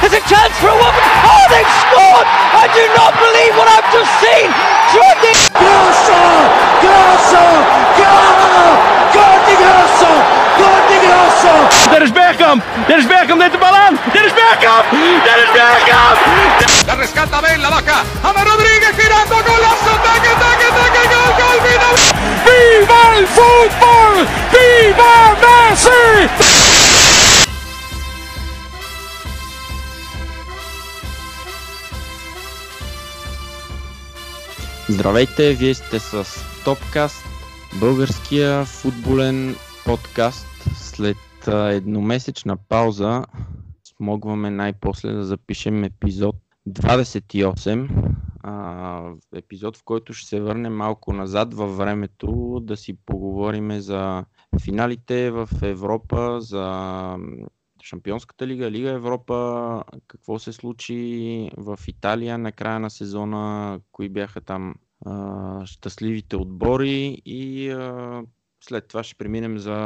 There's 0.00 0.12
a 0.12 0.24
chance 0.28 0.54
for 0.60 0.68
a 0.68 0.76
woman. 0.76 1.02
Oh, 1.24 1.44
they've 1.48 1.74
scored! 1.82 2.28
I 2.52 2.68
do 2.70 2.84
not 2.94 3.12
believe 3.16 3.52
what 3.56 3.68
I've 3.68 3.88
just 3.90 4.12
seen. 4.20 4.48
Jordi 4.92 5.32
Grosso! 5.56 6.20
Grosso! 6.84 7.44
Gol! 7.96 8.36
Gol 9.16 9.38
di 9.48 9.54
Grosso! 9.56 10.10
Gol 10.60 10.80
di 10.88 10.98
Grosso! 11.00 11.52
Dennis 11.90 12.12
Bergkamp! 12.12 12.62
Dennis 12.86 13.06
Bergkamp 13.06 13.38
neemt 13.40 13.52
de 13.52 13.58
bal 13.58 13.74
aan! 13.74 13.98
Dennis 14.12 14.32
Bergkamp! 14.32 14.84
Dennis 15.26 15.50
Bergkamp! 15.56 16.16
La 16.86 16.94
rescata 16.94 17.40
Ben, 17.40 17.60
la 17.60 17.70
baja, 17.70 17.98
Ama 18.22 18.42
Rodríguez 18.44 18.94
girando, 19.00 19.36
golazo, 19.42 19.92
taque, 20.06 20.32
taque, 20.42 20.68
taque, 20.78 21.02
gol, 21.12 21.32
gol! 21.40 21.58
Viva 22.46 23.02
el 23.16 23.26
fútbol! 23.26 24.26
Viva 24.52 25.14
Messi! 25.42 26.45
Здравейте, 34.88 35.54
вие 35.54 35.74
сте 35.74 35.98
с 35.98 36.24
Топкаст, 36.64 37.24
българския 37.80 38.64
футболен 38.64 39.56
подкаст. 39.84 40.46
След 40.76 41.16
едномесечна 41.48 42.56
пауза 42.56 43.24
смогваме 43.84 44.50
най-после 44.50 45.12
да 45.12 45.24
запишем 45.24 45.84
епизод 45.84 46.36
28. 46.68 47.88
А, 48.42 49.02
епизод, 49.34 49.76
в 49.76 49.84
който 49.84 50.12
ще 50.12 50.28
се 50.28 50.40
върнем 50.40 50.76
малко 50.76 51.12
назад 51.12 51.54
във 51.54 51.76
времето, 51.76 52.60
да 52.62 52.76
си 52.76 52.96
поговорим 53.06 53.80
за 53.80 54.24
финалите 54.62 55.30
в 55.30 55.48
Европа, 55.62 56.40
за 56.40 57.16
Шампионската 57.86 58.46
лига, 58.46 58.70
Лига 58.70 58.90
Европа, 58.90 59.84
какво 60.06 60.38
се 60.38 60.52
случи 60.52 61.50
в 61.56 61.78
Италия 61.88 62.38
на 62.38 62.52
края 62.52 62.80
на 62.80 62.90
сезона, 62.90 63.80
кои 63.92 64.08
бяха 64.08 64.40
там 64.40 64.74
а, 65.04 65.66
щастливите 65.66 66.36
отбори 66.36 67.22
и 67.24 67.70
а, 67.70 68.22
след 68.64 68.88
това 68.88 69.02
ще 69.02 69.14
преминем 69.14 69.58
за 69.58 69.76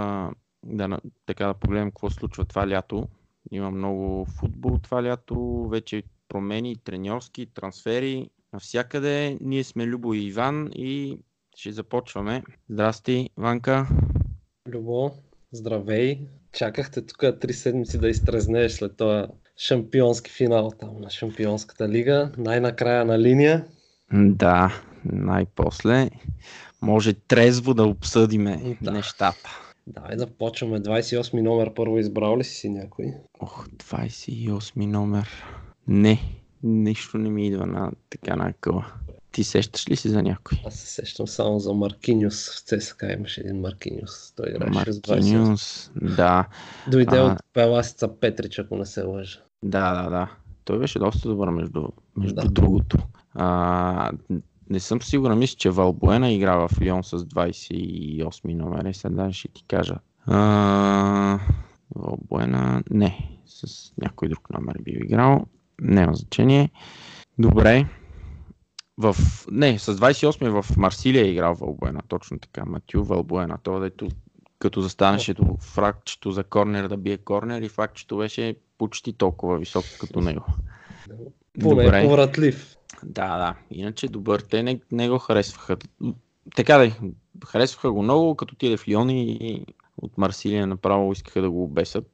да, 0.65 0.98
така 1.26 1.47
да 1.47 1.54
погледнем 1.54 1.91
какво 1.91 2.10
случва 2.10 2.44
това 2.44 2.69
лято. 2.69 3.09
Има 3.50 3.71
много 3.71 4.25
футбол 4.25 4.78
това 4.78 5.04
лято, 5.04 5.69
вече 5.71 6.03
промени, 6.28 6.76
треньорски, 6.76 7.47
трансфери, 7.47 8.31
навсякъде. 8.53 9.38
Ние 9.41 9.65
сме 9.65 9.87
Любо 9.87 10.15
и 10.15 10.19
Иван 10.19 10.71
и 10.75 11.19
ще 11.56 11.72
започваме. 11.72 12.42
Здрасти, 12.69 13.31
Ванка. 13.37 13.88
Любо, 14.69 15.10
здравей. 15.53 16.21
Чакахте 16.53 17.06
тук 17.06 17.25
три 17.41 17.53
седмици 17.53 17.98
да 17.98 18.09
изтрезнееш 18.09 18.72
след 18.72 18.97
този 18.97 19.27
шампионски 19.56 20.31
финал 20.31 20.71
там 20.81 21.00
на 21.00 21.10
Шампионската 21.10 21.88
лига. 21.88 22.32
Най-накрая 22.38 23.04
на 23.04 23.19
линия. 23.19 23.66
Да, 24.12 24.82
най-после. 25.04 26.10
Може 26.82 27.12
трезво 27.12 27.74
да 27.74 27.82
обсъдиме 27.84 28.76
Да. 28.82 28.90
нещата. 28.90 29.50
Давай 29.86 30.16
да 30.16 30.26
почваме. 30.26 30.80
28 30.80 31.40
номер 31.42 31.74
първо 31.74 31.98
избрал 31.98 32.38
ли 32.38 32.44
си 32.44 32.68
някой? 32.68 33.04
Ох, 33.40 33.68
28 33.68 34.86
номер. 34.86 35.28
Не, 35.88 36.18
нищо 36.62 37.18
не 37.18 37.30
ми 37.30 37.46
идва 37.46 37.66
на 37.66 37.90
така 38.10 38.36
на 38.36 38.52
къла. 38.52 38.86
Ти 39.32 39.44
сещаш 39.44 39.88
ли 39.88 39.96
си 39.96 40.08
за 40.08 40.22
някой? 40.22 40.58
Аз 40.66 40.74
се 40.74 40.86
сещам 40.86 41.28
само 41.28 41.58
за 41.58 41.72
Маркиниус. 41.72 42.48
В 42.50 42.62
ЦСКА 42.64 43.12
имаше 43.12 43.40
един 43.40 43.60
Маркиниус. 43.60 44.32
Той 44.36 44.48
играеше 44.48 44.92
с 44.92 45.00
28. 45.00 45.10
Мартиньос. 45.36 45.90
Да, 46.16 46.48
Дойде 46.90 47.16
А. 47.16 47.22
от 47.22 47.38
Пеласица 47.52 48.08
Петрич, 48.20 48.58
ако 48.58 48.76
не 48.76 48.86
се 48.86 49.02
лъжа. 49.02 49.38
да, 49.62 50.02
да, 50.02 50.10
да. 50.10 50.30
Той 50.64 50.78
беше 50.78 50.98
доста 50.98 51.28
добър 51.28 51.48
между, 51.50 51.88
между 52.16 52.34
Да. 52.34 52.48
другото. 52.48 52.98
А, 53.34 54.12
не 54.70 54.81
съм 54.81 55.03
сигурен, 55.03 55.38
мисля, 55.38 55.56
че 55.56 55.70
Валбуена 55.70 56.32
играва 56.32 56.69
в 56.69 56.81
Лион 56.81 57.04
с 57.04 57.19
28 57.19 58.54
номер. 58.54 58.84
И 58.84 58.94
сега 58.94 59.32
ще 59.32 59.48
ти 59.48 59.64
кажа. 59.69 59.94
А, 60.26 61.38
Валбуена, 61.94 62.82
не, 62.91 63.38
с 63.47 63.92
някой 64.03 64.28
друг 64.28 64.50
номер 64.50 64.75
би 64.82 64.91
играл. 64.91 65.47
Няма 65.80 66.14
значение. 66.14 66.70
Добре. 67.38 67.86
В... 68.98 69.16
Не, 69.50 69.78
с 69.78 69.97
28 69.97 70.62
в 70.62 70.76
Марсилия 70.76 71.25
е 71.25 71.30
играл 71.30 71.54
Валбуена, 71.54 72.00
точно 72.09 72.38
така. 72.38 72.64
Матю 72.64 73.04
Валбуена. 73.04 73.59
Това 73.62 73.80
дето 73.80 74.09
като 74.59 74.80
застанеше 74.80 75.34
до 75.34 75.56
фракчето 75.60 76.30
за 76.30 76.44
корнер 76.44 76.88
да 76.88 76.97
бие 76.97 77.19
корнер 77.19 77.62
и 77.62 77.69
фракчето 77.69 78.16
беше 78.16 78.54
почти 78.78 79.12
толкова 79.12 79.59
висок 79.59 79.84
като 80.00 80.20
него. 80.20 80.44
Поне 81.60 81.84
е 81.84 82.04
повратлив. 82.04 82.76
Да, 83.04 83.38
да. 83.38 83.54
Иначе 83.70 84.08
добър. 84.08 84.40
Те 84.40 84.62
не, 84.62 84.80
не 84.92 85.08
го 85.08 85.18
харесваха. 85.18 85.76
Така 86.56 86.78
да, 86.78 86.92
харесваха 87.46 87.92
го 87.92 88.02
много, 88.02 88.34
като 88.34 88.52
отиде 88.52 88.76
в 88.76 88.88
Лион 88.88 89.10
и 89.10 89.66
от 90.02 90.18
Марсилия 90.18 90.66
направо 90.66 91.12
искаха 91.12 91.42
да 91.42 91.50
го 91.50 91.64
обесят. 91.64 92.10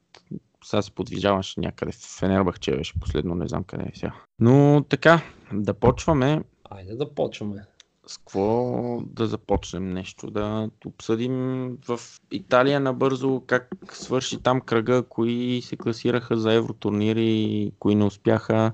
Сега 0.63 0.81
се 0.81 0.91
подвижаваше 0.91 1.59
някъде 1.59 1.91
в 1.91 2.17
Фенербахче 2.19 2.77
беше 2.77 2.99
последно, 2.99 3.35
не 3.35 3.47
знам 3.47 3.63
къде 3.63 3.83
е 3.83 3.95
сега. 3.95 4.13
Но 4.39 4.85
така, 4.89 5.21
да 5.53 5.73
почваме. 5.73 6.43
Айде 6.69 6.95
да 6.95 7.13
почваме. 7.13 7.65
С 8.09 8.17
какво 8.17 9.01
да 9.05 9.27
започнем 9.27 9.93
нещо? 9.93 10.31
Да 10.31 10.69
обсъдим 10.85 11.67
в 11.87 11.99
Италия 12.31 12.79
набързо 12.79 13.41
как 13.47 13.69
свърши 13.91 14.43
там 14.43 14.61
кръга, 14.61 15.03
кои 15.09 15.61
се 15.63 15.75
класираха 15.75 16.37
за 16.37 16.53
евротурнири, 16.53 17.71
кои 17.79 17.95
не 17.95 18.03
успяха. 18.03 18.71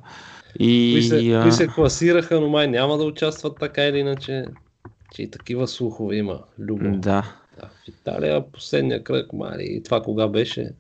И, 0.60 0.94
Кои 0.94 1.04
се, 1.04 1.42
кои 1.44 1.52
се 1.52 1.68
класираха, 1.68 2.40
но 2.40 2.50
май 2.50 2.68
няма 2.68 2.98
да 2.98 3.04
участват 3.04 3.58
така 3.60 3.86
или 3.86 3.98
иначе. 3.98 4.46
Че 5.16 5.22
и 5.22 5.32
такива 5.32 5.68
слухове 5.68 6.16
има. 6.16 6.40
Любо. 6.60 6.98
Да, 6.98 7.36
Да, 7.60 7.68
в 7.68 7.88
Италия 7.88 8.52
последния 8.52 9.04
кръг, 9.04 9.34
мали, 9.34 9.64
и 9.64 9.84
това 9.84 10.02
кога 10.02 10.28
беше? 10.28 10.72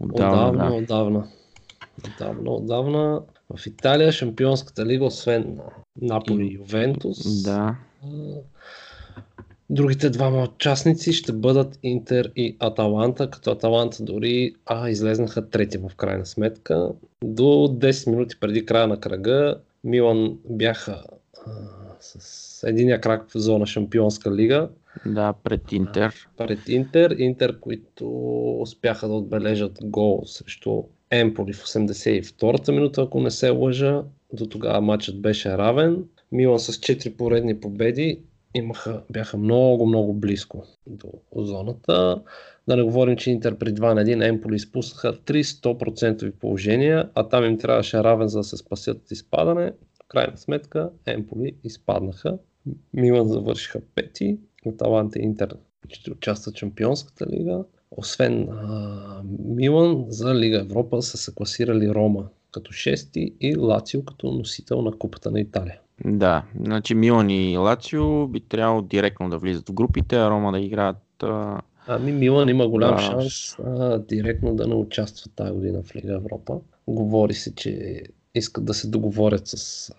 отдавна, 0.00 0.48
отдавна, 0.48 0.70
да. 0.70 0.74
отдавна. 0.74 1.28
Отдавна, 2.06 2.50
отдавна. 2.50 3.22
В 3.56 3.66
Италия 3.66 4.12
Шампионската 4.12 4.86
лига, 4.86 5.04
освен 5.04 5.54
на 5.56 5.64
Наполи 6.00 6.46
и 6.46 6.54
Ювентус, 6.54 7.42
Да, 7.42 7.76
другите 9.70 10.10
двама 10.10 10.42
участници 10.42 11.12
ще 11.12 11.32
бъдат 11.32 11.78
Интер 11.82 12.32
и 12.36 12.56
Аталанта, 12.58 13.30
като 13.30 13.50
Аталанта 13.50 14.04
дори 14.04 14.54
а, 14.66 14.90
излезнаха 14.90 15.50
трети 15.50 15.78
в 15.78 15.90
крайна 15.96 16.26
сметка. 16.26 16.88
До 17.24 17.42
10 17.42 18.10
минути 18.10 18.40
преди 18.40 18.66
края 18.66 18.86
на 18.86 19.00
кръга 19.00 19.54
Милан 19.84 20.38
бяха 20.50 21.04
а, 21.46 21.50
с 22.00 22.68
единия 22.68 23.00
крак 23.00 23.30
в 23.30 23.38
зона 23.38 23.66
Шампионска 23.66 24.34
лига, 24.34 24.68
да, 25.06 25.34
пред 25.44 25.72
Интер. 25.72 26.28
пред 26.36 26.68
Интер. 26.68 27.10
Интер, 27.18 27.60
които 27.60 28.06
успяха 28.60 29.08
да 29.08 29.14
отбележат 29.14 29.78
гол 29.82 30.22
срещу 30.26 30.82
Емполи 31.10 31.52
в 31.52 31.64
82-та 31.64 32.72
минута, 32.72 33.02
ако 33.02 33.20
не 33.20 33.30
се 33.30 33.50
лъжа. 33.50 34.02
До 34.32 34.46
тогава 34.46 34.80
матчът 34.80 35.20
беше 35.20 35.58
равен. 35.58 36.04
Милан 36.32 36.58
с 36.58 36.72
4 36.72 37.16
поредни 37.16 37.60
победи 37.60 38.20
имаха, 38.54 39.02
бяха 39.10 39.36
много, 39.36 39.86
много 39.86 40.14
близко 40.14 40.64
до 40.86 41.08
зоната. 41.36 42.22
Да 42.68 42.76
не 42.76 42.82
говорим, 42.82 43.16
че 43.16 43.30
Интер 43.30 43.58
при 43.58 43.74
2 43.74 43.94
на 43.94 44.04
1 44.04 44.28
Емполи 44.28 44.56
изпуснаха 44.56 45.18
300% 45.18 46.30
положения, 46.30 47.10
а 47.14 47.28
там 47.28 47.44
им 47.44 47.58
трябваше 47.58 48.04
равен 48.04 48.28
за 48.28 48.38
да 48.38 48.44
се 48.44 48.56
спасят 48.56 48.98
от 48.98 49.10
изпадане. 49.10 49.72
В 50.04 50.08
крайна 50.08 50.36
сметка 50.36 50.90
Емполи 51.06 51.56
изпаднаха. 51.64 52.38
Милан 52.94 53.28
завършиха 53.28 53.80
пети, 53.94 54.38
Аталанта 54.66 55.18
и 55.18 55.22
Интер 55.22 55.54
ще 55.88 56.12
участват 56.12 56.54
в 56.54 56.58
Шампионската 56.58 57.26
лига. 57.26 57.64
Освен 57.90 58.48
а, 58.50 59.22
Милан, 59.44 60.04
за 60.08 60.34
Лига 60.34 60.58
Европа 60.58 61.02
са 61.02 61.16
се 61.16 61.34
класирали 61.34 61.88
Рома 61.88 62.28
като 62.50 62.72
шести 62.72 63.34
и 63.40 63.56
Лацио 63.56 64.04
като 64.04 64.32
носител 64.32 64.82
на 64.82 64.92
Купата 64.92 65.30
на 65.30 65.40
Италия. 65.40 65.80
Да, 66.04 66.44
значи 66.60 66.94
Милан 66.94 67.30
и 67.30 67.56
Лацио 67.56 68.26
би 68.26 68.40
трябвало 68.40 68.82
директно 68.82 69.30
да 69.30 69.38
влизат 69.38 69.68
в 69.68 69.72
групите, 69.72 70.16
а 70.16 70.30
Рома 70.30 70.52
да 70.52 70.60
играят 70.60 71.22
а, 71.22 71.60
Ами 71.86 72.12
Милан 72.12 72.48
има 72.48 72.68
голям 72.68 72.94
Да. 72.94 73.02
шанс 73.02 73.58
а, 73.58 73.98
директно 73.98 74.54
да 74.54 74.66
не 74.66 74.74
участва 74.74 75.30
тази 75.36 75.52
година 75.52 75.82
в 75.82 75.96
Лига 75.96 76.14
Европа. 76.14 76.58
Говори 76.86 77.34
се, 77.34 77.54
че 77.54 78.02
искат 78.34 78.64
да 78.64 78.74
се 78.74 78.88
договорят 78.88 79.42
с 79.44 79.90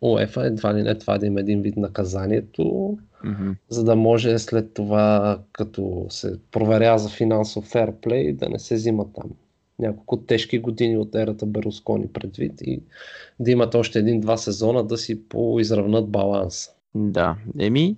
УЕФА, 0.00 0.46
едва 0.46 0.74
ли 0.74 0.82
не 0.82 0.98
това 0.98 1.18
да 1.18 1.26
има 1.26 1.40
един 1.40 1.62
вид 1.62 1.76
наказанието, 1.76 2.98
мгм. 3.24 3.50
за 3.68 3.84
да 3.84 3.96
може 3.96 4.38
след 4.38 4.74
това, 4.74 5.38
като 5.52 6.06
се 6.08 6.38
проверя 6.50 6.98
за 6.98 7.08
финансов 7.08 7.64
ферплей, 7.64 8.32
да 8.32 8.48
не 8.48 8.58
се 8.58 8.74
взима 8.74 9.12
там 9.12 9.30
няколко 9.78 10.16
тежки 10.16 10.58
години 10.58 10.96
от 10.96 11.14
ерата 11.14 11.46
Берлускони 11.46 12.08
предвид 12.08 12.52
и 12.60 12.82
да 13.40 13.50
имат 13.50 13.74
още 13.74 13.98
един-два 13.98 14.36
сезона 14.36 14.84
да 14.84 14.98
си 14.98 15.28
поизравнат 15.28 16.08
баланс. 16.08 16.68
да. 16.94 17.36
Еми, 17.58 17.96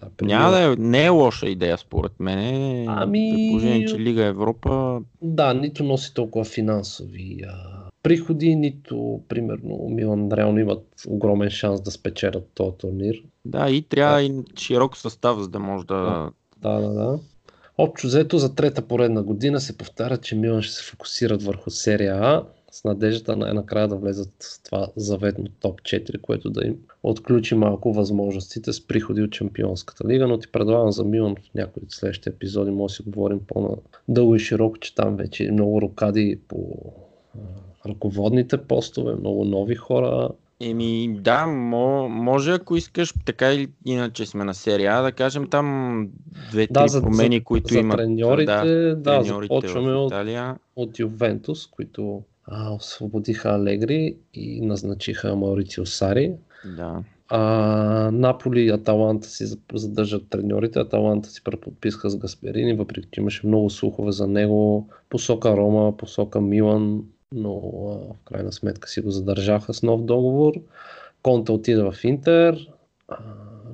Да, 0.00 0.08
при 0.16 0.26
няма 0.26 0.50
да 0.50 0.72
е, 0.72 0.76
не 0.76 1.04
е 1.04 1.08
лоша 1.08 1.46
идея 1.46 1.78
според 1.78 2.20
мен. 2.20 2.88
Ами- 2.88 3.48
положение, 3.50 3.86
че 3.86 3.98
Лига 3.98 4.24
Европа 4.24 5.00
Да, 5.22 5.54
нито 5.54 5.84
носи 5.84 6.14
толкова 6.14 6.44
финансови 6.44 7.40
а, 7.48 7.84
приходи, 8.02 8.56
нито, 8.56 9.20
примерно, 9.28 9.88
Милан 9.90 10.32
реално 10.32 10.58
имат 10.58 10.86
огромен 11.08 11.50
шанс 11.50 11.80
да 11.80 11.90
спечелят 11.90 12.50
този 12.54 12.76
турнир. 12.78 13.22
Да, 13.44 13.70
и 13.70 13.82
трябва 13.82 14.22
и 14.22 14.32
широк 14.58 14.96
състав, 14.96 15.40
за 15.40 15.48
да 15.48 15.58
може 15.58 15.86
да... 15.86 16.30
Да, 16.62 16.80
да, 16.80 16.88
да. 16.88 17.18
Общо 17.78 18.06
взето 18.06 18.38
за 18.38 18.54
трета 18.54 18.82
поредна 18.82 19.22
година 19.22 19.60
се 19.60 19.78
повтаря, 19.78 20.16
че 20.16 20.36
Милан 20.36 20.62
ще 20.62 20.74
се 20.74 20.84
фокусират 20.84 21.42
върху 21.42 21.70
серия 21.70 22.14
А 22.14 22.44
с 22.70 22.84
надеждата 22.84 23.36
най-накрая 23.36 23.88
да 23.88 23.96
влезат 23.96 24.32
в 24.42 24.62
това 24.62 24.88
заветно 24.96 25.44
топ 25.60 25.80
4, 25.80 26.20
което 26.20 26.50
да 26.50 26.66
им 26.66 26.76
отключи 27.02 27.54
малко 27.54 27.92
възможностите 27.92 28.72
с 28.72 28.86
приходи 28.86 29.22
от 29.22 29.32
Чемпионската 29.32 30.08
лига, 30.08 30.26
но 30.26 30.38
ти 30.38 30.52
предлагам 30.52 30.92
за 30.92 31.04
Милан 31.04 31.36
в 31.36 31.54
някои 31.54 31.82
от 31.82 31.92
следващите 31.92 32.30
епизоди, 32.30 32.70
може 32.70 32.92
да 32.92 32.96
си 32.96 33.02
говорим 33.02 33.40
по-дълго 33.46 34.34
и 34.34 34.38
широко, 34.38 34.78
че 34.78 34.94
там 34.94 35.16
вече 35.16 35.50
много 35.52 35.82
рокади 35.82 36.38
по 36.48 36.76
ръководните 37.86 38.56
постове, 38.56 39.14
много 39.14 39.44
нови 39.44 39.74
хора. 39.74 40.28
Еми, 40.60 41.16
да, 41.20 41.46
мо, 41.46 42.08
може 42.08 42.52
ако 42.52 42.76
искаш, 42.76 43.14
така 43.24 43.52
или 43.52 43.68
иначе 43.84 44.26
сме 44.26 44.44
на 44.44 44.54
серия 44.54 45.02
да 45.02 45.12
кажем 45.12 45.46
там 45.46 46.08
две-три 46.50 46.72
Да, 46.72 46.88
за- 46.88 47.02
промени, 47.02 47.36
за- 47.36 47.44
които 47.44 47.68
за 47.68 47.78
имат. 47.78 47.96
треньорите, 47.96 48.52
да, 48.94 49.20
треньорите 49.20 49.54
започваме 49.54 49.92
от- 49.92 50.12
от 50.76 50.98
Ювентус, 50.98 51.66
които 51.66 52.22
а, 52.46 52.72
освободиха 52.72 53.48
Алегри 53.50 54.16
и 54.34 54.60
назначиха 54.60 55.36
Маурицио 55.36 55.86
Сари. 55.86 56.32
Да. 56.76 57.02
А, 57.28 57.40
Наполи 58.12 58.60
и 58.60 58.70
Аталанта 58.70 59.28
си 59.28 59.44
задържат 59.74 60.28
треньорите. 60.30 60.78
Аталанта 60.78 61.28
си 61.28 61.44
преподписка 61.44 62.10
с 62.10 62.16
Гасперини, 62.16 62.74
въпреки 62.74 63.08
че 63.10 63.20
имаше 63.20 63.46
много 63.46 63.70
слухове 63.70 64.12
за 64.12 64.26
него. 64.26 64.88
Посока 65.10 65.56
Рома, 65.56 65.96
посока 65.96 66.40
Милан, 66.40 67.02
но 67.34 67.50
а, 67.54 68.14
в 68.14 68.24
крайна 68.24 68.52
сметка 68.52 68.88
си 68.88 69.00
го 69.00 69.10
задържаха 69.10 69.74
с 69.74 69.82
нов 69.82 70.04
договор. 70.04 70.54
Конте 71.22 71.52
отиде 71.52 71.82
в 71.82 71.94
Интер. 72.04 72.68
А, 73.08 73.18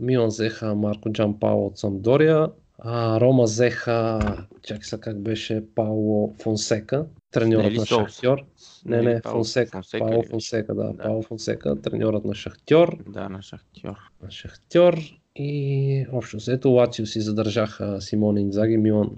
Милан 0.00 0.28
взеха 0.28 0.74
Марко 0.74 1.12
Джан 1.12 1.38
Пауло 1.38 1.66
от 1.66 1.78
Самдория. 1.78 2.48
А, 2.78 3.20
Рома 3.20 3.42
взеха, 3.42 4.20
чакай 4.62 4.82
сега 4.82 5.00
как 5.00 5.20
беше, 5.20 5.64
Пауло 5.74 6.34
Фонсека, 6.42 7.06
треньорът 7.32 7.72
на? 7.72 7.86
Шахтьор. 7.86 8.38
Не, 8.84 9.02
не, 9.02 9.20
Пауло 9.22 9.36
Фонсека. 9.36 9.70
Фонсека 9.70 10.06
Пауло? 10.06 10.22
Фонсека, 10.22 10.74
да. 10.74 10.92
Да. 10.92 11.02
Пауло 11.02 11.22
Фонсека, 11.22 11.82
треньорът 11.82 12.24
на 12.24 12.34
Шахтьор. 12.34 12.96
Да, 13.08 13.28
на 13.28 13.42
Шахтьор. 13.42 13.96
На 14.22 14.30
Шахтьор. 14.30 14.98
И 15.36 16.06
общо 16.12 16.36
взето 16.36 16.70
Лацио 16.70 17.06
си 17.06 17.20
задържаха 17.20 18.00
Симон 18.00 18.38
Инзаги, 18.38 18.76
Милан 18.76 19.16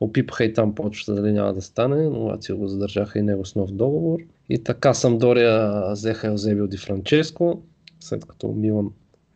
опипаха 0.00 0.44
и 0.44 0.52
там 0.52 0.74
почвата 0.74 1.20
дали 1.20 1.32
няма 1.32 1.52
да 1.52 1.62
стане, 1.62 2.08
но 2.08 2.18
Лацио 2.18 2.56
го 2.56 2.68
задържаха 2.68 3.18
и 3.18 3.22
него 3.22 3.44
с 3.44 3.54
нов 3.54 3.72
договор. 3.72 4.18
И 4.48 4.62
така 4.62 4.94
Самдория 4.94 5.82
взеха 5.92 6.26
Елзебио 6.26 6.66
Ди 6.66 6.76
Франческо, 6.76 7.62
след 8.00 8.24
като 8.24 8.48
Милан 8.48 8.90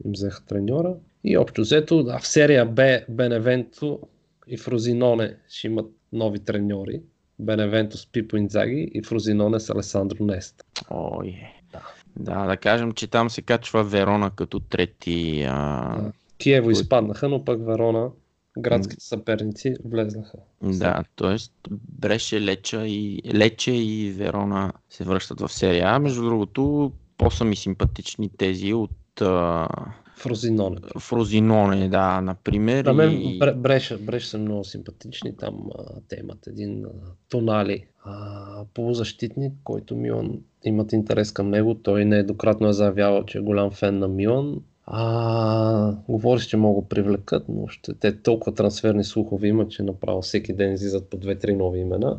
им 0.05 0.13
взеха 0.13 0.45
треньора. 0.45 0.95
И 1.25 1.39
общо 1.39 1.61
взето 1.61 2.03
да, 2.03 2.19
в 2.19 2.27
серия 2.27 2.67
Б 2.67 3.01
Беневенто 3.09 4.01
и 4.49 4.57
Фрозиноне 4.57 5.35
ще 5.49 5.67
имат 5.67 5.87
нови 6.13 6.39
треньори. 6.39 7.01
Беневенто 7.39 7.97
с 7.97 8.07
Пипо 8.07 8.37
Инзаги 8.37 8.91
и 8.95 9.03
Фрозиноне 9.03 9.61
с 9.61 9.71
Алесандро 9.71 10.25
Нест. 10.25 10.65
Ой, 10.91 11.37
да. 11.73 11.81
Да, 12.17 12.47
да 12.47 12.57
кажем, 12.57 12.93
че 12.93 13.07
там 13.07 13.31
се 13.31 13.43
качва 13.43 13.85
Верона 13.85 14.31
като 14.37 14.61
трети. 14.61 15.47
А... 15.49 15.97
Да. 16.03 16.13
Киево 16.39 16.67
Кой- 16.67 16.73
изпаднаха, 16.73 17.29
но 17.29 17.45
пък 17.45 17.67
Верона, 17.67 18.11
градските 18.59 19.05
съперници, 19.05 19.75
влезнаха. 19.85 20.39
Да, 20.63 21.05
т.е. 21.17 21.37
Бреше, 21.71 22.41
Леча 22.41 22.87
и, 22.87 23.23
Лече 23.35 23.73
и 23.73 24.13
Верона 24.17 24.73
се 24.91 25.05
връщат 25.05 25.41
в 25.41 25.53
серия 25.53 25.87
А. 25.89 25.99
Между 25.99 26.23
другото, 26.23 26.93
по-са 27.19 27.45
ми 27.45 27.57
симпатични 27.57 28.31
тези 28.39 28.75
от 28.75 29.21
а, 29.21 29.69
Фрозиноне. 30.17 30.77
Фрозиноне, 30.99 31.89
да, 31.89 32.21
например. 32.21 32.85
На 32.85 32.93
мен 32.93 33.13
и... 33.13 33.39
Бре- 33.39 33.55
Бреше, 33.55 33.99
Бреше 33.99 34.29
са 34.29 34.39
много 34.39 34.65
симпатични. 34.65 35.37
Там 35.37 35.55
а, 35.79 36.01
те 36.09 36.17
имат 36.21 36.47
един 36.47 36.85
а, 36.85 36.89
Тонали, 37.29 37.85
а, 38.05 38.65
полузащитник, 38.75 39.53
който 39.65 39.97
Милан 39.97 40.39
имат 40.65 40.93
интерес 40.93 41.33
към 41.33 41.51
него. 41.51 41.75
Той 41.75 42.05
нееднократно 42.05 42.69
е 42.69 42.73
заявявал, 42.73 43.25
че 43.25 43.39
е 43.39 43.41
голям 43.41 43.71
фен 43.71 43.99
на 43.99 44.09
Милан. 44.09 44.61
А, 44.95 45.95
говори 46.09 46.41
се, 46.41 46.49
че 46.49 46.57
могат 46.57 46.89
привлекат, 46.89 47.45
но 47.49 47.69
ще, 47.69 47.95
те 47.95 48.23
толкова 48.23 48.55
трансферни 48.55 49.05
слухове 49.05 49.49
имат, 49.49 49.71
че 49.71 49.83
направо 49.83 50.23
всеки 50.23 50.53
ден 50.53 50.73
излизат 50.73 51.11
по 51.11 51.17
2-3 51.17 51.57
нови 51.57 51.81
имена. 51.81 52.19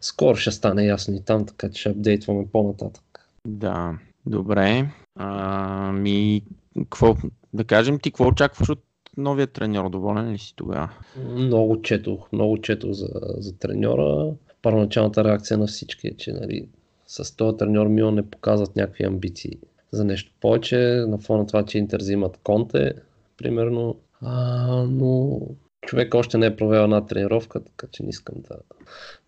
Скоро 0.00 0.36
ще 0.36 0.50
стане 0.50 0.84
ясно 0.84 1.14
и 1.14 1.20
там, 1.20 1.46
така 1.46 1.70
че 1.70 1.80
ще 1.80 1.88
апдейтваме 1.88 2.46
по-нататък. 2.52 3.28
Да, 3.46 3.98
добре. 4.26 4.90
А, 5.16 5.92
ми, 5.92 6.42
какво, 6.76 7.16
да 7.52 7.64
кажем 7.64 7.98
ти, 7.98 8.10
какво 8.10 8.26
очакваш 8.26 8.68
от 8.68 8.82
новия 9.16 9.46
треньор? 9.46 9.90
Доволен 9.90 10.32
ли 10.32 10.38
си 10.38 10.56
тогава? 10.56 10.90
Много 11.24 11.82
четох, 11.82 12.32
много 12.32 12.58
четох 12.58 12.90
за, 12.90 13.08
за 13.38 13.58
треньора. 13.58 14.32
Първоначалната 14.62 15.24
реакция 15.24 15.58
на 15.58 15.66
всички 15.66 16.06
е, 16.06 16.16
че 16.16 16.32
нали, 16.32 16.68
с 17.06 17.36
този 17.36 17.56
треньор 17.56 17.86
Милан 17.86 18.14
не 18.14 18.30
показват 18.30 18.76
някакви 18.76 19.04
амбиции 19.04 19.58
за 19.92 20.04
нещо 20.04 20.32
повече, 20.40 20.78
на 21.08 21.18
фона 21.18 21.38
на 21.38 21.46
това, 21.46 21.64
че 21.64 21.78
Интер 21.78 21.98
взимат 21.98 22.38
Конте, 22.42 22.92
примерно. 23.36 23.96
А, 24.20 24.66
но 24.90 25.40
човек 25.86 26.14
още 26.14 26.38
не 26.38 26.46
е 26.46 26.56
провел 26.56 26.82
една 26.82 27.06
тренировка, 27.06 27.64
така 27.64 27.86
че 27.92 28.02
не 28.02 28.08
искам 28.08 28.34
да... 28.48 28.56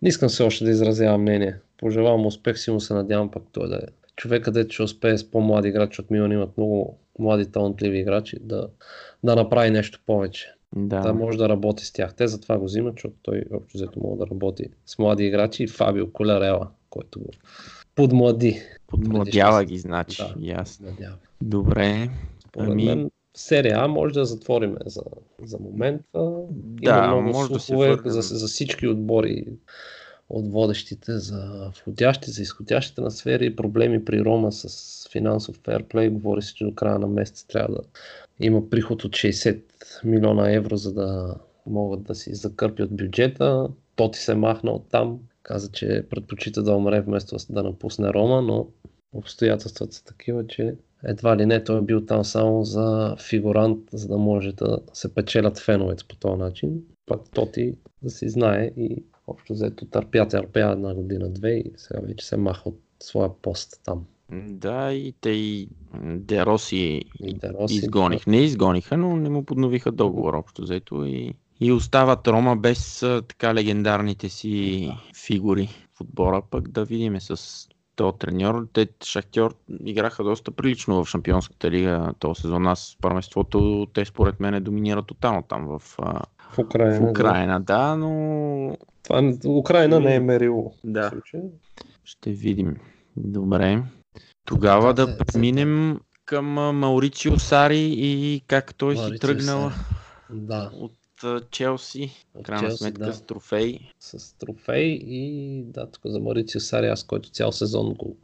Не 0.01 0.09
искам 0.09 0.29
все 0.29 0.43
още 0.43 0.65
да 0.65 0.71
изразявам 0.71 1.21
мнение. 1.21 1.55
Пожелавам 1.77 2.21
му 2.21 2.27
успех, 2.27 2.57
силно 2.59 2.79
се 2.79 2.93
надявам 2.93 3.31
пък 3.31 3.43
той 3.51 3.69
да 3.69 3.75
е 3.75 3.87
човек, 4.15 4.43
където 4.43 4.73
ще 4.73 4.83
успее 4.83 5.17
с 5.17 5.31
по-млади 5.31 5.67
играчи 5.67 6.01
от 6.01 6.11
Милан, 6.11 6.31
имат 6.31 6.57
много 6.57 6.97
млади 7.19 7.51
талантливи 7.51 7.99
играчи, 7.99 8.37
да, 8.41 8.67
да 9.23 9.35
направи 9.35 9.69
нещо 9.69 9.99
повече 10.05 10.53
Да, 10.75 10.99
да 10.99 11.13
може 11.13 11.37
да 11.37 11.49
работи 11.49 11.85
с 11.85 11.93
тях. 11.93 12.15
Те 12.15 12.27
затова 12.27 12.57
го 12.57 12.65
взимат, 12.65 12.93
защото 12.93 13.15
той 13.21 13.43
общо 13.53 13.77
взето 13.77 13.99
може 13.99 14.19
да 14.19 14.27
работи 14.27 14.65
с 14.85 14.97
млади 14.97 15.25
играчи 15.25 15.63
и 15.63 15.67
Фабио 15.67 16.11
Колярела, 16.11 16.67
който 16.89 17.19
го 17.19 17.29
подмлади. 17.95 18.61
подмладява 18.87 19.65
ги, 19.65 19.77
значи. 19.77 20.21
Да. 20.21 20.33
Ясно. 20.39 20.87
Добре. 21.41 22.09
Според 22.47 22.69
Ами- 22.69 22.85
мен 22.85 23.11
серия 23.37 23.77
А 23.79 23.87
може 23.87 24.13
да 24.13 24.25
затвориме 24.25 24.77
за, 24.85 25.01
за 25.43 25.57
момента. 25.59 26.03
Да, 26.51 27.07
много 27.07 27.21
може 27.21 27.53
да 27.53 27.59
се 27.59 27.75
върнем. 27.75 27.99
за, 28.05 28.21
за 28.21 28.47
всички 28.47 28.87
отбори 28.87 29.45
от 30.29 30.51
водещите 30.51 31.19
за 31.19 31.71
входящи, 31.75 32.31
за 32.31 32.41
изходящите 32.41 33.01
на 33.01 33.11
сфери, 33.11 33.55
проблеми 33.55 34.05
при 34.05 34.25
Рома 34.25 34.51
с 34.51 35.07
финансов 35.11 35.59
ферплей. 35.65 36.09
Говори 36.09 36.41
се, 36.41 36.53
че 36.53 36.65
до 36.65 36.75
края 36.75 36.99
на 36.99 37.07
месец 37.07 37.45
трябва 37.47 37.73
да 37.73 37.81
има 38.39 38.69
приход 38.69 39.03
от 39.03 39.11
60 39.11 39.61
милиона 40.03 40.51
евро, 40.51 40.77
за 40.77 40.93
да 40.93 41.35
могат 41.67 42.03
да 42.03 42.15
си 42.15 42.35
закърпят 42.35 42.95
бюджета. 42.95 43.67
Тоти 43.95 44.19
се 44.19 44.35
махна 44.35 44.71
от 44.71 44.89
там. 44.89 45.19
Каза, 45.45 45.71
че 45.71 46.05
предпочита 46.09 46.63
да 46.63 46.75
умре 46.75 47.01
вместо 47.01 47.37
да 47.49 47.63
напусне 47.63 48.13
Рома, 48.13 48.41
но 48.41 48.67
обстоятелствата 49.13 49.95
са 49.95 50.03
такива, 50.03 50.47
че 50.47 50.75
едва 51.03 51.37
ли 51.37 51.45
не 51.45 51.63
той 51.63 51.77
е 51.77 51.81
бил 51.81 52.05
там 52.05 52.23
само 52.23 52.63
за 52.63 53.15
фигурант, 53.29 53.79
за 53.91 54.07
да 54.07 54.17
може 54.17 54.51
да 54.51 54.79
се 54.93 55.13
печелят 55.13 55.59
феновете 55.59 56.03
по 56.07 56.15
този 56.15 56.39
начин. 56.39 56.81
Пак 57.05 57.19
Тоти 57.33 57.75
да 58.03 58.09
си 58.09 58.29
знае 58.29 58.71
и 58.77 59.03
общо 59.27 59.53
взето 59.53 59.85
търпя, 59.85 60.27
търпя 60.27 60.71
една 60.71 60.93
година, 60.93 61.29
две 61.29 61.51
и 61.51 61.71
сега 61.77 61.99
вече 61.99 62.25
се 62.25 62.37
маха 62.37 62.69
от 62.69 62.79
своя 63.03 63.29
пост 63.41 63.81
там. 63.83 64.05
Да, 64.47 64.93
и 64.93 65.13
те 65.21 65.29
и 65.29 65.69
Дероси 66.03 67.01
И 67.19 67.33
Дероси, 67.33 67.75
изгоних. 67.75 68.27
Не 68.27 68.43
изгониха, 68.43 68.97
но 68.97 69.15
не 69.15 69.29
му 69.29 69.43
подновиха 69.43 69.91
договор 69.91 70.33
общо 70.33 70.61
взето 70.61 71.05
и, 71.05 71.33
и 71.59 71.71
остават 71.71 72.27
Рома 72.27 72.55
без 72.55 72.99
така 72.99 73.53
легендарните 73.53 74.29
си 74.29 74.91
фигури 75.25 75.69
в 75.97 76.01
отбора, 76.01 76.41
пък 76.49 76.67
да 76.69 76.85
видим 76.85 77.21
с 77.21 77.67
то 77.95 78.11
треньор. 78.11 78.67
Те 78.73 78.87
Шахтьор 79.03 79.55
играха 79.85 80.23
доста 80.23 80.51
прилично 80.51 81.03
в 81.03 81.09
Шампионската 81.09 81.71
лига 81.71 82.13
този 82.19 82.41
сезон. 82.41 82.67
Аз 82.67 82.97
първенството 83.01 83.87
те 83.93 84.05
според 84.05 84.39
мен 84.39 84.63
доминират 84.63 85.07
тотално 85.07 85.41
там 85.41 85.67
в, 85.67 85.79
В 86.51 86.59
Украина. 86.59 87.07
в 87.07 87.09
Украина. 87.09 87.59
Да, 87.59 87.95
но 87.95 88.77
Това, 89.03 89.33
Украина 89.45 89.99
не 89.99 90.15
е 90.15 90.19
мерило. 90.19 90.73
Да. 90.83 91.11
ще 92.03 92.31
видим. 92.31 92.75
Добре. 93.17 93.83
Тогава 94.45 94.93
да 94.93 95.17
преминем 95.17 95.99
към 96.25 96.45
Маурицио 96.75 97.39
Сари 97.39 97.93
и 97.97 98.41
как 98.47 98.75
той 98.75 98.95
си 98.95 99.01
Маурицио 99.01 99.29
тръгнал 99.29 99.69
Сари. 99.69 99.79
Да. 100.29 100.71
от 100.73 100.91
Челси. 101.51 102.11
Крайна 102.43 102.67
Челси, 102.67 102.77
сметка 102.77 103.05
да. 103.05 103.13
с 103.13 103.21
трофей. 103.21 103.79
с 103.99 104.37
трофей 104.37 104.99
и 105.01 105.63
да, 105.65 105.91
тук 105.91 106.01
за 106.05 106.19
Марицио 106.19 106.61
Сари, 106.61 106.87
аз 106.87 107.03
който 107.03 107.29
цял 107.29 107.51
сезон 107.51 107.93
го 107.93 108.17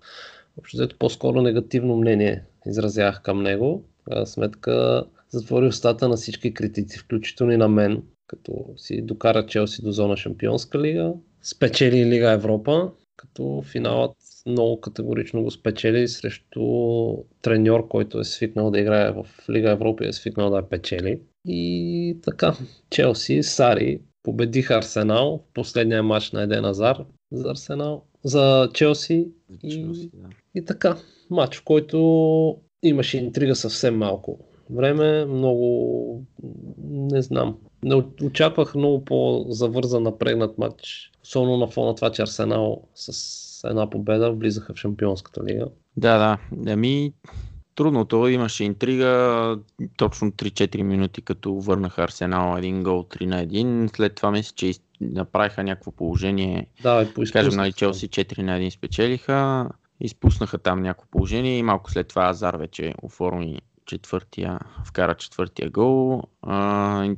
общо 0.58 0.78
взето 0.78 0.96
по-скоро 1.00 1.42
негативно 1.42 1.98
мнение 1.98 2.44
изразявах 2.68 3.22
към 3.22 3.44
него. 3.44 3.84
Крайна 4.06 4.28
сметка 4.28 5.06
затвори 5.30 5.68
устата 5.68 6.10
на 6.10 6.16
всички 6.16 6.54
критици, 6.54 7.00
включително 7.00 7.54
и 7.54 7.58
на 7.58 7.68
мен, 7.68 8.04
като 8.28 8.66
си 8.78 9.02
докара 9.02 9.46
Челси 9.46 9.82
до 9.82 9.92
зона 9.92 10.18
Шампионска 10.18 10.80
лига, 10.80 11.14
спечели 11.44 12.06
Лига 12.06 12.32
Европа, 12.32 12.92
като 13.16 13.64
финалът 13.66 14.18
много 14.46 14.82
категорично 14.82 15.44
го 15.44 15.52
спечели 15.52 16.08
срещу 16.08 16.62
треньор, 17.42 17.88
който 17.88 18.20
е 18.20 18.24
свикнал 18.24 18.72
да 18.72 18.80
играе 18.80 19.12
в 19.12 19.26
Лига 19.50 19.72
Европа 19.72 20.06
и 20.06 20.08
е 20.08 20.14
свикнал 20.14 20.50
да 20.50 20.58
я 20.58 20.70
печели. 20.70 21.22
И 21.48 22.18
така, 22.24 22.54
Челси, 22.90 23.44
Сари 23.44 24.02
победиха 24.24 24.76
Арсенал 24.76 25.44
в 25.50 25.54
последния 25.54 26.04
матч 26.04 26.32
на 26.32 26.42
Еден 26.42 26.66
Азар 26.66 26.98
за 27.32 27.52
Арсенал, 27.52 28.04
за 28.24 28.70
Челси 28.74 29.28
за 29.50 29.68
И- 29.68 29.72
Челси, 29.72 30.10
да. 30.14 30.30
и 30.56 30.66
така. 30.66 30.98
Матч, 31.30 31.58
в 31.60 31.64
който 31.64 32.58
имаше 32.84 33.18
интрига 33.18 33.56
съвсем 33.56 33.98
малко 33.98 34.40
време, 34.70 35.26
много 35.26 36.24
не 36.84 37.22
знам. 37.22 37.58
Не 37.84 37.96
очаквах 38.24 38.76
много 38.76 39.06
по-завързан 39.06 40.04
напрегнат 40.04 40.58
матч, 40.58 41.12
особено 41.24 41.58
на 41.58 41.68
фона 41.68 41.96
това, 41.96 42.12
че 42.12 42.22
Арсенал 42.22 42.82
с 42.96 43.14
една 43.70 43.90
победа 43.90 44.32
влизаха 44.32 44.74
в 44.74 44.78
Шампионската 44.78 45.44
лига. 45.44 45.66
Да, 45.98 46.18
да. 46.18 46.38
Ами, 46.72 47.14
трудното 47.76 48.28
имаше 48.28 48.64
интрига 48.64 49.58
точно 49.98 50.32
3-4 50.32 50.82
минути, 50.82 51.22
като 51.22 51.54
върнаха 51.54 52.04
Арсенал 52.04 52.58
един 52.58 52.84
гол 52.84 53.04
3 53.04 53.26
на 53.26 53.46
1. 53.46 53.96
След 53.96 54.16
това 54.16 54.32
мисля, 54.32 54.54
че 54.56 54.74
направиха 55.02 55.64
някакво 55.64 55.92
положение. 55.92 56.68
Да, 56.84 57.08
Кажем, 57.34 57.56
нали, 57.56 57.74
Челси 57.74 58.10
4 58.10 58.42
на 58.42 58.60
1 58.60 58.70
спечелиха. 58.70 59.70
Изпуснаха 60.00 60.58
там 60.58 60.82
някакво 60.82 61.08
положение 61.12 61.58
и 61.58 61.64
малко 61.64 61.92
след 61.92 62.08
това 62.08 62.30
Азар 62.30 62.56
вече 62.56 62.94
оформи 63.02 63.62
четвъртия, 63.86 64.60
вкара 64.86 65.16
четвъртия 65.16 65.70
гол. 65.70 66.24
А, 66.42 67.10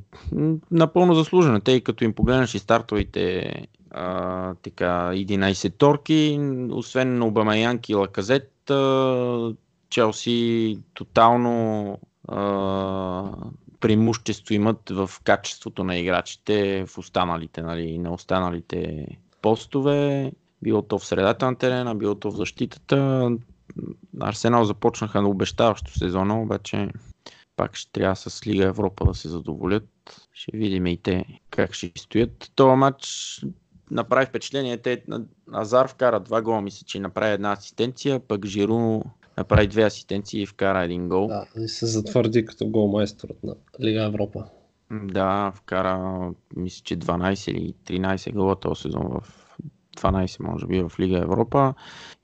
напълно 0.72 1.14
заслужено, 1.14 1.60
тъй 1.60 1.82
като 1.82 2.04
им 2.04 2.14
погледнеш 2.14 2.56
и 2.56 2.60
стартовите 2.60 3.54
а, 3.92 4.54
така, 4.54 5.12
11 5.14 5.74
торки, 5.78 6.40
освен 6.72 7.18
на 7.18 7.26
Обамаянки 7.26 7.92
и 7.92 7.96
Лаказет, 7.96 8.70
а, 8.70 9.54
Челси 9.94 10.80
тотално 10.94 12.00
а, 12.28 13.32
преимущество 13.80 14.54
имат 14.54 14.90
в 14.90 15.12
качеството 15.24 15.84
на 15.84 15.98
играчите 15.98 16.86
в 16.86 16.98
останалите, 16.98 17.62
нали, 17.62 17.98
на 17.98 18.14
останалите 18.14 19.08
постове, 19.42 20.32
било 20.62 20.82
то 20.82 21.00
в 21.00 21.06
средата 21.06 21.46
на 21.46 21.56
терена, 21.56 21.96
било 21.96 22.16
то 22.16 22.32
в 22.32 22.36
защитата. 22.36 23.30
Арсенал 24.22 24.66
започнаха 24.66 25.22
на 25.22 25.30
обещаващо 25.30 25.92
сезона, 25.92 26.42
обаче 26.42 26.90
пак 27.56 27.76
ще 27.76 27.92
трябва 27.92 28.16
с 28.16 28.48
Лига 28.48 28.64
Европа 28.64 29.06
да 29.06 29.14
се 29.14 29.30
задоволят. 29.30 29.90
Ще 30.34 30.58
видим 30.58 30.88
и 30.88 30.98
те 30.98 31.26
как 31.50 31.74
ще 31.74 31.92
стоят. 31.96 32.52
Това 32.56 32.76
матч 32.76 33.40
направи 33.92 34.26
впечатление. 34.26 34.78
Те, 34.78 35.04
Азар 35.54 35.88
вкара 35.88 36.20
два 36.20 36.42
гола, 36.42 36.62
мисля, 36.62 36.86
че 36.86 37.00
направи 37.00 37.34
една 37.34 37.52
асистенция, 37.52 38.20
пък 38.20 38.46
Жиру 38.46 39.02
направи 39.38 39.68
две 39.68 39.84
асистенции 39.84 40.42
и 40.42 40.46
вкара 40.46 40.84
един 40.84 41.10
гол. 41.10 41.28
Да, 41.28 41.46
и 41.64 41.68
се 41.68 41.86
затвърди 41.86 42.46
като 42.46 42.68
голмайсторът 42.68 43.44
на 43.44 43.56
Лига 43.82 44.04
Европа. 44.04 44.46
Да, 44.92 45.52
вкара, 45.56 46.30
мисля, 46.56 46.84
че 46.84 46.98
12 46.98 47.52
или 47.52 47.74
13 47.88 48.34
гола 48.34 48.60
този 48.60 48.82
сезон 48.82 49.04
в 49.10 49.44
12, 49.98 50.44
може 50.44 50.68
би, 50.68 50.82
в 50.82 50.92
Лига 51.00 51.18
Европа 51.18 51.74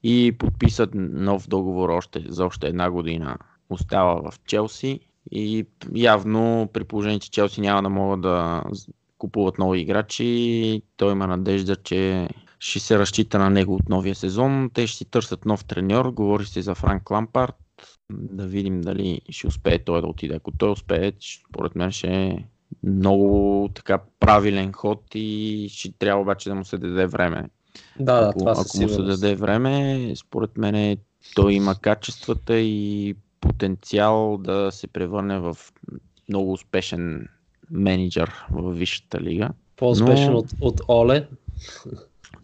и 0.03 0.35
подписат 0.39 0.89
нов 0.93 1.47
договор 1.47 1.89
още, 1.89 2.25
за 2.27 2.45
още 2.45 2.67
една 2.67 2.91
година. 2.91 3.37
Остава 3.69 4.31
в 4.31 4.39
Челси 4.45 4.99
и 5.31 5.65
явно 5.95 6.69
при 6.73 6.83
положение, 6.83 7.19
че 7.19 7.31
Челси 7.31 7.61
няма 7.61 7.83
да 7.83 7.89
могат 7.89 8.21
да 8.21 8.63
купуват 9.17 9.57
нови 9.57 9.79
играчи, 9.79 10.81
той 10.97 11.11
има 11.11 11.27
надежда, 11.27 11.75
че 11.75 12.29
ще 12.59 12.79
се 12.79 12.99
разчита 12.99 13.39
на 13.39 13.49
него 13.49 13.75
от 13.75 13.89
новия 13.89 14.15
сезон. 14.15 14.69
Те 14.73 14.87
ще 14.87 14.97
си 14.97 15.05
търсят 15.05 15.45
нов 15.45 15.65
треньор, 15.65 16.05
говори 16.05 16.45
се 16.45 16.61
за 16.61 16.75
Франк 16.75 17.11
Лампард. 17.11 17.55
Да 18.11 18.47
видим 18.47 18.81
дали 18.81 19.21
ще 19.29 19.47
успее 19.47 19.79
той 19.79 20.01
да 20.01 20.07
отиде. 20.07 20.35
Ако 20.35 20.51
той 20.51 20.71
успее, 20.71 21.11
според 21.49 21.75
мен 21.75 21.91
ще 21.91 22.07
е 22.07 22.45
много 22.83 23.69
така 23.75 23.99
правилен 24.19 24.71
ход 24.71 25.03
и 25.15 25.67
ще 25.71 25.91
трябва 25.91 26.21
обаче 26.21 26.49
да 26.49 26.55
му 26.55 26.65
се 26.65 26.77
даде 26.77 27.05
време. 27.05 27.49
Да, 27.99 28.21
да, 28.21 28.29
ако 28.29 28.39
това 28.39 28.51
ако 28.51 28.81
му 28.81 28.89
се 28.89 29.01
даде 29.01 29.35
време, 29.35 30.13
според 30.15 30.57
мен 30.57 30.97
той 31.35 31.53
има 31.53 31.75
качествата 31.75 32.59
и 32.59 33.15
потенциал 33.41 34.37
да 34.37 34.71
се 34.71 34.87
превърне 34.87 35.39
в 35.39 35.57
много 36.29 36.51
успешен 36.53 37.27
менеджер 37.71 38.31
в 38.51 38.73
Висшата 38.73 39.21
лига. 39.21 39.49
По-успешен 39.75 40.31
Но- 40.31 40.37
от, 40.37 40.53
от 40.61 40.81
Оле. 40.89 41.27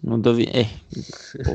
Но 0.04 0.18
да 0.18 0.34
ви... 0.34 0.44
Е, 0.44 0.66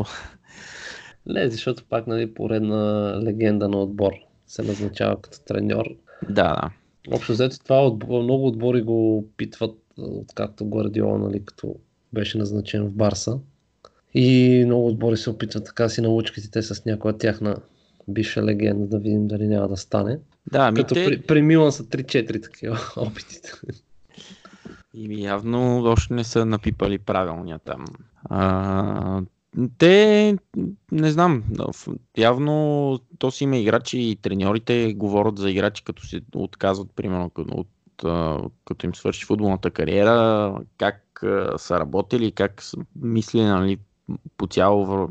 Не, 1.27 1.51
защото 1.51 1.85
пак 1.89 2.07
нали, 2.07 2.35
поредна 2.35 3.15
легенда 3.25 3.69
на 3.69 3.83
отбор 3.83 4.13
се 4.47 4.63
назначава 4.63 5.21
като 5.21 5.41
треньор. 5.41 5.85
да, 6.23 6.33
да. 6.33 6.71
Общо 7.11 7.33
взето 7.33 7.59
това 7.59 7.87
отбор, 7.87 8.23
много 8.23 8.47
отбори 8.47 8.83
го 8.83 9.19
опитват, 9.19 9.77
откакто 9.99 10.67
Гвардиола, 10.67 11.19
нали, 11.19 11.45
като 11.45 11.75
беше 12.13 12.39
назначен 12.39 12.85
в 12.85 12.91
Барса. 12.91 13.39
И 14.15 14.63
много 14.67 14.87
отбори 14.87 15.17
се 15.17 15.31
опитват 15.31 15.65
така 15.65 15.89
си 15.89 16.01
научкат 16.01 16.45
и 16.45 16.51
те 16.51 16.63
с 16.63 16.85
някоя 16.85 17.19
тяхна 17.19 17.57
бивша 18.09 18.45
легенда 18.45 18.87
да 18.87 18.99
видим 18.99 19.27
дали 19.27 19.47
няма 19.47 19.69
да 19.69 19.77
стане. 19.77 20.19
Да, 20.53 20.59
ами 20.59 20.77
Като 20.77 20.95
те, 20.95 21.05
при, 21.05 21.23
при 21.23 21.43
Милан 21.43 21.73
са 21.73 21.85
3-4 21.85 22.43
такива 22.43 22.79
опитите. 22.97 23.53
И 24.95 25.23
явно 25.25 25.83
още 25.83 26.15
не 26.15 26.25
са 26.25 26.47
напипали 26.47 26.99
правилния 26.99 27.59
там. 27.59 27.85
А, 28.25 29.23
те, 29.79 30.37
не 30.93 31.11
знам, 31.11 31.45
явно 32.17 32.99
то 33.19 33.31
си 33.31 33.45
има 33.45 33.57
играчи 33.57 33.99
и 33.99 34.17
треньорите 34.17 34.95
говорят 34.95 35.39
за 35.39 35.51
играчи, 35.51 35.85
като 35.85 36.07
се 36.07 36.21
отказват, 36.35 36.93
примерно, 36.97 37.31
от, 37.37 37.69
като 38.65 38.87
им 38.87 38.95
свърши 38.95 39.25
футболната 39.27 39.71
кариера, 39.71 40.55
как 40.79 41.25
са 41.57 41.81
работили, 41.81 42.33
как 42.33 42.63
са 42.63 42.77
мислили 42.97 43.43
нали, 43.43 43.79
по 44.37 44.47
цяло 44.47 45.09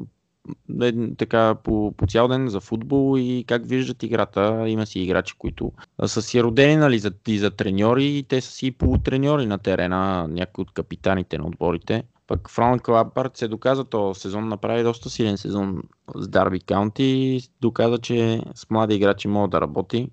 така, 1.18 1.56
по, 1.64 1.94
по 1.98 2.08
цял 2.08 2.28
ден 2.28 2.48
за 2.48 2.60
футбол 2.60 3.18
и 3.18 3.46
как 3.48 3.66
виждат 3.66 4.04
играта. 4.04 4.64
Има 4.68 4.86
си 4.86 5.00
играчи, 5.00 5.34
които 5.38 5.72
са 6.06 6.22
си 6.22 6.44
родени 6.44 6.76
нали, 6.76 7.00
за, 7.00 7.12
и 7.28 7.40
за 7.40 7.52
треньори 7.52 8.06
и 8.06 8.24
те 8.24 8.42
са 8.42 8.52
си 8.52 8.68
и 8.68 8.72
полутреньори 8.72 9.46
на 9.46 9.58
терена, 9.58 10.28
някои 10.28 10.62
от 10.62 10.74
капитаните 10.74 11.38
на 11.38 11.48
отборите. 11.48 12.04
Пък 12.28 12.50
Франк 12.50 12.88
Лапард 12.88 13.38
се 13.38 13.48
доказа 13.48 13.84
този 13.84 14.20
сезон, 14.20 14.48
направи 14.48 14.84
доста 14.84 15.10
силен 15.10 15.38
сезон 15.38 15.82
с 16.16 16.28
Дарби 16.28 16.60
Каунти 16.60 17.40
доказа, 17.62 17.98
че 17.98 18.42
с 18.56 18.70
млади 18.70 18.96
играчи 18.96 19.28
може 19.28 19.50
да 19.50 19.62
работи. 19.62 20.10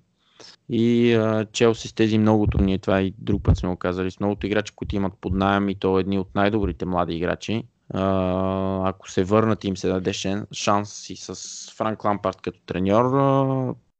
И 0.69 1.13
а, 1.13 1.45
Челси 1.45 1.87
с 1.87 1.93
тези 1.93 2.17
многото, 2.17 2.57
ние 2.57 2.77
това 2.77 3.01
и 3.01 3.13
друг 3.17 3.43
път 3.43 3.57
сме 3.57 3.69
го 3.69 3.75
казали, 3.75 4.11
с 4.11 4.19
многото 4.19 4.47
играчи, 4.47 4.73
които 4.75 4.95
имат 4.95 5.13
под 5.21 5.33
найем 5.33 5.69
и 5.69 5.75
то 5.75 5.99
едни 5.99 6.19
от 6.19 6.35
най-добрите 6.35 6.85
млади 6.85 7.15
играчи. 7.15 7.63
Ако 7.93 9.11
се 9.11 9.23
върнат 9.23 9.63
и 9.63 9.67
им 9.67 9.77
се 9.77 9.87
даде 9.87 10.13
шанс 10.53 11.09
и 11.09 11.15
с 11.15 11.35
Франк 11.75 12.03
Лампард 12.03 12.41
като 12.41 12.59
треньор, 12.65 13.05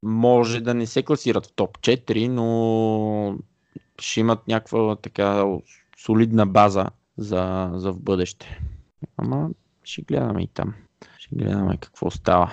може 0.03 0.61
да 0.61 0.73
не 0.73 0.85
се 0.85 1.03
класират 1.03 1.45
в 1.45 1.53
топ 1.55 1.77
4, 1.79 2.27
но 2.27 3.37
ще 3.99 4.19
имат 4.19 4.47
някаква 4.47 4.95
така 4.95 5.45
солидна 5.97 6.45
база 6.45 6.85
за, 7.17 7.71
за 7.73 7.91
в 7.91 7.99
бъдеще. 7.99 8.59
Ама 9.17 9.49
ще 9.83 10.01
гледаме 10.01 10.41
и 10.43 10.47
там. 10.47 10.73
Ще 11.17 11.35
гледаме 11.35 11.77
какво 11.77 12.11
става. 12.11 12.51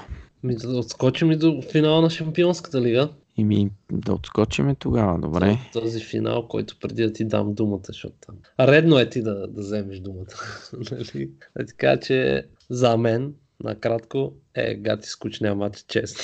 Отскочим 0.67 1.33
и 1.33 1.37
до 1.37 1.63
финала 1.73 2.03
на 2.03 2.11
Шампионската 2.11 2.81
лига. 2.81 3.09
И 3.37 3.45
ми 3.45 3.71
да 3.93 4.13
отскочиме 4.13 4.75
тогава, 4.75 5.19
добре. 5.19 5.59
Този 5.73 6.05
финал, 6.05 6.49
който 6.49 6.79
преди 6.81 7.03
да 7.03 7.13
ти 7.13 7.25
дам 7.25 7.55
думата, 7.55 7.83
защото 7.87 8.15
там. 8.27 8.37
Редно 8.61 8.99
е 8.99 9.11
ти 9.11 9.23
да, 9.23 9.47
да 9.47 9.61
вземеш 9.61 10.01
думата. 10.01 10.35
нали? 10.91 11.31
Ти 11.67 11.77
кажа, 11.77 12.01
че 12.01 12.47
за 12.71 12.97
мен 12.97 13.35
накратко, 13.65 14.33
е 14.55 14.75
гати 14.75 15.09
скучния 15.09 15.55
матч, 15.55 15.85
честно. 15.89 16.23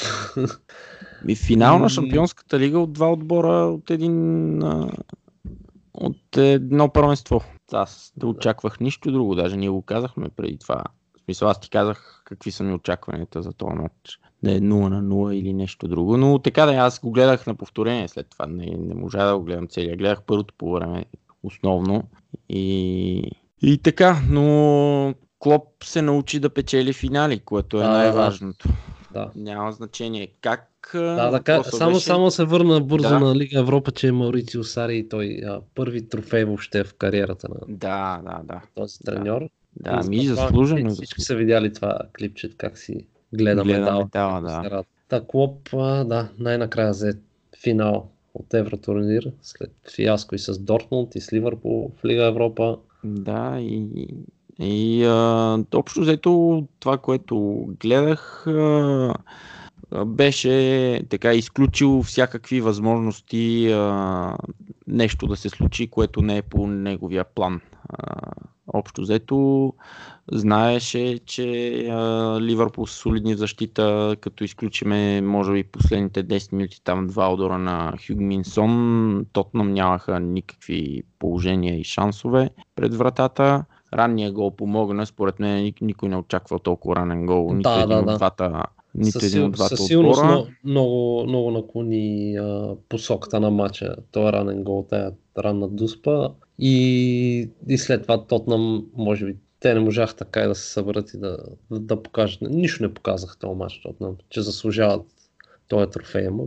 И 1.28 1.36
финал 1.36 1.78
на 1.78 1.88
Шампионската 1.88 2.58
лига 2.58 2.78
от 2.78 2.92
два 2.92 3.12
отбора 3.12 3.66
от 3.66 3.90
един 3.90 4.62
от 5.94 6.36
едно 6.36 6.92
първенство. 6.92 7.44
Аз 7.72 8.12
да 8.16 8.26
очаквах 8.26 8.80
нищо 8.80 9.12
друго, 9.12 9.34
даже 9.34 9.56
ние 9.56 9.68
го 9.68 9.82
казахме 9.82 10.28
преди 10.36 10.58
това. 10.58 10.84
В 11.16 11.24
смисъл, 11.24 11.48
аз 11.48 11.60
ти 11.60 11.70
казах 11.70 12.22
какви 12.24 12.50
са 12.50 12.64
ми 12.64 12.74
очакванията 12.74 13.42
за 13.42 13.52
този 13.52 13.74
матч. 13.74 14.20
Да 14.42 14.52
е 14.52 14.60
0 14.60 14.88
на 14.88 15.02
0 15.02 15.32
или 15.34 15.52
нещо 15.52 15.88
друго. 15.88 16.16
Но 16.16 16.38
така 16.38 16.66
да, 16.66 16.72
е, 16.74 16.76
аз 16.76 17.00
го 17.00 17.10
гледах 17.10 17.46
на 17.46 17.54
повторение 17.54 18.08
след 18.08 18.26
това. 18.30 18.46
Не, 18.46 18.66
не 18.78 18.94
можа 18.94 19.24
да 19.26 19.38
го 19.38 19.44
гледам 19.44 19.68
целия. 19.68 19.96
Гледах 19.96 20.22
първото 20.22 20.54
по 20.58 20.72
време 20.72 21.04
основно. 21.42 22.02
И, 22.48 23.22
и 23.62 23.78
така, 23.78 24.20
но 24.30 25.14
Клоп 25.38 25.84
се 25.84 26.02
научи 26.02 26.40
да 26.40 26.50
печели 26.50 26.92
финали, 26.92 27.38
което 27.38 27.76
е 27.76 27.80
Да, 27.80 27.86
да, 27.86 27.92
да. 27.92 27.98
най-важното. 27.98 28.68
Да. 29.12 29.30
Няма 29.36 29.72
значение 29.72 30.28
как. 30.40 30.66
Да, 30.94 31.30
така, 31.30 31.62
само, 31.62 32.00
само 32.00 32.30
се 32.30 32.44
върна 32.44 32.80
бързо 32.80 33.08
Да. 33.08 33.20
на 33.20 33.36
Лига 33.36 33.58
Европа, 33.58 33.90
че 33.90 34.12
Маурицио 34.12 34.64
Сари 34.64 34.98
и 34.98 35.08
той 35.08 35.40
а, 35.46 35.60
първи 35.74 36.08
трофей 36.08 36.44
въобще 36.44 36.84
в 36.84 36.94
кариерата 36.94 37.48
на 37.48 37.76
Да, 37.76 38.20
да, 38.24 38.40
да. 38.44 38.62
този 38.74 38.98
треньор. 38.98 39.42
Да, 39.76 40.00
И 40.04 40.08
ми 40.08 40.26
затова 40.26 40.42
заслужено. 40.42 40.90
Всички 40.90 41.20
са 41.20 41.34
видяли 41.34 41.72
това 41.72 41.98
клипче, 42.18 42.50
как 42.56 42.78
си 42.78 43.06
гледа 43.32 43.62
Гледа 43.62 43.80
медал. 43.80 43.98
медала, 43.98 44.62
как 44.62 44.70
да. 44.70 44.84
Та 45.08 45.20
Клоп, 45.26 45.70
да, 46.04 46.28
най-накрая 46.38 46.90
взе 46.90 47.12
финал 47.62 48.08
от 48.34 48.54
Евротурнир, 48.54 49.32
след 49.42 49.72
фиаско 49.94 50.34
и 50.34 50.38
с 50.38 50.58
Дортмунд 50.58 51.14
и 51.14 51.20
с 51.20 51.32
Ливърпул 51.32 51.92
в 51.96 52.04
Лига 52.04 52.24
Европа. 52.24 52.78
Да, 53.04 53.56
и, 53.60 54.08
и 54.58 55.04
а, 55.04 55.64
общо 55.74 56.00
взето 56.00 56.64
това, 56.80 56.98
което 56.98 57.66
гледах, 57.80 58.46
а, 58.46 59.14
беше 60.06 61.02
така 61.08 61.32
изключил 61.32 62.02
всякакви 62.02 62.60
възможности 62.60 63.72
а, 63.72 64.36
нещо 64.86 65.26
да 65.26 65.36
се 65.36 65.48
случи, 65.48 65.86
което 65.86 66.22
не 66.22 66.36
е 66.36 66.42
по 66.42 66.66
неговия 66.66 67.24
план. 67.24 67.60
Общо 68.74 69.02
взето 69.02 69.72
знаеше, 70.32 71.18
че 71.26 71.70
а, 71.86 71.96
Ливърпул 72.40 72.86
са 72.86 72.94
солидни 72.94 73.34
в 73.34 73.38
защита, 73.38 74.16
като 74.20 74.44
изключиме 74.44 75.20
може 75.20 75.52
би 75.52 75.64
последните 75.64 76.24
10 76.24 76.52
минути 76.52 76.84
там 76.84 77.06
два 77.06 77.32
удара 77.32 77.58
на 77.58 77.92
Хюг 78.06 78.16
Минсон. 78.16 79.26
Тотнам 79.32 79.72
нямаха 79.72 80.20
никакви 80.20 81.02
положения 81.18 81.80
и 81.80 81.84
шансове 81.84 82.50
пред 82.76 82.94
вратата. 82.94 83.64
Ранният 83.94 84.34
гол 84.34 84.56
помогна, 84.56 85.06
според 85.06 85.40
мен 85.40 85.62
ник- 85.64 85.80
никой 85.80 86.08
не 86.08 86.16
очаква 86.16 86.58
толкова 86.58 86.96
ранен 86.96 87.26
гол. 87.26 87.54
Нито 87.54 87.68
Да, 87.70 87.76
един 87.76 87.88
да, 87.88 87.98
от 87.98 88.06
да. 88.06 88.16
двата, 88.16 88.64
нито 88.94 89.20
Със, 89.20 89.32
един 89.32 89.44
от 89.44 89.52
двата 89.52 89.76
със 89.76 89.86
сигурност 89.86 90.20
отбора. 90.20 90.46
много, 90.64 91.24
много 91.26 91.50
наклони 91.50 92.36
а, 92.36 92.74
посоката 92.88 93.40
на 93.40 93.50
матча. 93.50 93.96
Той 94.12 94.28
е 94.28 94.32
ранен 94.32 94.64
гол, 94.64 94.86
тая 94.90 95.12
ранна 95.38 95.68
дуспа. 95.68 96.28
И, 96.60 97.50
и 97.68 97.78
след 97.78 98.02
това 98.02 98.26
Тотнам, 98.26 98.86
може 98.96 99.26
би, 99.26 99.36
те 99.60 99.74
не 99.74 99.80
можаха 99.80 100.16
така 100.16 100.40
и 100.40 100.48
да 100.48 100.54
се 100.54 100.72
съберат 100.72 101.14
и 101.14 101.18
да, 101.18 101.38
да, 101.70 101.80
да 101.80 102.02
покажат. 102.02 102.40
Нищо 102.42 102.82
не 102.82 102.94
показаха 102.94 103.38
този 103.38 103.58
матч 103.58 103.80
Тотнам, 103.82 104.16
че 104.30 104.40
заслужават 104.40 105.06
този 105.68 105.90
трофей, 105.90 106.26
ама 106.26 106.42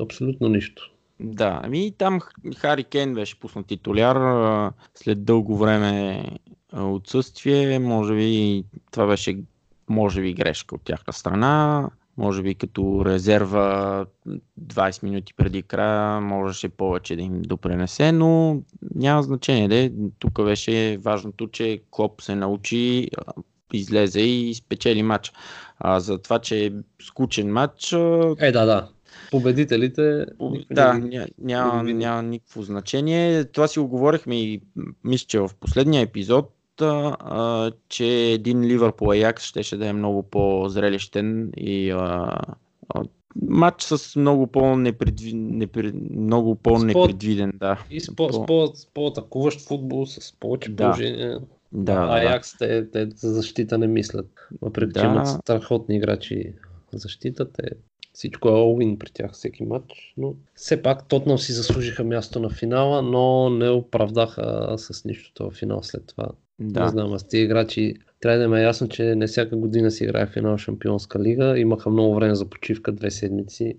абсолютно 0.00 0.48
нищо. 0.48 0.92
Да, 1.20 1.60
ами 1.64 1.94
там 1.98 2.20
Хари 2.56 2.84
Кейн 2.84 3.14
беше 3.14 3.40
пуснат 3.40 3.66
титуляр 3.66 4.16
след 4.94 5.24
дълго 5.24 5.56
време 5.56 6.24
отсъствие. 6.72 7.78
Може 7.78 8.14
би 8.14 8.64
това 8.90 9.06
беше 9.06 9.38
може 9.88 10.20
би 10.20 10.34
грешка 10.34 10.74
от 10.74 10.82
тяхна 10.82 11.12
страна. 11.12 11.90
Може 12.18 12.42
би 12.42 12.54
като 12.54 13.02
резерва 13.04 14.06
20 14.60 15.02
минути 15.02 15.34
преди 15.34 15.62
края 15.62 16.20
можеше 16.20 16.68
повече 16.68 17.16
да 17.16 17.22
им 17.22 17.42
допренесе, 17.42 18.12
но 18.12 18.60
няма 18.94 19.22
значение. 19.22 19.68
Де. 19.68 19.92
Тук 20.18 20.44
беше 20.44 20.98
важното, 21.02 21.48
че 21.48 21.80
Клоп 21.90 22.22
се 22.22 22.34
научи, 22.34 23.10
излезе 23.72 24.20
и 24.20 24.54
спечели 24.54 25.02
матч. 25.02 25.32
А 25.78 26.00
за 26.00 26.18
това, 26.18 26.38
че 26.38 26.66
е 26.66 26.72
скучен 27.02 27.52
матч, 27.52 27.92
Е, 28.38 28.52
да, 28.52 28.64
да. 28.66 28.88
Победителите. 29.30 30.26
да, 30.70 31.00
няма, 31.38 31.84
ги 31.84 31.94
няма 31.94 32.22
никакво 32.22 32.62
значение. 32.62 33.44
Това 33.44 33.68
си 33.68 33.78
го 33.78 33.88
говорихме 33.88 34.40
и 34.40 34.60
мисля, 35.04 35.26
че 35.26 35.38
в 35.38 35.50
последния 35.60 36.02
епизод, 36.02 36.50
а, 36.80 37.70
че 37.88 38.06
един 38.06 38.64
Ливърпул 38.64 39.10
Аякс 39.10 39.44
щеше 39.44 39.76
да 39.76 39.88
е 39.88 39.92
много 39.92 40.22
по-зрелищен 40.22 41.52
и 41.56 41.90
а, 41.90 41.96
а, 42.88 43.02
матч 43.42 43.82
с 43.82 44.16
много, 44.16 44.46
по-непредви... 44.46 45.32
непред... 45.34 45.94
много 46.10 46.54
по-непредвиден. 46.54 47.52
Да. 47.54 47.84
И 47.90 48.00
с, 48.00 48.16
по, 48.16 48.46
По- 48.46 48.66
с 48.74 48.86
по-атакуващ 48.86 49.68
футбол, 49.68 50.06
с 50.06 50.32
повече 50.40 50.70
Да. 50.70 50.84
положение. 50.84 51.36
Да, 51.72 51.94
да, 51.94 52.06
да. 52.06 52.12
Аякс, 52.12 52.58
те, 52.58 52.90
те 52.90 53.08
за 53.10 53.32
защита 53.34 53.78
не 53.78 53.86
мислят. 53.86 54.30
Въпреки, 54.60 54.92
че 54.94 55.00
Да. 55.00 55.06
имат 55.06 55.26
страхотни 55.28 55.96
играчи 55.96 56.52
в 56.92 56.98
защита, 56.98 57.52
те 57.52 57.62
всичко 58.18 58.48
е 58.48 58.52
all 58.52 58.98
при 58.98 59.10
тях 59.10 59.32
всеки 59.32 59.64
матч, 59.64 60.14
но 60.16 60.34
все 60.54 60.82
пак 60.82 61.08
Тотнам 61.08 61.38
си 61.38 61.52
заслужиха 61.52 62.04
място 62.04 62.40
на 62.40 62.50
финала, 62.50 63.02
но 63.02 63.50
не 63.50 63.70
оправдаха 63.70 64.74
с 64.78 65.04
нищо 65.04 65.32
този 65.34 65.56
финал 65.56 65.82
след 65.82 66.06
това. 66.06 66.28
Не 66.58 66.72
да. 66.72 66.88
знам, 66.88 67.12
аз 67.12 67.28
тези 67.28 67.42
играчи 67.42 67.94
трябва 68.20 68.38
да 68.38 68.44
им 68.44 68.54
е 68.54 68.62
ясно, 68.62 68.88
че 68.88 69.14
не 69.14 69.26
всяка 69.26 69.56
година 69.56 69.90
си 69.90 70.04
играе 70.04 70.26
финал 70.26 70.58
Шампионска 70.58 71.18
лига. 71.18 71.58
Имаха 71.58 71.90
много 71.90 72.14
време 72.14 72.34
за 72.34 72.50
почивка, 72.50 72.92
две 72.92 73.10
седмици. 73.10 73.74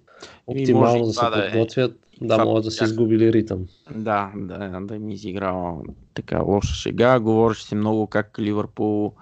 Оптимално 0.47 1.05
да 1.05 1.13
се 1.13 1.19
това 1.19 1.29
да 1.29 1.47
е. 1.47 1.51
подготвят. 1.51 1.99
Да, 2.21 2.37
Това 2.37 2.45
могат 2.45 2.63
да 2.63 2.71
си 2.71 2.83
изгубили 2.83 3.33
ритъм. 3.33 3.65
Да, 3.95 4.31
да, 4.35 4.79
да 4.81 4.99
ми 4.99 5.13
изиграва 5.13 5.77
така 6.13 6.41
лоша 6.43 6.75
шега. 6.75 7.19
Говореше 7.19 7.65
се 7.65 7.75
много 7.75 8.07
как 8.07 8.39
Ливърпул 8.39 9.13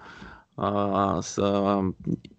а, 0.58 1.22
са 1.22 1.82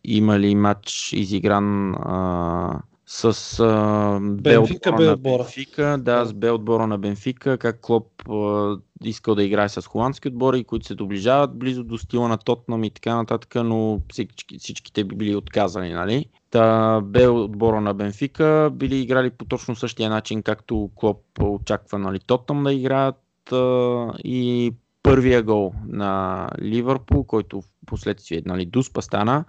имали 0.10 0.56
матч 0.56 1.14
изигран 1.14 1.96
а, 1.96 2.82
с 3.06 3.60
а, 3.60 4.20
Бенфика, 4.22 4.90
отбора 4.90 4.98
Б 4.98 5.06
на 5.06 5.14
отбора. 5.14 5.44
Бенфика, 5.44 5.98
да, 6.00 6.26
с 6.26 6.34
Б 6.34 6.54
отбора 6.54 6.88
на 6.88 6.98
Бенфика, 6.98 7.58
как 7.58 7.80
Клоп 7.82 8.30
а, 8.30 8.78
искал 9.04 9.36
да 9.36 9.44
играе 9.44 9.70
с 9.70 9.82
холандски 9.82 10.28
отбори, 10.28 10.64
които 10.64 10.86
се 10.86 10.96
доближават 10.96 11.58
близо 11.58 11.84
до 11.84 11.98
стила 11.98 12.28
на 12.28 12.38
Тотнам 12.38 12.84
и 12.84 12.90
така 12.90 13.16
нататък, 13.16 13.56
но 13.56 14.02
всички, 14.12 14.60
всичките 14.60 15.04
би 15.04 15.16
били 15.16 15.36
отказали, 15.36 15.94
нали? 15.94 16.26
Та 16.52 17.00
Б 17.02 17.32
отбора 17.32 17.82
на 17.82 17.94
Бенфика 17.94 18.70
били 18.74 18.98
играли 18.98 19.30
по 19.30 19.46
точно 19.46 19.76
същия 19.76 20.10
начин, 20.10 20.44
както 20.44 20.90
Клоп 20.96 21.24
очаква 21.42 22.00
нали, 22.00 22.20
Тотнам 22.20 22.64
да 22.64 22.74
играят 22.74 23.52
а, 23.52 24.14
и 24.24 24.74
първия 25.04 25.44
гол 25.44 25.74
на 25.88 26.48
Ливърпул, 26.62 27.24
който 27.24 27.62
в 27.62 27.66
последствие 27.86 28.42
нали, 28.46 28.66
Дуспа 28.66 29.02
стана, 29.02 29.46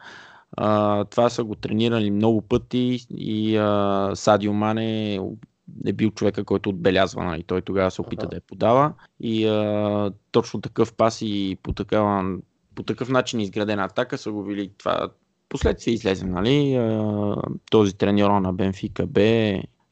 а, 0.56 1.04
това 1.04 1.30
са 1.30 1.44
го 1.44 1.54
тренирали 1.54 2.10
много 2.10 2.42
пъти 2.42 3.06
и 3.10 3.56
а, 3.56 4.10
Садио 4.14 4.52
Мане 4.52 5.20
е 5.86 5.92
бил 5.92 6.10
човека, 6.10 6.44
който 6.44 6.68
отбелязва. 6.68 7.24
Нали. 7.24 7.42
Той 7.42 7.62
тогава 7.62 7.90
се 7.90 8.00
опита 8.00 8.22
Аха. 8.22 8.30
да 8.30 8.36
я 8.36 8.40
подава 8.40 8.92
и 9.20 9.46
а, 9.46 10.12
точно 10.30 10.60
такъв 10.60 10.94
пас 10.94 11.22
и 11.22 11.56
по, 11.62 11.72
такава, 11.72 12.36
по 12.74 12.82
такъв 12.82 13.08
начин 13.08 13.40
изградена 13.40 13.84
атака 13.84 14.18
са 14.18 14.32
го 14.32 14.44
били 14.44 14.70
това. 14.78 15.08
Последствие 15.48 15.94
излезе, 15.94 16.26
нали? 16.26 16.74
А, 16.74 17.36
този 17.70 17.94
треньор 17.94 18.30
на 18.30 18.52
Бенфика 18.52 19.06
Б 19.06 19.20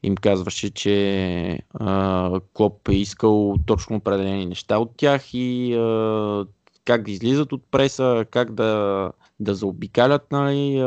им 0.03 0.15
казваше, 0.15 0.69
че 0.69 1.59
а, 1.73 2.39
Клоп 2.53 2.89
е 2.89 2.95
искал 2.95 3.55
точно 3.65 3.95
определени 3.95 4.45
неща 4.45 4.77
от 4.77 4.91
тях 4.97 5.33
и 5.33 5.73
а, 5.73 6.45
как 6.89 7.03
да 7.03 7.11
излизат 7.11 7.53
от 7.53 7.63
преса, 7.71 8.25
как 8.31 8.53
да, 8.53 9.11
да 9.39 9.55
заобикалят 9.55 10.31
нали, 10.31 10.79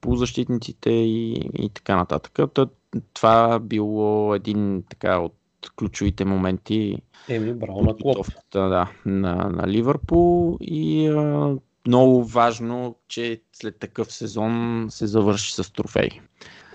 по 0.00 0.16
защитниците 0.16 0.90
и, 0.90 1.32
и 1.58 1.70
така 1.74 1.96
нататък. 1.96 2.38
Та, 2.54 2.66
това 3.12 3.58
било 3.58 4.34
един 4.34 4.84
така 4.90 5.18
от 5.18 5.34
ключовите 5.76 6.24
моменти 6.24 6.96
Еми, 7.28 7.54
браво 7.54 7.82
на 7.82 7.96
Клоп. 7.96 8.26
да, 8.52 8.90
на, 9.06 9.34
на 9.34 9.68
Ливърпул 9.68 10.58
и 10.60 11.08
а, 11.08 11.56
много 11.86 12.24
важно, 12.24 12.96
че 13.08 13.40
след 13.52 13.78
такъв 13.78 14.12
сезон 14.12 14.86
се 14.90 15.06
завърши 15.06 15.54
с 15.54 15.72
трофей. 15.72 16.08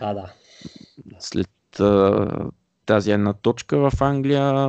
А, 0.02 0.14
да. 0.14 0.34
След 1.20 1.80
а, 1.80 2.28
тази 2.86 3.12
една 3.12 3.34
точка 3.34 3.90
в 3.90 4.02
Англия, 4.02 4.68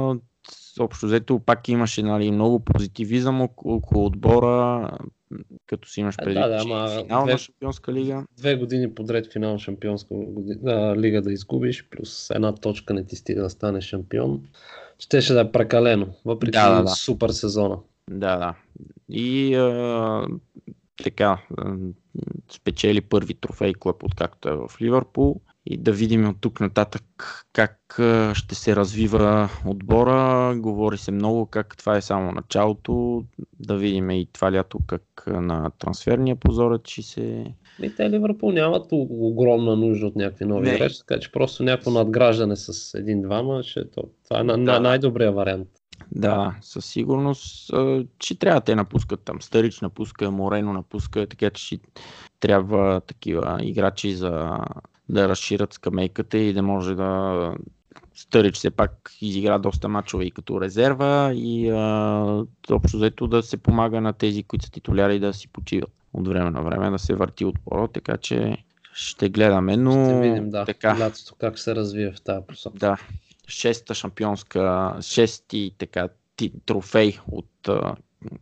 общо 0.81 1.07
взето 1.07 1.39
пак 1.39 1.69
имаше 1.69 2.03
нали, 2.03 2.31
много 2.31 2.61
позитивизъм 2.61 3.41
около, 3.41 3.83
отбора, 4.07 4.91
като 5.67 5.89
си 5.89 6.01
имаш 6.01 6.15
Е, 6.15 6.25
преди 6.25 6.35
да, 6.35 6.49
да, 6.49 6.59
че 6.59 6.69
ама 6.69 6.93
е 6.93 7.03
финал 7.03 7.23
две- 7.25 7.33
на 7.33 7.39
Шампионска 7.39 7.93
лига. 7.93 8.25
Две 8.37 8.57
години 8.57 8.95
подред 8.95 9.33
финал 9.33 9.53
на 9.53 9.59
шампионска 9.59 10.15
година, 10.15 10.95
лига 10.97 11.23
да 11.23 11.33
изгубиш, 11.33 11.89
плюс 11.91 12.31
една 12.31 12.55
точка 12.55 12.95
не 12.95 13.05
ти 13.05 13.17
стига 13.17 13.43
да 13.43 13.51
станеш 13.51 13.85
шампион. 13.85 14.43
Щеше 14.99 15.33
да 15.33 15.41
е 15.41 15.53
прекалено, 15.53 16.07
въпреки 16.25 16.59
Да, 16.59 16.75
да, 16.77 16.83
да. 16.83 16.89
супер 16.89 17.29
сезона. 17.29 17.79
Да, 18.11 18.37
да. 18.37 18.55
И 19.09 19.55
а, 19.55 20.27
така 21.05 21.39
спечели 22.53 23.01
първи 23.01 23.35
трофей 23.35 23.73
клуб, 23.75 24.03
откакто 24.03 24.49
е 24.49 24.53
в 24.53 24.71
Ливърпул 24.81 25.41
и 25.66 25.76
да 25.76 25.92
видим 25.92 26.29
от 26.29 26.37
тук 26.40 26.61
нататък 26.61 27.05
как 27.52 28.00
ще 28.35 28.55
се 28.55 28.76
развива 28.76 29.48
отбора. 29.66 30.55
Говори 30.57 30.98
се 30.98 31.11
много 31.11 31.46
как 31.46 31.76
това 31.76 31.96
е 31.96 32.02
само 32.02 32.33
началото. 32.33 33.24
Да 33.61 33.76
видим 33.76 34.11
и 34.11 34.29
това 34.33 34.52
лято 34.52 34.79
как 34.87 35.02
на 35.26 35.70
трансферния 35.79 36.37
позорът 36.37 36.88
ще 36.88 37.02
се... 37.02 37.55
И 37.83 37.94
те 37.94 38.11
Ливърпул 38.11 38.52
нямат 38.52 38.87
огромна 38.90 39.76
нужда 39.76 40.07
от 40.07 40.16
някакви 40.16 40.44
нови 40.44 40.74
играчи, 40.74 40.98
така 40.98 41.20
че 41.20 41.33
просто 41.33 41.62
някакво 41.62 41.90
надграждане 41.90 42.57
с 42.57 42.98
един-двама, 42.98 43.62
ще 43.62 43.90
то, 43.90 44.02
това 44.29 44.40
е 44.40 44.44
да. 44.44 44.57
на, 44.57 44.81
най-добрия 44.81 45.33
вариант. 45.33 45.68
Да, 46.12 46.55
със 46.61 46.87
сигурност, 46.87 47.74
че 48.18 48.38
трябва 48.38 48.61
те 48.61 48.74
напускат 48.74 49.20
там. 49.24 49.42
Старич 49.42 49.81
напуска, 49.81 50.31
Морено 50.31 50.72
напуска, 50.72 51.26
така 51.26 51.50
че 51.50 51.64
ще 51.64 51.79
трябва 52.40 53.00
такива 53.00 53.59
играчи 53.62 54.14
за 54.14 54.59
да 55.09 55.29
разширят 55.29 55.73
скамейката 55.73 56.38
и 56.38 56.53
да 56.53 56.62
може 56.62 56.95
да 56.95 57.53
Старич 58.16 58.55
все 58.57 58.71
пак 58.71 59.11
изигра 59.21 59.59
доста 59.59 59.88
мачове 59.88 60.25
и 60.25 60.31
като 60.31 60.61
резерва 60.61 61.33
и 61.35 61.69
а, 61.69 62.45
общо 62.71 62.97
взето 62.97 63.27
да 63.27 63.42
се 63.42 63.57
помага 63.57 64.01
на 64.01 64.12
тези, 64.12 64.42
които 64.42 64.64
са 64.64 64.71
титуляри 64.71 65.19
да 65.19 65.35
си 65.35 65.49
почиват 65.49 65.92
от 66.12 66.29
време 66.29 66.51
на 66.51 66.62
време, 66.62 66.90
да 66.90 66.99
се 66.99 67.14
върти 67.14 67.45
отбора, 67.45 67.88
така 67.88 68.16
че 68.16 68.57
ще 68.92 69.29
гледаме, 69.29 69.77
но 69.77 69.92
ще 69.92 70.21
видим, 70.21 70.51
да, 70.51 70.64
така, 70.64 70.99
лятото 70.99 71.35
как 71.35 71.59
се 71.59 71.75
развива 71.75 72.12
в 72.12 72.21
тази 72.21 72.47
посока. 72.47 72.79
Да, 72.79 72.97
шеста 73.49 73.95
шампионска, 73.95 74.97
шести 75.01 75.75
така 75.79 76.09
трофей 76.66 77.19
от 77.31 77.69
а, 77.69 77.97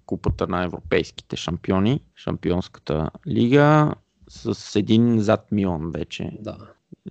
купата 0.06 0.46
на 0.46 0.64
европейските 0.64 1.36
шампиони, 1.36 2.00
шампионската 2.16 3.10
лига, 3.28 3.94
с 4.28 4.78
един 4.78 5.20
зад 5.20 5.52
Милан 5.52 5.90
вече. 5.90 6.32
Да. 6.40 6.56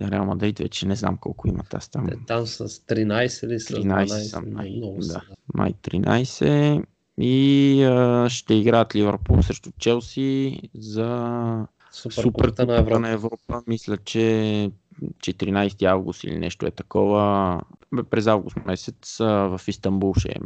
Реал 0.02 0.24
Мадрид 0.24 0.58
вече 0.58 0.86
не 0.86 0.96
знам 0.96 1.16
колко 1.16 1.48
имат 1.48 1.74
аз 1.74 1.88
там. 1.88 2.06
Те, 2.06 2.16
там 2.26 2.46
с 2.46 2.68
13 2.68 3.46
или 3.46 3.60
с 3.60 3.68
13 3.68 4.06
12? 4.06 4.06
Са 4.06 4.40
май, 4.40 4.70
много 4.76 4.98
да, 5.00 5.22
май 5.54 5.72
13 5.72 6.84
и 7.18 7.82
а, 7.82 8.28
ще 8.28 8.54
играят 8.54 8.94
Ливърпул 8.94 9.42
срещу 9.42 9.70
Челси 9.78 10.60
за 10.74 11.66
Супер, 11.92 12.22
Супер 12.22 12.66
на 12.66 12.78
Европа. 12.78 13.00
на 13.00 13.10
Европа. 13.10 13.62
Мисля, 13.66 13.96
че 13.96 14.70
14 15.02 15.82
август 15.82 16.24
или 16.24 16.38
нещо 16.38 16.66
е 16.66 16.70
такова. 16.70 17.60
През 18.10 18.26
август 18.26 18.56
месец 18.66 19.18
в 19.18 19.60
Истанбул 19.66 20.14
ще 20.14 20.28
е 20.28 20.40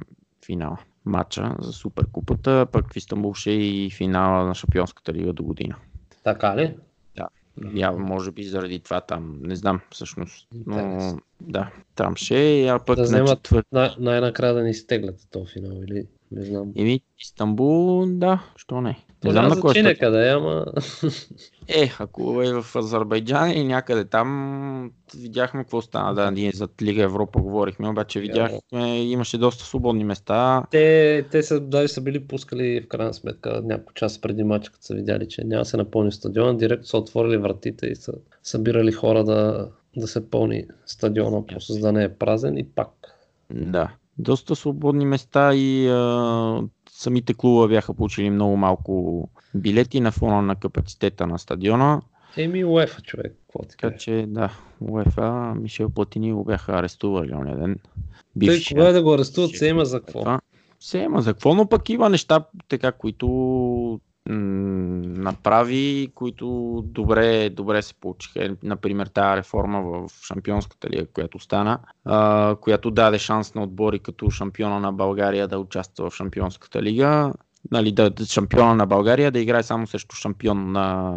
финал 0.47 0.77
матча 1.05 1.57
за 1.61 1.73
Суперкупата, 1.73 2.67
пък 2.73 2.93
в 2.93 2.97
Истанбул 2.97 3.35
ще 3.35 3.51
е 3.51 3.55
и 3.55 3.91
финала 3.91 4.45
на 4.45 4.55
Шампионската 4.55 5.13
лига 5.13 5.33
до 5.33 5.43
година. 5.43 5.77
Така 6.25 6.57
ли? 6.57 6.77
Да. 7.17 7.29
Я, 7.75 7.93
може 7.93 8.31
би 8.31 8.45
заради 8.45 8.79
това 8.79 9.01
там, 9.01 9.39
не 9.43 9.57
знам 9.57 9.81
всъщност. 9.91 10.49
Но 10.67 11.19
да, 11.41 11.71
там 11.95 12.17
ще 12.17 12.61
е, 12.61 12.67
а 12.67 12.79
пък 12.79 12.97
да 12.97 13.03
вземат, 13.03 13.51
на 13.53 13.63
най- 13.73 13.95
най-накрая 13.99 14.55
да 14.55 14.63
ни 14.63 14.75
стеглят 14.75 15.27
този 15.31 15.53
финал 15.53 15.83
или 15.89 16.07
не 16.33 16.43
знам. 16.43 16.73
Еми, 16.77 17.01
Истанбул, 17.21 18.07
да, 18.07 18.43
що 18.57 18.81
не. 18.81 18.97
Не 19.25 19.31
знам 19.31 19.49
на 19.49 19.61
кой 19.61 19.75
къде, 19.75 20.31
ама... 20.31 20.67
Е, 21.69 21.91
ако 21.99 22.43
е 22.43 22.63
в 22.63 22.77
Азербайджан 22.77 23.51
и 23.51 23.65
някъде 23.65 24.05
там, 24.05 24.93
видяхме 25.17 25.63
какво 25.63 25.83
стана. 25.83 26.15
Да, 26.15 26.31
ние 26.31 26.51
за 26.51 26.69
Лига 26.83 27.03
Европа 27.03 27.41
говорихме, 27.41 27.89
обаче 27.89 28.21
видяхме, 28.21 29.03
имаше 29.03 29.39
доста 29.39 29.65
свободни 29.65 30.05
места. 30.05 30.65
Те, 30.71 31.25
те 31.31 31.43
са, 31.43 31.61
дали 31.61 31.89
са 31.89 32.01
били 32.01 32.27
пускали 32.27 32.81
в 32.81 32.89
крайна 32.89 33.15
сметка 33.15 33.61
няколко 33.65 33.95
часа 33.95 34.21
преди 34.21 34.45
матча, 34.45 34.73
като 34.73 34.85
са 34.85 34.95
видяли, 34.95 35.29
че 35.29 35.45
няма 35.45 35.65
се 35.65 35.77
напълни 35.77 36.13
стадиона, 36.13 36.57
директно 36.57 36.87
са 36.87 36.99
отворили 36.99 37.37
вратите 37.37 37.87
и 37.87 37.97
са 37.97 38.13
събирали 38.43 38.93
хора 38.93 39.25
да, 39.25 39.69
да 39.97 40.07
се 40.07 40.31
пълни 40.31 40.65
стадиона, 40.87 41.47
просто 41.47 41.73
за 41.73 41.81
да 41.81 41.93
не 41.93 42.05
е 42.05 42.15
празен 42.15 42.59
и 42.59 42.65
пак. 42.69 42.89
Да, 43.51 43.91
доста 44.19 44.57
свободни 44.57 45.07
места 45.07 45.55
и 45.55 45.89
а, 45.89 46.63
самите 46.91 47.35
клуба 47.35 47.69
бяха 47.69 47.95
получили 47.95 48.31
много 48.31 48.57
малко 48.57 49.29
билети 49.55 50.01
на 50.01 50.13
фона 50.13 50.43
на 50.43 50.57
капацитета 50.57 51.27
на 51.27 51.39
стадиона. 51.39 52.03
Еми 52.37 52.65
УЕФА, 52.65 53.03
човек. 53.03 53.37
Какво 53.41 53.63
ти 53.63 53.69
така 53.69 53.97
че 53.97 54.25
да, 54.29 54.51
УЕФА, 54.81 55.55
Мишел 55.55 55.89
Платини 55.89 56.33
го 56.33 56.45
бяха 56.45 56.73
арестували 56.73 57.35
оня 57.35 57.57
ден. 57.57 57.77
Бившия, 58.37 58.77
Той 58.77 58.85
кога 58.85 58.93
да 58.93 59.03
го 59.03 59.15
арестуват, 59.15 59.57
се 59.57 59.69
има 59.69 59.85
за 59.85 60.01
какво? 60.01 60.39
Се 60.81 60.99
има 60.99 61.23
за 61.23 61.33
какво, 61.33 61.55
но 61.55 61.69
пък 61.69 61.89
има 61.89 62.09
неща, 62.09 62.45
така, 62.69 62.93
които 62.93 64.01
направи, 64.29 66.09
които 66.15 66.47
добре, 66.87 67.51
добре 67.51 67.83
се 67.83 67.95
получиха. 67.95 68.57
Например, 68.63 69.07
тази 69.07 69.37
реформа 69.37 69.83
в 69.83 70.11
Шампионската 70.27 70.91
лига, 70.91 71.07
която 71.07 71.39
стана, 71.39 71.79
а, 72.05 72.57
която 72.61 72.91
даде 72.91 73.19
шанс 73.19 73.55
на 73.55 73.63
отбори 73.63 73.99
като 73.99 74.31
шампиона 74.31 74.81
на 74.81 74.93
България 74.93 75.49
да 75.49 75.59
участва 75.59 76.11
в 76.11 76.15
Шампионската 76.15 76.83
лига. 76.83 77.33
Нали, 77.71 77.93
да, 77.93 78.11
шампиона 78.27 78.75
на 78.75 78.87
България 78.87 79.31
да 79.31 79.39
играе 79.39 79.63
само 79.63 79.87
срещу 79.87 80.17
шампион 80.17 80.73
на, 80.73 81.15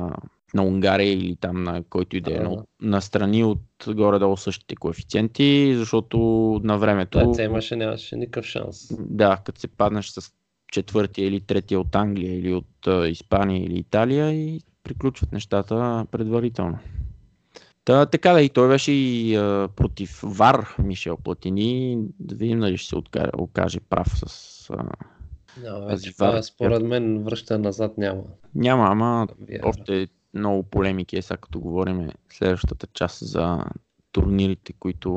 на 0.54 0.64
Унгария 0.64 1.14
или 1.14 1.36
там 1.36 1.64
на 1.64 1.84
който 1.90 2.18
и 2.18 2.22
да 2.22 2.36
е 2.36 2.40
на, 2.40 2.64
на 2.82 3.02
страни 3.02 3.44
от 3.44 3.62
горе-долу 3.88 4.38
същите 4.38 4.76
коефициенти, 4.76 5.74
защото 5.78 6.18
на 6.64 6.78
времето... 6.78 7.32
Да, 7.32 7.44
имаше, 7.44 7.76
нямаше 7.76 8.16
никакъв 8.16 8.46
шанс. 8.46 8.88
Да, 9.00 9.38
като 9.46 9.60
се 9.60 9.68
паднеш 9.68 10.10
с 10.10 10.32
четвъртия 10.72 11.28
или 11.28 11.42
третия 11.42 11.80
от 11.80 11.96
Англия 11.96 12.40
или 12.40 12.54
от 12.54 12.88
Испания 13.10 13.64
или 13.64 13.80
Италия 13.80 14.32
и 14.32 14.62
приключват 14.84 15.32
нещата 15.32 16.06
предварително. 16.12 16.80
Та, 17.86 18.06
така 18.06 18.34
да 18.34 18.42
и 18.42 18.50
той 18.50 18.68
беше 18.68 18.92
и 18.92 19.36
а, 19.36 19.70
против 19.76 20.20
Вар 20.24 20.76
Мишел 20.80 21.18
Платини. 21.18 21.98
Да 22.20 22.36
видим 22.36 22.60
дали 22.60 22.78
ще 22.78 22.90
се 22.90 22.96
окаже, 22.96 23.30
окаже 23.38 23.80
прав 23.80 24.08
с 24.16 24.70
а, 24.70 24.86
no, 25.60 25.90
тази 25.90 26.14
Вар. 26.20 26.42
Според 26.42 26.84
мен 26.84 27.24
връща 27.24 27.60
назад 27.60 27.98
няма. 27.98 28.22
Няма, 28.56 28.88
ама 28.88 29.28
Вяра. 29.40 29.62
още 29.64 30.08
много 30.34 30.64
полемики 30.64 31.18
е 31.18 31.22
сега 31.22 31.38
като 31.38 31.60
говорим 31.60 32.10
следващата 32.30 32.88
част 32.94 33.28
за 33.28 33.66
турнирите, 34.12 34.74
които 34.74 35.12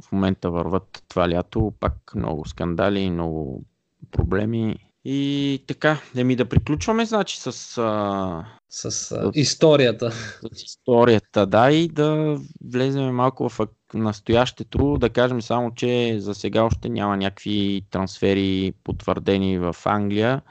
в 0.00 0.12
момента 0.12 0.50
върват 0.50 1.04
това 1.08 1.28
лято. 1.28 1.72
Пак 1.80 2.12
много 2.14 2.48
скандали, 2.48 3.10
много 3.10 3.64
проблеми. 4.10 4.76
И 5.04 5.64
така, 5.66 6.00
да 6.14 6.24
ми 6.24 6.36
да 6.36 6.44
приключваме, 6.44 7.04
значи, 7.04 7.40
с... 7.40 7.78
А... 7.78 8.44
С 8.72 9.12
а, 9.12 9.30
историята. 9.34 10.10
С 10.10 10.62
историята, 10.62 11.46
да, 11.46 11.72
и 11.72 11.88
да 11.88 12.38
влезем 12.64 13.14
малко 13.14 13.48
в 13.48 13.60
настоящето. 13.94 14.96
Да 14.98 15.10
кажем 15.10 15.42
само, 15.42 15.74
че 15.74 16.16
за 16.20 16.34
сега 16.34 16.62
още 16.62 16.88
няма 16.88 17.16
някакви 17.16 17.82
трансфери 17.90 18.72
потвърдени 18.84 19.58
в 19.58 19.76
Англия. 19.84 20.42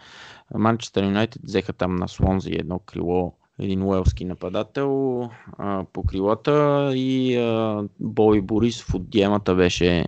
Манчестър 0.53 1.03
Юнайтед 1.03 1.41
взеха 1.43 1.73
там 1.73 1.95
на 1.95 2.07
Слонзи 2.07 2.53
едно 2.53 2.79
крило 2.79 3.33
един 3.59 3.83
уелски 3.83 4.25
нападател 4.25 5.21
а, 5.57 5.85
по 5.93 6.03
крилата 6.03 6.91
и 6.95 7.37
а, 7.37 7.83
Бой 7.99 8.41
Борисов 8.41 8.93
от 8.95 9.09
Диемата 9.09 9.55
беше 9.55 10.05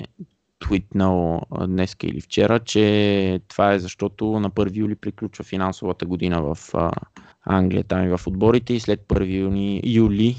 твитнал 0.62 1.41
днес 1.67 1.95
или 2.04 2.21
вчера, 2.21 2.60
че 2.60 3.41
това 3.47 3.74
е 3.74 3.80
защото 3.80 4.26
на 4.26 4.52
1 4.52 4.78
юли 4.78 4.95
приключва 4.95 5.43
финансовата 5.43 6.06
година 6.06 6.41
в 6.41 6.58
Англия, 7.45 7.84
там 7.84 8.06
и 8.06 8.17
в 8.17 8.28
отборите 8.28 8.74
и 8.74 8.80
след 8.80 9.02
1 9.02 9.39
юни, 9.39 9.82
юли 9.86 10.36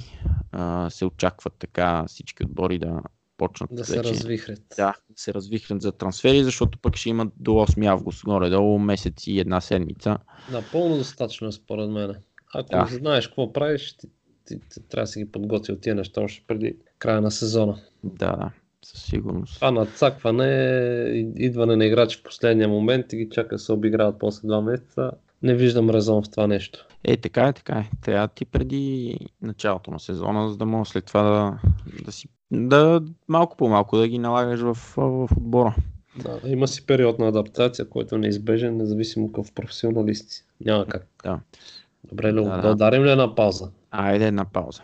а, 0.53 0.91
се 0.91 1.05
очакват 1.05 1.55
така 1.59 2.05
всички 2.07 2.45
отбори 2.45 2.79
да 2.79 3.03
почнат 3.37 3.71
да 3.73 3.85
се 3.85 4.05
развихрят. 4.05 4.63
Да, 4.77 4.95
да 5.11 5.23
се 5.23 5.35
развихрят 5.35 5.83
за 5.83 5.93
трансфери, 5.93 6.45
защото 6.45 6.79
пък 6.79 6.97
ще 6.97 7.09
имат 7.11 7.33
до 7.37 7.51
8 7.51 7.87
август 7.87 8.25
горе-долу 8.25 8.79
месец 8.79 9.27
и 9.27 9.41
една 9.41 9.61
седмица. 9.61 10.19
Напълно 10.53 10.97
достатъчно 10.97 11.53
според 11.53 11.91
мен. 11.91 12.15
Ако 12.55 12.69
да. 12.71 12.87
знаеш 12.91 13.27
какво 13.27 13.53
правиш, 13.53 13.97
ти, 13.97 14.07
ти, 14.47 14.61
ти, 14.61 14.69
ти 14.69 14.89
трябва 14.89 15.03
да 15.03 15.07
си 15.07 15.19
ги 15.25 15.31
подготвил 15.31 15.77
тия 15.77 15.95
неща 15.95 16.21
още 16.21 16.45
преди 16.47 16.77
края 16.99 17.21
на 17.21 17.31
сезона. 17.31 17.79
Да, 18.05 18.37
да 18.37 18.51
със 18.85 19.03
сигурност. 19.03 19.55
Това 19.55 19.71
надцакване, 19.71 20.47
идване 21.37 21.77
на 21.77 21.85
играчи 21.85 22.18
в 22.18 22.23
последния 22.23 22.68
момент 22.68 23.12
и 23.12 23.16
ги 23.16 23.29
чака 23.31 23.59
се 23.59 23.73
обиграват 23.73 24.16
после 24.18 24.49
два 24.49 24.61
месеца. 24.61 25.11
Не 25.42 25.55
виждам 25.55 25.90
резон 25.90 26.23
в 26.23 26.31
това 26.31 26.47
нещо. 26.47 26.87
Е, 27.05 27.16
така 27.16 27.49
е, 27.49 27.53
така 27.53 27.73
е. 27.73 27.90
Трябва 28.03 28.29
ти 28.29 28.45
преди 28.45 29.16
началото 29.42 29.90
на 29.90 30.01
сезона, 30.01 30.51
за 30.51 30.57
да 30.57 30.66
може 30.66 30.90
след 30.90 31.05
това 31.05 31.23
да, 31.23 31.59
да 32.05 32.12
си 32.12 32.29
да 32.53 33.03
малко 33.29 33.57
по 33.57 33.68
малко 33.68 33.97
да 33.97 34.09
ги 34.09 34.18
налагаш 34.18 34.61
в, 34.61 34.75
в 34.97 35.29
отбора. 35.37 35.77
Да, 36.16 36.40
има 36.47 36.68
си 36.68 36.87
период 36.87 37.18
на 37.18 37.29
адаптация, 37.29 37.88
който 37.88 38.14
е 38.14 38.18
неизбежен, 38.18 38.77
независимо 38.77 39.33
какъв 39.33 39.53
професионалист 39.53 40.31
си. 40.31 40.45
Няма 40.61 40.87
как. 40.87 41.07
Да. 41.25 41.40
Добре, 42.05 42.33
да, 42.33 42.42
да, 42.42 42.61
да 42.61 42.71
ударим 42.71 43.05
ли 43.05 43.11
една 43.11 43.35
пауза? 43.35 43.71
Айде 43.90 44.27
една 44.27 44.45
пауза. 44.45 44.83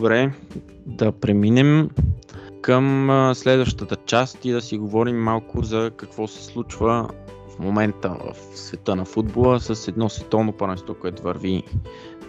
Добре, 0.00 0.32
да 0.86 1.12
преминем 1.12 1.90
към 2.62 3.10
следващата 3.34 3.96
част 3.96 4.44
и 4.44 4.52
да 4.52 4.60
си 4.60 4.78
говорим 4.78 5.16
малко 5.16 5.62
за 5.62 5.90
какво 5.96 6.26
се 6.26 6.44
случва 6.44 7.08
в 7.48 7.58
момента 7.58 8.08
в 8.08 8.56
света 8.58 8.96
на 8.96 9.04
футбола 9.04 9.60
с 9.60 9.88
едно 9.88 10.08
световно 10.08 10.52
първенство, 10.52 10.94
което 10.94 11.22
върви 11.22 11.62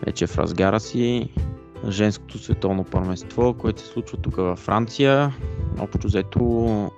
вече 0.06 0.28
в 0.28 0.38
разгара 0.38 0.80
си. 0.80 1.30
Женското 1.90 2.38
световно 2.38 2.84
първенство, 2.84 3.54
което 3.54 3.82
се 3.82 3.88
случва 3.88 4.18
тук 4.18 4.36
във 4.36 4.60
Франция. 4.60 5.36
Общо 5.80 6.08
взето 6.08 6.92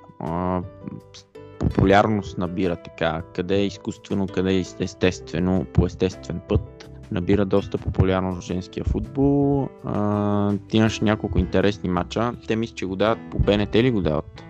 популярност 1.59 2.37
набира 2.37 2.75
така, 2.75 3.21
къде 3.35 3.55
е 3.55 3.65
изкуствено, 3.65 4.27
къде 4.27 4.53
е 4.53 4.63
естествено, 4.79 5.65
по 5.73 5.85
естествен 5.85 6.41
път. 6.49 6.89
Набира 7.13 7.45
доста 7.45 7.77
популярност 7.77 8.41
в 8.41 8.45
женския 8.45 8.83
футбол. 8.83 9.67
А, 9.83 10.53
ти 10.69 10.77
имаш 10.77 10.99
няколко 10.99 11.39
интересни 11.39 11.89
матча. 11.89 12.33
Те 12.47 12.55
мисля, 12.55 12.75
че 12.75 12.85
го 12.85 12.95
дават 12.95 13.19
по 13.31 13.39
БНТ 13.39 13.75
ли 13.75 13.91
го 13.91 14.01
дават? 14.01 14.43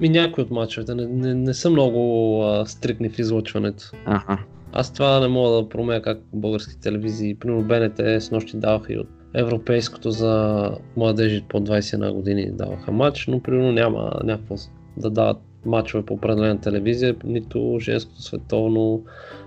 Ми 0.00 0.08
някои 0.08 0.44
от 0.44 0.50
мачовете 0.50 0.94
не, 0.94 1.06
не, 1.06 1.34
не 1.34 1.54
са 1.54 1.70
много 1.70 2.42
а, 2.44 2.66
стрикни 2.66 3.08
в 3.08 3.18
излъчването. 3.18 3.90
Ага. 4.04 4.38
Аз 4.72 4.92
това 4.92 5.20
не 5.20 5.28
мога 5.28 5.50
да 5.50 5.68
промея 5.68 6.02
как 6.02 6.20
български 6.32 6.80
телевизии. 6.80 7.34
Примерно 7.34 7.64
БНТ 7.64 8.22
с 8.22 8.30
нощи 8.30 8.56
даваха 8.56 8.92
и 8.92 8.98
от 8.98 9.08
европейското 9.34 10.10
за 10.10 10.70
младежи 10.96 11.44
по 11.48 11.60
21 11.60 12.12
години 12.12 12.50
даваха 12.52 12.92
матч, 12.92 13.26
но 13.26 13.40
примерно 13.40 13.72
няма 13.72 14.20
някакво 14.24 14.54
да 14.96 15.10
дават 15.10 15.38
матчове 15.66 16.04
по 16.04 16.14
определена 16.14 16.60
телевизия, 16.60 17.16
нито 17.24 17.78
женското 17.80 18.22
световно, 18.22 19.04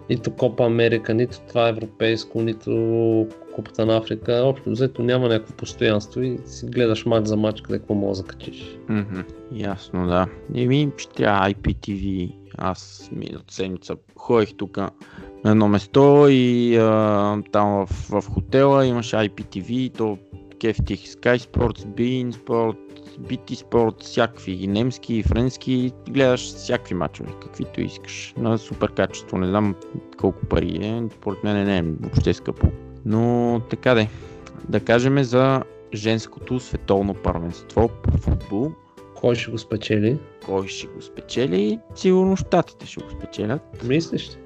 нито 0.10 0.32
Копа 0.32 0.66
Америка, 0.66 1.14
нито 1.14 1.40
това 1.48 1.68
европейско, 1.68 2.42
нито 2.42 3.28
Купата 3.56 3.86
на 3.86 3.98
Африка. 3.98 4.42
Общо 4.46 4.70
взето 4.70 5.04
няма 5.04 5.28
някакво 5.28 5.54
постоянство 5.54 6.22
и 6.22 6.38
си 6.46 6.66
гледаш 6.66 7.06
матч 7.06 7.28
за 7.28 7.38
матч, 7.38 7.62
къде 7.62 7.80
какво 7.80 7.94
мога 7.94 8.12
да 8.12 8.16
закачиш. 8.16 8.78
Мгм, 8.90 9.20
ясно, 9.52 10.08
да. 10.08 10.28
Еми, 10.56 10.92
ще 10.98 11.14
трябва 11.14 11.50
IPTV. 11.50 12.34
Аз 12.58 13.10
миналата 13.12 13.54
седмица 13.54 13.96
ходех 14.16 14.54
тук 14.58 14.78
на 14.78 15.52
едно 15.52 15.68
место 15.68 16.28
и 16.30 16.78
а, 16.78 17.42
там 17.52 17.86
в, 17.86 18.10
в 18.10 18.30
хотела 18.30 18.86
имаше 18.86 19.16
IPTV, 19.16 19.98
то 19.98 20.18
кефтих 20.60 21.00
Sky 21.00 21.38
Sports, 21.38 21.86
Bein 21.86 22.32
Sport, 22.32 22.78
BT 23.22 23.66
Sport, 23.66 24.04
всякакви 24.04 24.52
и 24.52 24.68
немски, 24.68 25.16
и 25.16 25.24
френски, 25.24 25.92
гледаш 26.10 26.42
всякакви 26.42 26.96
мачове, 26.96 27.30
каквито 27.42 27.82
искаш, 27.82 28.34
на 28.38 28.58
супер 28.58 28.92
качество, 28.92 29.38
не 29.38 29.48
знам 29.48 29.76
колко 30.18 30.46
пари 30.46 30.80
е, 30.82 31.04
според 31.18 31.44
мен 31.44 31.66
не 31.66 31.78
е 31.78 31.82
въобще 31.82 32.34
скъпо, 32.34 32.68
но 33.06 33.62
така 33.70 33.94
де. 33.94 34.10
Да 34.70 34.80
кажем 34.80 35.24
за 35.24 35.64
женското 35.94 36.60
световно 36.60 37.14
първенство 37.14 37.90
по 38.04 38.18
футбол, 38.18 38.72
Кой 39.16 39.36
ще 39.36 39.52
го 39.52 39.58
спечели? 39.58 40.20
кой 40.46 40.68
ще 40.68 40.88
го 40.88 41.02
спечели, 41.02 41.80
сигурно 41.96 42.36
щатите 42.36 42.86
ще 42.86 43.04
го 43.04 43.10
спечелят. 43.10 43.84
Мислиш 43.84 44.30
ли? 44.30 44.40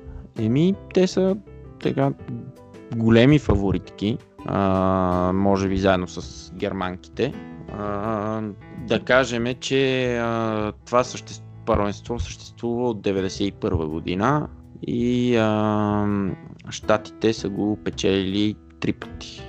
Еми, 0.46 0.76
те 0.94 1.08
са 1.08 1.38
така 1.80 2.14
големи 2.96 3.40
фаворитки, 3.40 4.18
а, 4.46 5.32
може 5.34 5.70
би 5.70 5.78
заедно 5.78 6.08
с 6.08 6.52
германките. 6.54 7.34
Да 8.78 9.00
кажем, 9.06 9.46
че 9.60 10.14
а, 10.18 10.72
това 10.86 11.04
съществ... 11.04 11.44
първенство 11.66 12.20
съществува 12.20 12.90
от 12.90 13.02
1991 13.02 13.86
година 13.86 14.48
и 14.88 15.36
а, 15.36 16.08
щатите 16.70 17.34
са 17.34 17.50
го 17.50 17.80
печелили 17.84 18.56
три 18.80 18.94
пъти. 18.94 19.42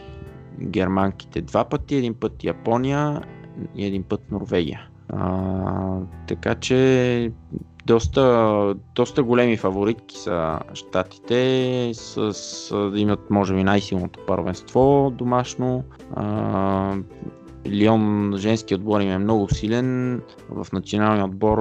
Германките 0.61 1.41
два 1.43 1.65
пъти, 1.65 1.95
един 1.95 2.15
път 2.15 2.45
Япония 2.45 3.23
и 3.77 3.87
един 3.87 4.03
път 4.03 4.31
Норвегия. 4.31 4.89
А, 5.09 5.99
така 6.29 6.55
че 6.55 7.33
доста, 7.87 8.75
доста 8.95 9.23
големи 9.23 9.57
фаворитки 9.57 10.19
са 10.19 10.59
щатите, 10.75 11.91
с, 11.95 12.35
с, 12.35 12.93
имат 12.97 13.31
може 13.31 13.55
би 13.55 13.65
най-силното 13.65 14.21
първенство 14.27 15.13
домашно. 15.19 15.85
А, 16.15 16.97
Лион, 17.67 18.35
женски 18.37 18.75
отбор 18.75 19.01
им 19.01 19.11
е 19.11 19.19
много 19.19 19.55
силен. 19.55 20.21
В 20.49 20.67
националния 20.73 21.25
отбор 21.25 21.59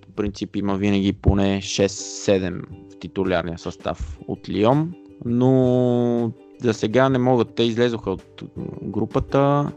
по 0.00 0.12
принцип 0.16 0.56
има 0.56 0.74
винаги 0.74 1.12
поне 1.12 1.60
6-7 1.62 2.62
в 2.92 2.98
титулярния 2.98 3.58
състав 3.58 4.18
от 4.28 4.48
Лион. 4.48 4.94
Но 5.24 6.32
за 6.62 6.74
сега 6.74 7.08
не 7.08 7.18
могат. 7.18 7.54
Те 7.54 7.62
излезоха 7.62 8.10
от 8.10 8.42
групата. 8.82 9.72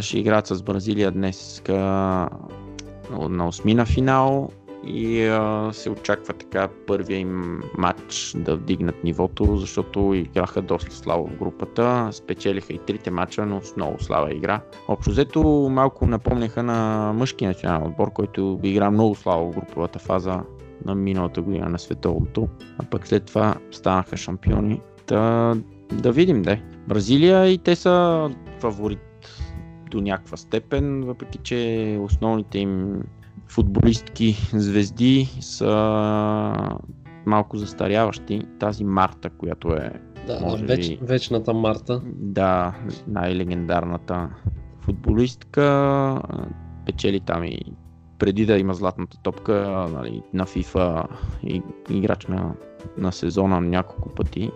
Ще 0.00 0.18
играят 0.18 0.46
с 0.46 0.62
Бразилия 0.62 1.10
днес 1.10 1.62
на 3.18 3.48
осмина 3.48 3.86
финал 3.86 4.50
и 4.86 5.24
а, 5.24 5.70
се 5.72 5.90
очаква 5.90 6.34
така 6.34 6.68
първия 6.86 7.18
им 7.18 7.62
матч 7.78 8.34
да 8.36 8.56
вдигнат 8.56 9.04
нивото, 9.04 9.56
защото 9.56 10.14
играха 10.14 10.62
доста 10.62 10.94
слабо 10.94 11.26
в 11.26 11.36
групата, 11.36 12.08
спечелиха 12.12 12.72
и 12.72 12.78
трите 12.78 13.10
матча, 13.10 13.46
но 13.46 13.60
с 13.60 13.76
много 13.76 14.02
слаба 14.02 14.34
игра. 14.34 14.60
Общо 14.88 15.10
взето 15.10 15.42
малко 15.70 16.06
напомняха 16.06 16.62
на 16.62 17.12
мъжки 17.12 17.46
национален 17.46 17.86
отбор, 17.86 18.12
който 18.12 18.60
игра 18.62 18.90
много 18.90 19.14
слабо 19.14 19.52
в 19.52 19.54
груповата 19.54 19.98
фаза 19.98 20.42
на 20.84 20.94
миналата 20.94 21.42
година 21.42 21.68
на 21.68 21.78
световното, 21.78 22.48
а 22.78 22.84
пък 22.90 23.06
след 23.06 23.24
това 23.24 23.54
станаха 23.70 24.16
шампиони. 24.16 24.80
Та, 25.06 25.54
да 25.92 26.12
видим, 26.12 26.42
да. 26.42 26.58
Бразилия 26.88 27.46
и 27.46 27.58
те 27.58 27.76
са 27.76 28.30
фаворит 28.60 28.98
до 29.90 30.00
някаква 30.00 30.36
степен, 30.36 31.02
въпреки 31.04 31.38
че 31.38 31.98
основните 32.02 32.58
им 32.58 33.02
футболистки 33.52 34.36
звезди 34.52 35.28
са 35.40 35.68
малко 37.26 37.56
застаряващи. 37.56 38.42
Тази 38.58 38.84
Марта, 38.84 39.30
която 39.30 39.68
е 39.72 39.92
Да, 40.26 40.40
Може 40.40 40.64
веч, 40.64 40.88
би. 40.88 40.98
вечната 41.02 41.54
Марта. 41.54 42.00
да, 42.04 42.74
най-легендарната 43.06 44.28
футболистка, 44.80 46.18
печели 46.86 47.20
там 47.20 47.44
и 47.44 47.58
преди 48.18 48.46
да 48.46 48.58
има 48.58 48.74
златната 48.74 49.16
топка 49.22 49.86
нали, 49.92 50.22
на 50.34 50.46
FIFA 50.46 51.04
и 51.44 51.62
играч 51.90 52.26
на, 52.26 52.54
на 52.98 53.12
сезона 53.12 53.60
няколко 53.60 54.08
пъти. 54.08 54.50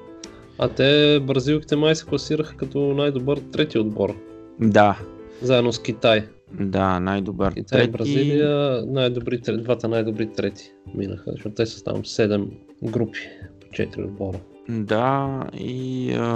А 0.58 0.68
те, 0.68 1.20
бразилките 1.20 1.76
май 1.76 1.94
се 1.94 2.06
класираха 2.06 2.56
като 2.56 2.78
най-добър 2.78 3.38
трети 3.38 3.78
отбор. 3.78 4.14
Да, 4.60 4.98
Заедно 5.42 5.72
с 5.72 5.82
Китай. 5.82 6.28
Да, 6.52 7.00
най-добър 7.00 7.54
Китай 7.54 7.78
и 7.78 7.82
трети. 7.82 7.90
Бразилия, 7.90 8.82
най-добри, 8.86 9.38
двата 9.38 9.88
най-добри 9.88 10.32
трети 10.32 10.72
минаха, 10.94 11.30
защото 11.32 11.54
те 11.54 11.66
са 11.66 11.84
там 11.84 11.96
7 11.96 12.48
групи 12.82 13.18
по 13.60 13.66
4 13.66 14.04
отбора. 14.04 14.38
Да, 14.68 15.44
и 15.58 16.12
а, 16.18 16.28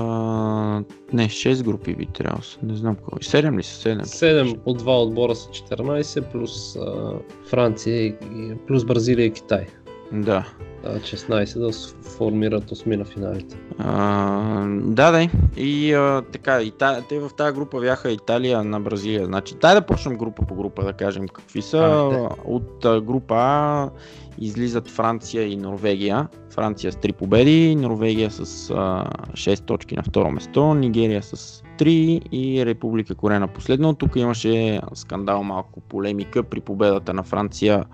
не, 1.12 1.28
6 1.28 1.64
групи 1.64 1.94
би 1.94 2.06
трябвало. 2.06 2.42
са, 2.42 2.58
Не 2.62 2.74
знам 2.74 2.96
кой. 2.96 3.18
7 3.18 3.58
ли 3.58 3.62
са? 3.62 3.88
7. 3.88 4.02
7 4.02 4.58
от 4.64 4.78
два 4.78 5.02
отбора 5.02 5.34
са 5.34 5.48
14, 5.48 6.32
плюс 6.32 6.76
а, 6.76 7.12
Франция, 7.46 8.06
и- 8.06 8.14
плюс 8.66 8.84
Бразилия 8.84 9.26
и 9.26 9.30
Китай. 9.32 9.66
Да. 10.12 10.44
Да, 10.82 10.98
16 10.98 11.58
да 11.58 11.72
формират 12.08 12.70
осмина 12.70 13.04
финалите. 13.04 13.56
А, 13.78 14.66
да, 14.68 15.10
да. 15.10 15.28
И 15.56 15.92
а, 15.92 16.22
така, 16.32 16.62
и 16.62 16.70
та, 16.70 17.00
те 17.08 17.18
в 17.18 17.30
тази 17.36 17.54
група 17.54 17.80
бяха 17.80 18.12
Италия 18.12 18.64
на 18.64 18.80
Бразилия. 18.80 19.26
Значи, 19.26 19.54
дай 19.60 19.74
да 19.74 19.86
почнем 19.86 20.16
група 20.16 20.46
по 20.46 20.54
група, 20.54 20.84
да 20.84 20.92
кажем 20.92 21.28
какви 21.28 21.62
са. 21.62 21.78
Айде. 21.78 22.28
От 22.44 22.84
а, 22.84 23.00
група 23.00 23.34
А 23.38 23.90
излизат 24.38 24.88
Франция 24.88 25.46
и 25.46 25.56
Норвегия. 25.56 26.28
Франция 26.50 26.92
с 26.92 26.96
3 26.96 27.12
победи, 27.12 27.76
Норвегия 27.76 28.30
с 28.30 28.70
а, 28.70 29.10
6 29.32 29.64
точки 29.64 29.96
на 29.96 30.02
второ 30.02 30.30
место, 30.30 30.74
Нигерия 30.74 31.22
с 31.22 31.62
3 31.78 32.28
и 32.32 32.66
Република 32.66 33.14
Корея 33.14 33.40
на 33.40 33.48
последно. 33.48 33.94
Тук 33.94 34.16
имаше 34.16 34.80
скандал, 34.94 35.42
малко 35.42 35.80
полемика 35.80 36.42
при 36.42 36.60
победата 36.60 37.14
на 37.14 37.22
Франция 37.22 37.84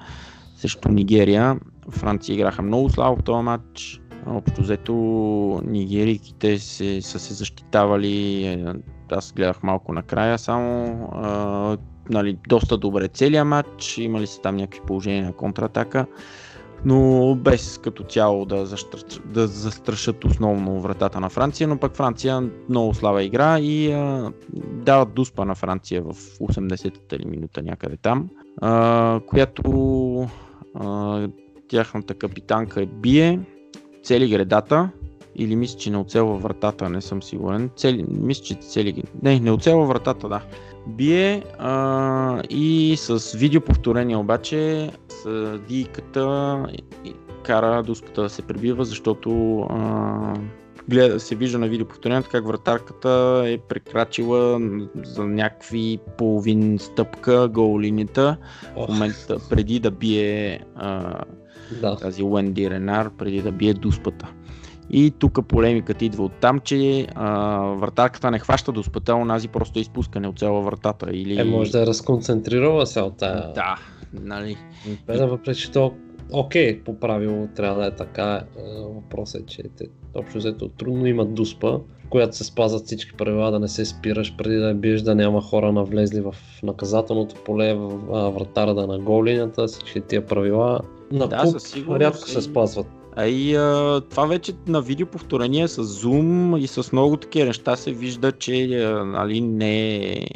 срещу 0.67 0.89
Нигерия. 0.89 1.57
Франция 1.91 2.35
играха 2.35 2.63
много 2.63 2.91
слабо 2.91 3.17
в 3.17 3.23
този 3.23 3.45
матч. 3.45 4.01
Общо 4.27 4.63
взето 4.63 4.95
нигерийките 5.65 6.59
се, 6.59 7.03
са 7.03 7.19
се 7.19 7.35
защитавали, 7.35 8.47
е, 8.47 8.75
аз 9.13 9.33
гледах 9.33 9.63
малко 9.63 9.93
накрая 9.93 10.39
само, 10.39 11.09
а, 11.13 11.77
нали, 12.11 12.39
доста 12.49 12.77
добре 12.77 13.09
целият 13.09 13.47
матч, 13.47 13.99
имали 13.99 14.27
са 14.27 14.41
там 14.41 14.57
някакви 14.57 14.81
положения 14.87 15.25
на 15.25 15.33
контратака, 15.33 16.07
но 16.85 17.35
без 17.35 17.79
като 17.79 18.03
цяло 18.03 18.45
да, 18.45 18.67
застрашат, 18.67 19.23
да 19.33 19.47
застрашат 19.47 20.25
основно 20.25 20.81
вратата 20.81 21.21
на 21.21 21.29
Франция, 21.29 21.69
но 21.69 21.77
пък 21.77 21.97
Франция 21.97 22.51
много 22.69 22.95
слаба 22.95 23.23
игра 23.23 23.59
и 23.59 23.93
а, 23.93 24.33
дават 24.73 25.15
дуспа 25.15 25.45
на 25.45 25.55
Франция 25.55 26.03
в 26.03 26.15
80-та 26.15 27.19
ли 27.19 27.25
минута 27.27 27.63
някъде 27.63 27.97
там, 27.97 28.29
а, 28.61 29.21
която 29.27 29.63
тяхната 31.69 32.15
капитанка 32.15 32.83
е 32.83 32.87
бие, 32.87 33.41
цели 34.03 34.29
гредата 34.29 34.91
или 35.37 35.57
мисля, 35.57 35.79
че 35.79 35.91
не 35.91 35.97
оцелва 35.97 36.37
вратата, 36.37 36.91
не 36.91 37.01
съм 37.01 37.23
сигурен. 37.23 37.71
Цели, 37.77 38.05
мисля, 38.09 38.45
че 38.45 38.55
цели 38.55 38.93
ги. 38.93 39.03
Не, 39.23 39.41
не 39.41 39.51
оцелва 39.51 39.87
вратата, 39.87 40.29
да. 40.29 40.43
Бие 40.87 41.43
а, 41.59 42.43
и 42.51 42.97
с 42.97 43.39
видеоповторение 43.39 44.17
обаче 44.17 44.91
съдийката 45.09 46.67
кара 47.43 47.83
дуската 47.83 48.23
да 48.23 48.29
се 48.29 48.43
прибива, 48.43 48.85
защото 48.85 49.61
а, 49.61 50.35
гледа, 50.88 51.20
се 51.20 51.35
вижда 51.35 51.59
на 51.59 51.68
видеоповторението 51.68 52.29
как 52.33 52.46
вратарката 52.46 53.42
е 53.46 53.59
прекрачила 53.59 54.61
за 55.05 55.25
някакви 55.25 55.99
половин 56.18 56.79
стъпка 56.79 57.49
голините 57.49 58.22
в 58.77 58.88
момента 58.88 59.38
преди 59.51 59.81
да 59.81 59.90
бие 59.90 60.61
а, 60.75 61.20
Да. 61.81 61.96
тази 61.96 62.22
Уенди 62.22 62.70
Ренар, 62.70 63.11
преди 63.18 63.42
да 63.42 63.53
бие 63.53 63.75
дуспата. 63.75 64.29
И 64.90 65.11
тук 65.18 65.49
полемиката 65.49 66.05
идва 66.05 66.25
от 66.25 66.33
там, 66.40 66.61
че 66.61 67.07
а, 67.14 67.59
вратарката 67.59 68.31
не 68.31 68.38
хваща 68.38 68.72
дуспата, 68.72 69.12
а 69.12 69.14
онази 69.14 69.49
просто 69.49 69.79
изпуска, 69.79 70.20
не 70.20 70.29
оцела 70.29 70.62
вратата. 70.62 71.07
Или... 71.12 71.40
Е, 71.40 71.44
може 71.44 71.72
да 71.72 71.83
е 71.83 71.87
разконцентрирала 71.87 72.87
се 72.87 73.01
от 73.01 73.16
тая 73.16 73.53
Да, 73.55 73.77
нали. 74.12 74.57
Олимпиада, 74.87 75.27
въпреки 75.27 75.61
че 75.61 75.70
то 75.70 75.94
окей, 76.33 76.81
по 76.81 77.01
правило 77.01 77.49
трябва 77.57 77.81
да 77.81 77.87
е 77.87 77.96
така. 77.96 78.42
Е, 78.59 78.62
Въпросът 78.94 79.42
е, 79.42 79.46
че 79.46 79.62
те 79.62 79.87
общо 80.19 80.39
взето 80.39 80.69
трудно 80.69 81.07
имат 81.07 81.35
дуспа, 81.35 81.71
в 82.07 82.09
която 82.09 82.37
се 82.37 82.45
спазват 82.45 82.85
всички 82.85 83.13
правила, 83.13 83.51
да 83.51 83.59
не 83.59 83.69
се 83.69 83.85
спираш 83.85 84.35
преди 84.37 84.57
да 84.57 84.75
биеш, 84.75 85.03
да 85.03 85.15
няма 85.15 85.41
хора 85.41 85.73
навлезли 85.73 86.21
в 86.21 86.35
наказателното 86.63 87.35
поле, 87.45 87.75
в 87.75 87.89
вратара 88.31 88.75
да 88.75 88.83
е 88.83 88.87
на 88.87 88.99
гол 88.99 89.25
линията, 89.25 89.67
всички 89.67 90.01
тия 90.01 90.27
правила. 90.27 90.81
На 91.13 91.27
Да, 91.27 91.47
със 91.47 91.63
сигурност 91.63 92.01
рядко 92.01 92.29
се 92.29 92.43
спазват. 92.43 92.87
А 93.19 93.27
и 93.27 93.55
а, 93.55 94.01
това 94.11 94.27
вече 94.27 94.53
на 94.67 94.83
видеоповторение 94.83 95.69
с 95.69 95.83
зум 95.83 96.57
и 96.57 96.67
с 96.67 96.93
много 96.93 97.17
такива 97.17 97.47
неща 97.47 97.77
се 97.77 97.93
вижда, 97.93 98.33
че 98.33 98.85
а, 98.85 99.05
нали, 99.05 99.41
не, 99.41 99.97
е, 99.97 100.27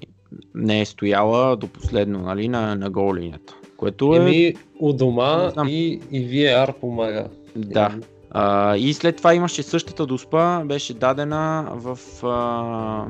не 0.55 0.81
е 0.81 0.85
стояла 0.85 1.57
до 1.57 1.66
последно 1.66 2.19
нали, 2.19 2.49
на, 2.49 2.75
на 2.75 2.90
гол 2.90 3.14
линията. 3.14 3.55
Което 3.77 4.14
е... 4.14 4.19
Еми, 4.19 4.55
у 4.81 4.93
дома 4.93 5.53
и, 5.69 6.01
и 6.11 6.29
VAR 6.29 6.73
помага. 6.73 7.27
Да. 7.57 7.95
А, 8.31 8.77
и 8.77 8.95
след 8.95 9.16
това 9.16 9.35
имаше 9.35 9.62
същата 9.62 10.07
доспа, 10.07 10.62
беше 10.64 10.95
дадена 10.95 11.69
в 11.71 11.99
а, 12.27 13.07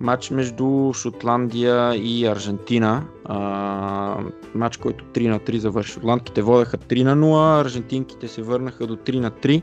матч 0.00 0.30
между 0.30 0.92
Шотландия 0.94 1.94
и 1.94 2.26
Аржентина. 2.26 3.04
А, 3.24 4.18
матч, 4.54 4.76
който 4.76 5.04
3 5.04 5.28
на 5.28 5.40
3 5.40 5.56
завърши. 5.56 5.92
Шотландките 5.92 6.42
водеха 6.42 6.78
3 6.78 7.04
на 7.04 7.16
0, 7.16 7.60
аржентинките 7.60 8.28
се 8.28 8.42
върнаха 8.42 8.86
до 8.86 8.96
3 8.96 9.20
на 9.20 9.30
3 9.30 9.62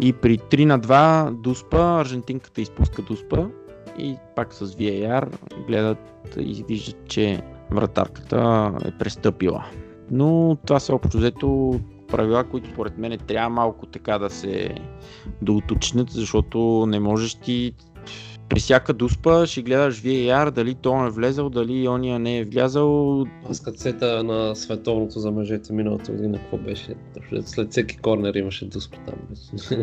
и 0.00 0.12
при 0.12 0.38
3 0.38 0.64
на 0.64 0.80
2 0.80 1.30
дуспа, 1.30 2.00
аржентинката 2.00 2.60
изпуска 2.60 3.02
дуспа 3.02 3.46
и 3.98 4.16
пак 4.36 4.54
с 4.54 4.66
VAR 4.66 5.28
гледат 5.66 5.98
и 6.40 6.64
виждат, 6.68 7.08
че 7.08 7.42
вратарката 7.70 8.72
е 8.84 8.98
престъпила. 8.98 9.64
Но 10.10 10.56
това 10.66 10.80
са 10.80 10.94
общо 10.94 11.18
взето 11.18 11.80
правила, 12.10 12.44
които 12.44 12.70
според 12.70 12.98
мен 12.98 13.18
трябва 13.18 13.50
малко 13.50 13.86
така 13.86 14.18
да 14.18 14.30
се 14.30 14.74
да 15.42 15.52
уточнят, 15.52 16.10
защото 16.10 16.86
не 16.88 17.00
можеш 17.00 17.34
ти 17.34 17.72
при 18.50 18.60
всяка 18.60 18.92
дуспа 18.92 19.46
ще 19.46 19.62
гледаш 19.62 20.02
VAR, 20.02 20.50
дали 20.50 20.74
то 20.74 21.06
е 21.06 21.10
влезал, 21.10 21.50
дали 21.50 21.88
ония 21.88 22.18
не 22.18 22.38
е 22.38 22.44
влязал. 22.44 23.24
Аз 23.50 23.60
като 23.60 23.78
сета 23.78 24.24
на 24.24 24.56
световното 24.56 25.18
за 25.18 25.30
мъжете 25.30 25.72
миналата 25.72 26.12
година, 26.12 26.38
какво 26.38 26.58
беше? 26.58 26.94
След 27.44 27.70
всеки 27.70 27.96
корнер 27.96 28.34
имаше 28.34 28.68
дуспа 28.68 28.98
там. 29.06 29.18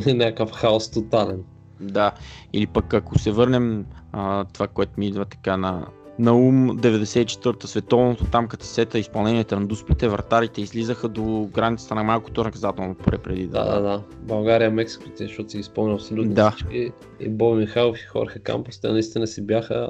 Някакъв 0.17 0.51
хаос 0.51 0.91
тотален. 0.91 1.43
Да, 1.79 2.11
или 2.53 2.67
пък 2.67 2.93
ако 2.93 3.19
се 3.19 3.31
върнем 3.31 3.85
а, 4.11 4.45
това, 4.45 4.67
което 4.67 4.91
ми 4.97 5.07
идва 5.07 5.25
така 5.25 5.57
на, 5.57 5.87
на 6.19 6.33
ум, 6.33 6.69
94-та 6.77 7.67
световното, 7.67 8.25
там 8.25 8.47
като 8.47 8.65
се 8.65 8.73
сета 8.73 8.99
изпълнението 8.99 9.59
на 9.59 9.67
дуспите, 9.67 10.07
вратарите 10.07 10.61
излизаха 10.61 11.07
до 11.07 11.49
границата 11.53 11.95
на 11.95 12.03
малкото 12.03 12.43
наказателно 12.43 12.95
поле 12.95 13.17
преди 13.17 13.47
да... 13.47 13.63
Да, 13.63 13.75
да, 13.75 13.81
да. 13.81 14.01
България, 14.21 14.71
Мексико, 14.71 15.09
те, 15.17 15.23
защото 15.23 15.49
си 15.49 15.59
изпълнил 15.59 15.95
абсолютно 15.95 16.33
Да. 16.33 16.51
всички. 16.51 16.91
И 17.19 17.29
Бой 17.29 17.57
Михайлов 17.57 17.97
и 17.97 18.05
Хорхе 18.05 18.39
Кампос, 18.39 18.79
те 18.79 18.89
наистина 18.91 19.27
си 19.27 19.45
бяха 19.45 19.89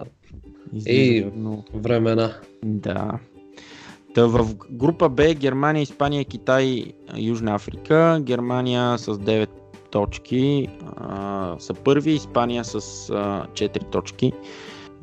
излизаха, 0.74 1.02
Ей. 1.02 1.32
но... 1.36 1.64
времена. 1.74 2.34
Да. 2.66 3.20
Та 4.16 4.28
в 4.28 4.56
група 4.72 5.10
Б 5.10 5.34
Германия, 5.34 5.82
Испания, 5.82 6.26
Китай, 6.26 6.94
Южна 7.18 7.56
Африка. 7.56 8.20
Германия 8.24 8.98
с 8.98 9.18
9 9.18 9.50
точки 9.92 10.68
а, 10.96 11.56
са 11.60 11.74
първи, 11.74 12.12
Испания 12.12 12.66
с 12.66 12.76
а, 13.10 13.48
4 13.54 13.92
точки 13.92 14.34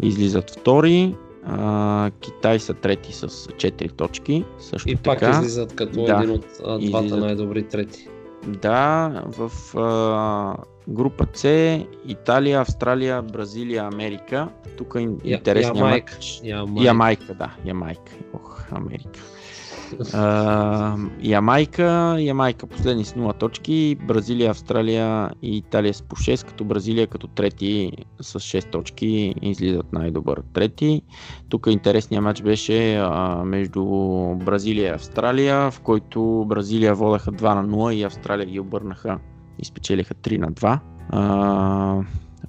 излизат 0.02 0.50
втори. 0.50 1.14
А, 1.46 2.10
Китай 2.20 2.58
са 2.58 2.74
трети 2.74 3.12
с 3.12 3.28
4 3.28 3.92
точки. 3.92 4.44
Също 4.58 4.88
И 4.90 4.96
пак 4.96 5.20
така. 5.20 5.30
излизат 5.32 5.74
като 5.74 6.04
Да. 6.04 6.14
един 6.14 6.30
от 6.30 6.44
а, 6.66 6.78
двата 6.78 7.04
Излизат. 7.04 7.20
най-добри 7.20 7.68
трети. 7.68 8.08
Да, 8.46 9.22
в 9.26 9.50
а, 9.78 10.56
група 10.88 11.26
С 11.34 11.44
Италия, 12.06 12.60
Австралия, 12.60 13.22
Бразилия, 13.22 13.84
Америка. 13.84 14.48
Тук 14.78 14.94
е 14.96 15.00
Я- 15.24 15.36
интересният 15.36 15.76
Ямайка. 15.76 16.12
матч. 16.14 16.40
Ямайка. 16.44 16.84
Ямайка, 16.86 17.34
да, 17.34 17.50
Ямайка. 17.64 18.12
Ох, 18.34 18.72
Америка. 18.72 19.20
А, 20.14 20.96
Ямайка, 21.22 22.16
Ямайка 22.20 22.66
последни 22.66 23.04
с 23.04 23.12
0 23.12 23.38
точки, 23.38 23.96
Бразилия, 24.06 24.50
Австралия 24.50 25.30
и 25.42 25.56
Италия 25.56 25.94
с 25.94 26.02
по 26.02 26.16
6, 26.16 26.46
като 26.46 26.64
Бразилия 26.64 27.06
като 27.06 27.26
трети 27.26 27.92
с 28.20 28.40
6 28.40 28.70
точки 28.70 29.34
излизат 29.42 29.92
най-добър 29.92 30.42
трети. 30.52 31.02
Тук 31.48 31.66
интересният 31.70 32.24
матч 32.24 32.42
беше 32.42 32.96
а, 32.96 33.42
между 33.44 33.84
Бразилия 34.44 34.86
и 34.86 34.94
Австралия, 34.94 35.70
в 35.70 35.80
който 35.80 36.44
Бразилия 36.48 36.94
водеха 36.94 37.32
2 37.32 37.54
на 37.54 37.68
0 37.68 37.94
и 37.94 38.02
Австралия 38.02 38.46
ги 38.46 38.60
обърнаха 38.60 39.18
и 39.58 39.64
спечелиха 39.64 40.14
3 40.14 40.38
на 40.38 40.52
2. 40.52 40.78
А, 41.10 42.04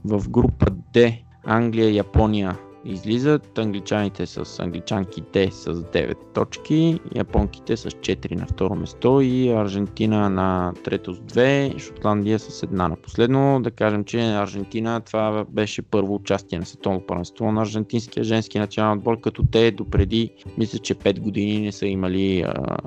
в 0.05 0.29
група 0.29 0.65
D 0.93 1.21
Англия, 1.45 1.93
Япония 1.93 2.57
излизат, 2.85 3.57
англичаните 3.57 4.25
с 4.25 4.59
англичанките 4.59 5.51
с 5.51 5.65
9 5.65 6.15
точки, 6.33 6.99
японките 7.15 7.77
с 7.77 7.89
4 7.89 8.35
на 8.35 8.45
второ 8.47 8.75
место 8.75 9.21
и 9.21 9.49
Аржентина 9.49 10.29
на 10.29 10.73
трето 10.83 11.13
с 11.13 11.17
2, 11.17 11.79
Шотландия 11.79 12.39
с 12.39 12.63
една 12.63 12.87
на 12.87 12.95
последно. 12.95 13.61
Да 13.61 13.71
кажем, 13.71 14.03
че 14.03 14.19
Аржентина 14.19 15.01
това 15.01 15.45
беше 15.49 15.81
първо 15.81 16.15
участие 16.15 16.59
на 16.59 16.65
световно 16.65 17.01
първенство 17.07 17.51
на 17.51 17.61
аржентинския 17.61 18.23
женски 18.23 18.59
национален 18.59 18.97
отбор, 18.97 19.19
като 19.19 19.43
те 19.51 19.71
допреди, 19.71 20.29
мисля, 20.57 20.79
че 20.79 20.95
5 20.95 21.19
години 21.19 21.59
не 21.59 21.71
са 21.71 21.87
имали 21.87 22.41
а, 22.41 22.77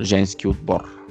женски 0.00 0.48
отбор 0.48 1.03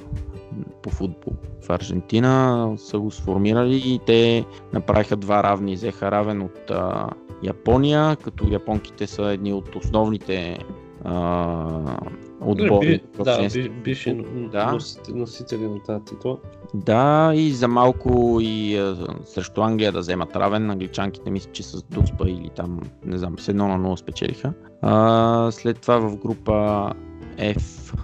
по 0.82 0.90
футбол 0.90 1.32
в 1.66 1.70
Аржентина 1.70 2.72
са 2.76 2.98
го 2.98 3.10
сформирали 3.10 3.82
и 3.84 4.00
те 4.06 4.44
направиха 4.72 5.16
два 5.16 5.42
равни. 5.42 5.74
Взеха 5.74 6.10
равен 6.10 6.42
от 6.42 6.70
а, 6.70 7.10
Япония, 7.42 8.16
като 8.16 8.48
японките 8.50 9.06
са 9.06 9.22
едни 9.22 9.52
от 9.52 9.76
основните 9.76 10.58
а, 11.04 11.96
отбори. 12.40 13.00
Да, 13.24 13.48
би, 13.54 13.68
бивши 13.68 14.24
Да. 14.52 14.78
носители, 15.14 15.68
на 15.68 15.82
тази 15.82 16.04
титла. 16.04 16.38
Да, 16.74 17.32
и 17.34 17.50
за 17.50 17.68
малко 17.68 18.38
и 18.42 18.76
а, 18.76 18.96
срещу 19.24 19.62
Англия 19.62 19.92
да 19.92 19.98
вземат 19.98 20.36
равен. 20.36 20.70
Англичанките 20.70 21.30
мисля, 21.30 21.52
че 21.52 21.62
с 21.62 21.82
Дуспа 21.82 22.28
или 22.28 22.50
там, 22.56 22.80
не 23.04 23.18
знам, 23.18 23.38
с 23.38 23.46
1 23.46 23.52
на 23.52 23.88
0 23.88 23.96
спечелиха. 23.96 24.52
А, 24.82 25.50
след 25.50 25.80
това 25.80 25.98
в 25.98 26.16
група 26.16 26.90
F 27.38 27.94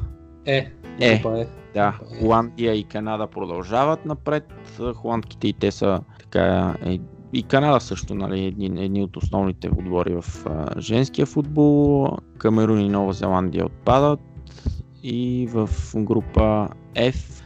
Е, 0.46 0.72
Е. 1.00 1.18
група 1.18 1.40
е. 1.40 1.46
Да, 1.74 1.98
Холандия 2.18 2.74
и 2.74 2.84
Канада 2.84 3.26
продължават 3.26 4.06
напред. 4.06 4.52
Холандките 4.94 5.48
и 5.48 5.52
те 5.52 5.70
са 5.70 6.00
така 6.18 6.74
е, 6.84 6.98
и 7.32 7.42
Канада 7.42 7.80
също, 7.80 8.14
нали, 8.14 8.44
едни, 8.44 8.84
едни 8.84 9.04
от 9.04 9.16
основните 9.16 9.68
отбори 9.68 10.20
в 10.20 10.46
а, 10.46 10.80
женския 10.80 11.26
футбол. 11.26 12.08
Камерун 12.38 12.80
и 12.80 12.88
Нова 12.88 13.12
Зеландия 13.12 13.66
отпадат. 13.66 14.20
И 15.02 15.48
в 15.52 15.70
група 15.96 16.68
F 16.94 17.39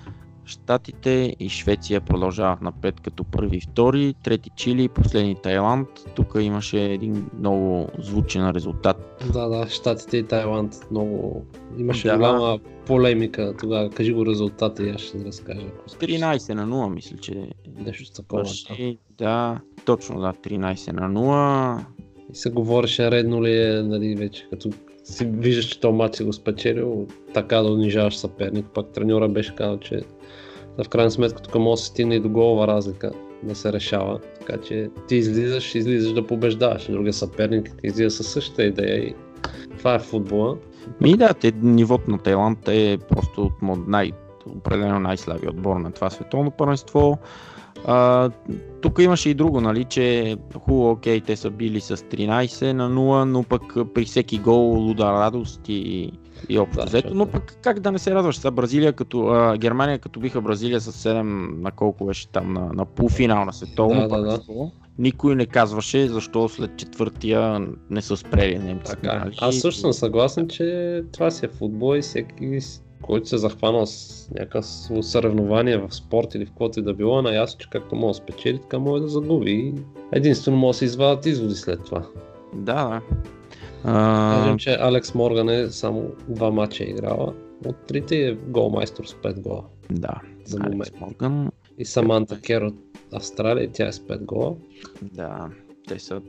Штатите 0.47 1.37
и 1.41 1.49
Швеция 1.49 2.01
продължават 2.01 2.63
напред 2.63 3.01
като 3.01 3.25
първи 3.25 3.61
втори, 3.61 4.15
трети 4.23 4.51
Чили, 4.57 4.89
последни 4.89 5.35
Тайланд. 5.43 5.89
Тук 6.15 6.33
имаше 6.41 6.81
един 6.85 7.27
много 7.39 7.89
звучен 7.99 8.51
резултат. 8.51 9.25
Да, 9.33 9.49
да, 9.49 9.69
Штатите 9.69 10.17
и 10.17 10.23
Тайланд 10.23 10.75
много... 10.91 11.45
Имаше 11.79 12.09
Да. 12.09 12.17
голяма 12.17 12.59
полемика 12.87 13.55
тогава. 13.61 13.91
Кажи 13.91 14.13
го 14.13 14.27
резултата 14.27 14.83
и 14.87 14.91
аз 14.91 15.01
ще 15.01 15.25
разкажа. 15.25 15.67
ако 15.67 15.87
искаш. 15.87 16.09
13 16.09 16.55
на 16.55 16.67
0, 16.67 16.95
мисля, 16.95 17.17
че 17.17 17.49
Нещо 17.87 18.13
такова. 18.13 18.43
да. 18.43 18.49
Върши, 18.49 18.99
да, 19.19 19.61
точно 19.85 20.21
да, 20.21 20.33
13 20.33 20.93
на 20.93 21.21
0. 21.21 21.85
И 22.33 22.37
се 22.37 22.51
говореше 22.51 23.11
редно 23.11 23.45
ли 23.45 23.61
е, 23.63 23.83
нали, 23.83 24.15
вече 24.15 24.47
като 24.51 24.71
си 25.05 25.25
виждаш, 25.25 25.65
че 25.65 25.81
този 25.81 25.95
матч 25.97 26.17
си 26.17 26.25
го 26.25 26.33
спечелил, 26.33 27.07
така 27.35 27.57
да 27.57 27.73
унижаваш 27.73 28.17
съперник. 28.17 28.67
Пак 28.75 28.93
треньора 28.93 29.29
беше 29.29 29.55
казал, 29.55 29.79
че 29.79 29.97
да, 29.97 30.03
в 30.79 30.89
крайна 30.89 31.11
сметка 31.11 31.43
тук 31.43 31.55
може 31.55 31.81
да 31.81 31.83
се 31.83 31.87
стигне 31.87 32.15
и 32.15 32.21
до 32.21 32.29
голова 32.29 32.67
разлика. 32.67 33.11
да 33.43 33.55
се 33.55 33.73
решава. 33.73 34.19
Така 34.41 34.63
че 34.63 34.91
ти 35.09 35.17
излизаш, 35.17 35.75
излизаш 35.75 36.13
да 36.13 36.27
побеждаваш. 36.27 36.87
Другия 36.91 37.13
съперник 37.13 37.65
ти 37.65 37.87
излиза 37.87 38.11
със 38.11 38.33
същата 38.33 38.65
идея 38.65 38.97
и 38.97 39.15
това 39.79 39.95
е 39.95 39.99
футбола. 39.99 40.57
Ми 41.01 41.17
да, 41.17 41.35
те, 41.35 41.53
нивото 41.63 42.11
на 42.11 42.19
Тайланд 42.19 42.69
е 42.69 42.99
просто 43.09 43.51
от 43.63 43.89
най, 43.89 44.13
определено 44.57 45.01
най-слабия 45.01 45.51
отбор 45.51 45.77
на 45.77 45.93
това 45.93 46.11
световно 46.11 46.51
първенство. 46.51 47.19
А, 47.87 48.31
тук 48.81 48.99
имаше 48.99 49.31
и 49.31 49.35
друго, 49.35 49.61
нали, 49.61 49.85
че 49.85 50.37
хубаво, 50.65 50.91
окей, 50.91 51.21
те 51.21 51.37
са 51.37 51.51
били 51.51 51.81
с 51.81 51.97
13 51.97 52.73
на 52.73 52.91
0, 52.91 53.25
но 53.25 53.43
пък 53.43 53.63
при 53.95 54.05
всеки 54.05 54.39
гол 54.39 54.61
луда 54.61 55.05
радост 55.05 55.61
и, 55.69 56.13
и 56.49 56.59
общо 56.59 56.81
Да, 56.81 56.87
взето, 56.87 57.15
но 57.15 57.27
пък 57.27 57.59
как 57.63 57.81
да 57.81 57.93
не 57.93 57.99
се 57.99 58.15
радваш? 58.15 58.37
Сега 58.37 58.51
Бразилия 58.51 58.93
като, 58.93 59.27
а, 59.27 59.57
Германия 59.57 59.99
като 59.99 60.21
биха 60.21 60.41
Бразилия 60.41 60.81
с 60.81 61.09
7 61.09 61.23
на 61.63 61.71
колко 61.71 62.07
беше 62.07 62.29
там 62.29 62.53
на, 62.53 62.73
на 62.73 62.85
полуфинал 62.85 63.45
на 63.45 63.53
световно 63.53 64.09
Да, 64.09 64.21
да, 64.21 64.23
да. 64.23 64.71
Никой 64.99 65.35
не 65.35 65.47
казваше 65.47 66.09
защо 66.09 66.49
след 66.49 66.77
четвъртия 66.77 67.67
не 67.91 68.03
са 68.03 68.17
спрели 68.17 68.59
немците. 68.59 69.01
Така. 69.01 69.31
Аз 69.41 69.57
също 69.57 69.81
съм 69.81 69.93
съгласен, 69.93 70.49
че 70.49 71.03
това 71.13 71.31
си 71.31 71.47
е 71.47 71.49
футбол 71.49 71.97
и 71.97 72.03
всеки, 72.03 72.59
който 73.03 73.29
се 73.29 73.35
е 73.35 73.39
захванал 73.39 73.87
с 73.87 74.29
някакво 74.35 75.03
съревнование 75.03 75.79
в 75.79 75.95
спорт 75.95 76.35
или 76.35 76.47
в 76.47 76.49
каквото 76.49 76.81
и 76.81 76.83
да 76.83 76.95
било, 76.95 77.23
наясно, 77.23 77.61
че 77.61 77.71
както 77.71 77.97
може 77.97 78.19
да 78.19 78.25
спечели, 78.25 78.59
така 78.59 78.79
може 78.79 79.03
да 79.03 79.09
загуби. 79.09 79.75
Единствено 80.13 80.57
може 80.57 80.77
да 80.77 80.79
се 80.79 80.85
извадят 80.85 81.27
изводи 81.27 81.55
след 81.55 81.85
това. 81.85 82.03
Да, 82.55 82.89
да. 82.89 83.01
А, 83.85 84.37
Кажем, 84.37 84.59
че 84.59 84.71
Алекс 84.73 85.15
Морган 85.15 85.49
е 85.51 85.67
само 85.67 86.03
два 86.29 86.51
мача 86.51 86.85
е 86.85 86.87
играла. 86.87 87.35
От 87.67 87.77
трите 87.79 88.17
е 88.19 88.33
голмайстор 88.33 89.05
с 89.05 89.15
5 89.15 89.41
гола. 89.41 89.63
да. 89.91 90.15
За 90.45 90.57
Алекс 90.57 90.71
момент. 90.71 91.01
Морган, 91.01 91.51
И 91.79 91.85
Саманта 91.85 92.41
Кер 92.41 92.63
от 92.63 92.75
Австралия, 93.13 93.71
тя 93.73 93.87
е 93.87 93.93
с 93.93 93.99
5 93.99 94.19
гола. 94.19 94.55
да. 95.03 95.49
Те 95.89 95.99
са 95.99 96.21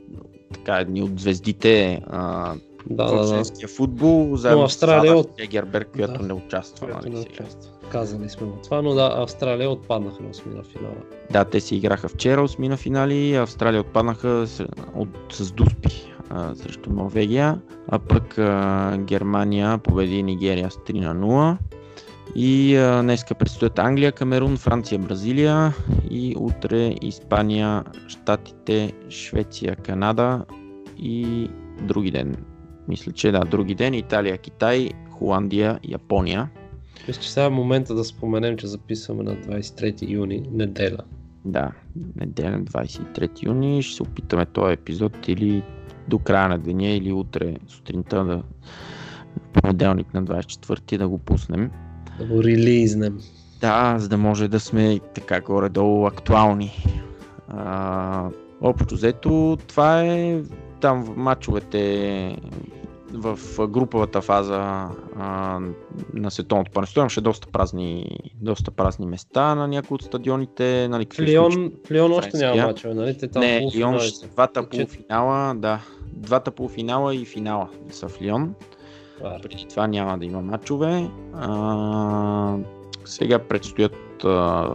така 0.54 0.74
едни 0.74 1.02
от 1.02 1.20
звездите 1.20 2.02
а, 2.06 2.54
Да, 2.90 3.04
да, 3.06 3.42
да. 3.60 3.68
футбол, 3.68 4.36
заедно 4.36 4.62
Австралия 4.64 5.12
с 5.12 5.14
от- 5.14 5.26
от... 5.26 5.40
Егерберг, 5.40 5.88
която 5.88 6.20
Да. 6.20 6.26
не 6.26 6.32
участва. 6.34 6.86
Която 6.86 7.08
Нали, 7.08 7.14
не 7.14 7.20
участва. 7.22 7.72
Казали 7.90 8.28
сме 8.28 8.46
му 8.46 8.52
това, 8.64 8.82
но 8.82 8.94
да, 8.94 9.14
Австралия 9.16 9.70
отпаднаха 9.70 10.22
на 10.22 10.28
осмина 10.28 10.62
финала. 10.64 10.94
Да, 11.30 11.44
те 11.44 11.60
си 11.60 11.76
играха 11.76 12.08
вчера 12.08 12.42
осми 12.42 12.68
на 12.68 12.76
финали, 12.76 13.34
Австралия 13.34 13.80
отпаднаха 13.80 14.46
с, 14.46 14.66
от, 14.94 15.08
с 15.30 15.52
Дуспи 15.52 16.12
а, 16.30 16.54
срещу 16.54 16.90
Норвегия, 16.90 17.60
а 17.88 17.98
пък 17.98 18.38
а, 18.38 18.96
Германия 18.98 19.78
победи 19.78 20.22
Нигерия 20.22 20.70
с 20.70 20.74
3 20.74 21.00
на 21.00 21.26
0. 21.26 21.56
И 22.34 22.76
а, 22.76 23.02
днеска 23.02 23.34
предстоят 23.34 23.78
Англия, 23.78 24.12
Камерун, 24.12 24.56
Франция, 24.56 24.98
Бразилия 24.98 25.74
и 26.10 26.34
утре 26.38 26.94
Испания, 27.02 27.84
Штатите, 28.08 28.92
Швеция, 29.10 29.76
Канада 29.76 30.44
и 30.98 31.48
други 31.82 32.10
ден. 32.10 32.36
Мисля, 32.88 33.12
че 33.12 33.32
да, 33.32 33.40
други 33.40 33.74
ден 33.74 33.94
Италия, 33.94 34.38
Китай, 34.38 34.90
Холандия, 35.10 35.78
Япония. 35.88 36.50
Мисля, 37.08 37.22
че 37.22 37.32
сега 37.32 37.46
е 37.46 37.50
момента 37.50 37.94
да 37.94 38.04
споменем, 38.04 38.56
че 38.56 38.66
записваме 38.66 39.22
на 39.22 39.36
23 39.36 40.10
юни, 40.10 40.48
неделя. 40.52 40.98
Да, 41.44 41.72
неделя 42.16 42.58
23 42.58 43.46
юни 43.46 43.82
ще 43.82 43.96
се 43.96 44.02
опитаме 44.02 44.46
този 44.46 44.72
епизод 44.72 45.28
или 45.28 45.62
до 46.08 46.18
края 46.18 46.48
на 46.48 46.58
деня 46.58 46.88
или 46.88 47.12
утре 47.12 47.56
сутринта 47.68 48.24
да 48.24 48.42
понеделник 49.52 50.14
на 50.14 50.24
24 50.24 50.98
да 50.98 51.08
го 51.08 51.18
пуснем. 51.18 51.70
Да 52.18 52.26
го 52.26 52.44
релизнем. 52.44 53.18
Да, 53.60 53.94
за 53.98 54.08
да 54.08 54.18
може 54.18 54.48
да 54.48 54.60
сме 54.60 55.00
така 55.14 55.40
горе-долу 55.40 56.06
актуални. 56.06 56.84
А, 57.48 58.28
общо 58.60 58.94
взето, 58.94 59.58
това 59.68 60.02
е 60.02 60.40
там 60.80 61.04
в 61.04 61.16
матчовете 61.16 62.36
в 63.12 63.68
груповата 63.68 64.20
фаза 64.20 64.88
а, 65.18 65.60
на 66.14 66.30
световното 66.30 66.70
първенство 66.72 67.00
имаше 67.00 67.20
доста 67.20 67.48
празни, 67.48 68.18
доста 68.40 68.70
празни 68.70 69.06
места 69.06 69.54
на 69.54 69.68
някои 69.68 69.94
от 69.94 70.02
стадионите. 70.02 70.88
Нали? 70.90 71.06
Лион, 71.20 71.72
Лион 71.90 72.12
още 72.12 72.36
няма 72.36 72.62
мачове, 72.66 72.94
нали? 72.94 73.18
Те 73.18 73.28
там 73.28 73.40
Не, 73.42 73.70
Лион 73.76 73.98
ще 73.98 74.26
двата 74.26 74.60
Чет- 74.60 74.70
полуфинала, 74.70 75.54
да. 75.54 75.80
Двата 76.12 76.50
полуфинала 76.50 77.14
и 77.14 77.24
финала 77.24 77.68
са 77.90 78.08
в 78.08 78.22
Лион. 78.22 78.54
Преди 79.42 79.66
това 79.70 79.86
няма 79.86 80.18
да 80.18 80.24
има 80.24 80.42
матчове. 80.42 81.10
А, 81.34 82.56
сега 83.04 83.38
предстоят 83.38 84.24
а, 84.24 84.70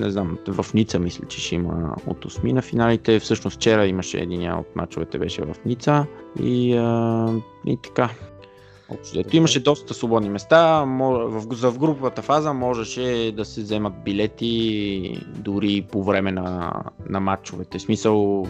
не 0.00 0.10
знам, 0.10 0.38
в 0.48 0.74
Ница 0.74 0.98
мисля, 0.98 1.26
че 1.28 1.40
ще 1.40 1.54
има 1.54 1.96
от 2.06 2.24
осми 2.24 2.52
на 2.52 2.62
финалите. 2.62 3.20
Всъщност 3.20 3.56
вчера 3.56 3.86
имаше 3.86 4.18
един 4.18 4.52
от 4.52 4.76
мачовете 4.76 5.18
беше 5.18 5.42
в 5.42 5.54
Ница 5.64 6.06
и, 6.42 6.76
а, 6.76 7.28
и 7.66 7.78
така. 7.82 8.10
Общо 8.90 9.36
имаше 9.36 9.62
доста 9.62 9.94
свободни 9.94 10.28
места. 10.28 10.86
За 11.52 11.70
в 11.70 11.78
груповата 11.78 12.22
фаза 12.22 12.52
можеше 12.52 13.32
да 13.36 13.44
се 13.44 13.62
вземат 13.62 14.04
билети 14.04 15.24
дори 15.36 15.86
по 15.92 16.04
време 16.04 16.32
на, 16.32 16.72
на 17.08 17.20
матчовете. 17.20 17.78
В 17.78 17.82
смисъл, 17.82 18.42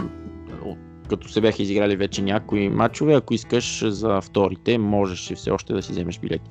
от, 0.65 0.79
като 1.09 1.29
се 1.29 1.41
бяха 1.41 1.63
изиграли 1.63 1.97
вече 1.97 2.23
някои 2.23 2.69
матчове, 2.69 3.15
ако 3.15 3.35
искаш 3.35 3.85
за 3.89 4.21
вторите, 4.21 4.79
можеше 4.79 5.35
все 5.35 5.51
още 5.51 5.73
да 5.73 5.83
си 5.83 5.93
вземеш 5.93 6.19
билети. 6.19 6.51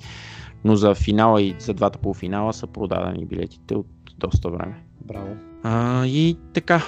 Но 0.63 0.75
за 0.75 0.95
финала 0.95 1.41
и 1.41 1.55
за 1.59 1.73
двата 1.73 1.99
полуфинала 1.99 2.53
са 2.53 2.67
продадени 2.67 3.25
билетите 3.25 3.75
от 3.75 3.87
доста 4.17 4.49
време. 4.49 4.88
Браво. 5.05 5.35
А, 5.63 6.05
и 6.05 6.37
така, 6.53 6.83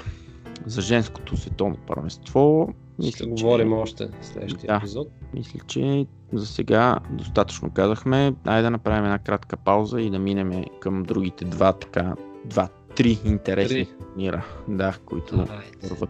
за 0.65 0.81
женското 0.81 1.37
световно 1.37 1.77
първенство, 1.87 2.69
Ще 2.93 3.05
мисля, 3.05 3.27
говорим 3.27 3.73
още 3.73 4.05
в 4.21 4.25
следващия 4.25 4.67
Да. 4.67 4.75
епизод. 4.75 5.07
мисля, 5.33 5.59
че 5.67 6.05
за 6.33 6.45
сега 6.45 6.99
достатъчно 7.11 7.69
казахме. 7.69 8.33
Айде 8.45 8.61
да 8.63 8.71
направим 8.71 9.03
една 9.05 9.19
кратка 9.19 9.57
пауза 9.57 10.01
и 10.01 10.09
да 10.09 10.19
минем 10.19 10.63
към 10.79 11.03
другите 11.03 11.45
два, 11.45 11.73
така, 11.73 12.15
два, 12.45 12.69
три 12.95 13.19
интересни 13.25 13.85
турнира, 13.85 14.45
да, 14.67 14.97
които 15.05 15.37
върват. 15.83 16.09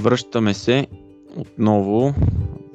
Връщаме 0.00 0.54
се 0.54 0.86
отново 1.36 2.14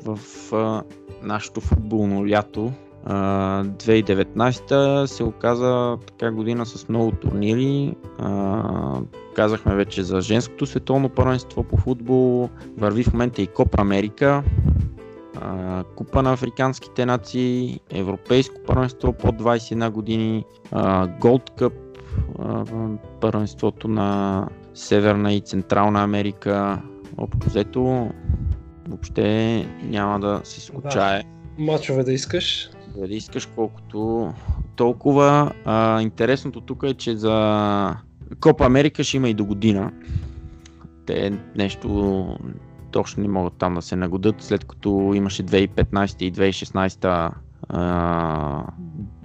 в 0.05 0.19
а, 0.53 0.83
нашето 1.23 1.61
футболно 1.61 2.29
лято. 2.29 2.71
А, 3.05 3.63
2019 3.63 5.05
се 5.05 5.23
оказа 5.23 5.97
така 6.07 6.31
година 6.31 6.65
с 6.65 6.89
много 6.89 7.11
турнири. 7.11 7.95
А, 8.19 8.99
казахме 9.35 9.75
вече 9.75 10.03
за 10.03 10.21
женското 10.21 10.65
световно 10.65 11.09
първенство 11.09 11.63
по 11.63 11.77
футбол. 11.77 12.49
Върви 12.77 13.03
в 13.03 13.13
момента 13.13 13.41
и 13.41 13.47
Копа 13.47 13.81
Америка. 13.81 14.43
а, 15.41 15.83
Купа 15.83 16.23
на 16.23 16.33
африканските 16.33 17.05
нации, 17.05 17.79
Европейско 17.89 18.55
първенство 18.67 19.13
под 19.13 19.35
21 19.35 19.89
години, 19.89 20.45
Голд 21.21 21.51
Къп, 21.57 21.73
първенството 23.21 23.87
на 23.87 24.47
Северна 24.73 25.33
и 25.33 25.41
Централна 25.41 26.03
Америка. 26.03 26.81
Общо 27.17 27.47
взето, 27.47 28.09
въобще 28.87 29.67
няма 29.83 30.19
да 30.19 30.41
се 30.43 30.61
скучае. 30.61 31.23
Мачове 31.57 32.03
да 32.03 32.13
искаш. 32.13 32.69
Да, 32.97 33.07
да 33.07 33.13
искаш 33.13 33.45
колкото 33.45 34.33
толкова. 34.75 35.51
А, 35.65 36.01
интересното 36.01 36.61
тук 36.61 36.83
е, 36.83 36.93
че 36.93 37.15
за 37.15 37.95
Копа 38.39 38.65
Америка 38.65 39.03
ще 39.03 39.17
има 39.17 39.29
и 39.29 39.33
до 39.33 39.45
година. 39.45 39.91
Те 41.05 41.33
нещо 41.55 42.37
точно 42.91 43.23
не 43.23 43.29
могат 43.29 43.53
там 43.53 43.75
да 43.75 43.81
се 43.81 43.95
нагодят, 43.95 44.35
след 44.39 44.65
като 44.65 45.11
имаше 45.15 45.43
2015 45.43 46.23
и 46.23 46.33
2016 46.33 47.31
а, 47.69 48.63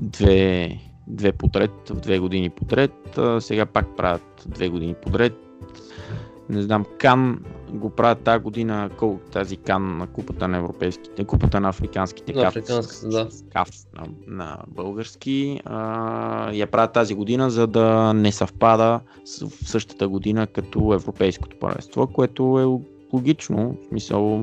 две, 0.01 0.76
две 1.07 1.32
подред, 1.32 1.70
в 1.91 2.01
две 2.01 2.18
години 2.18 2.51
подред. 2.51 3.18
А, 3.18 3.41
сега 3.41 3.66
пак 3.66 3.97
правят 3.97 4.47
две 4.47 4.68
години 4.68 4.95
подред. 5.03 5.50
Не 6.51 6.63
знам, 6.63 6.85
Кан 6.99 7.45
го 7.73 7.91
правят 7.91 8.21
тази 8.21 8.43
година, 8.43 8.91
тази 9.33 9.57
Кан 9.57 9.99
на 9.99 10.07
купата 10.07 10.49
на 10.49 10.59
европейските, 10.59 11.25
купата 11.25 11.61
на 11.61 11.69
африканските 11.69 12.33
На 12.33 12.43
африканските, 12.43 13.07
да. 13.07 13.29
каф 13.53 13.69
на, 13.95 14.07
на 14.27 14.59
български. 14.69 15.61
А, 15.65 16.53
я 16.53 16.67
правят 16.67 16.93
тази 16.93 17.15
година, 17.15 17.51
за 17.51 17.67
да 17.67 18.13
не 18.13 18.33
съвпада 18.33 19.01
с, 19.25 19.47
в 19.47 19.69
същата 19.69 20.09
година 20.09 20.47
като 20.47 20.95
европейското 20.95 21.57
първенство, 21.61 22.07
което 22.07 22.61
е 22.61 22.83
логично, 23.13 23.77
в 23.83 23.89
смисъл 23.89 24.43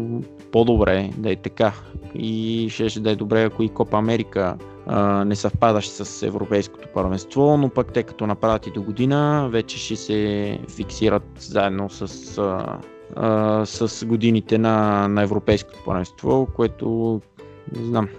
по-добре 0.51 1.09
да 1.17 1.31
е 1.31 1.35
така. 1.35 1.73
И 2.15 2.67
ще, 2.71 2.89
ще 2.89 2.99
да 2.99 3.11
е 3.11 3.15
добре, 3.15 3.43
ако 3.43 3.63
и 3.63 3.69
Копа 3.69 3.97
Америка 3.97 4.57
а, 4.87 5.25
не 5.25 5.35
съвпадащ 5.35 5.91
с 5.91 6.23
европейското 6.23 6.87
първенство, 6.93 7.57
но 7.57 7.69
пък 7.69 7.93
те 7.93 8.03
като 8.03 8.27
направят 8.27 8.67
и 8.67 8.71
до 8.71 8.81
година, 8.81 9.49
вече 9.51 9.77
ще 9.77 9.95
се 9.95 10.59
фиксират 10.75 11.23
заедно 11.39 11.89
с, 11.89 12.37
а, 12.37 12.79
а, 13.15 13.65
с 13.65 14.05
годините 14.05 14.57
на, 14.57 15.07
на 15.07 15.23
европейското 15.23 15.79
първенство, 15.85 16.47
което 16.55 17.21
не 17.75 17.85
знам, 17.85 18.09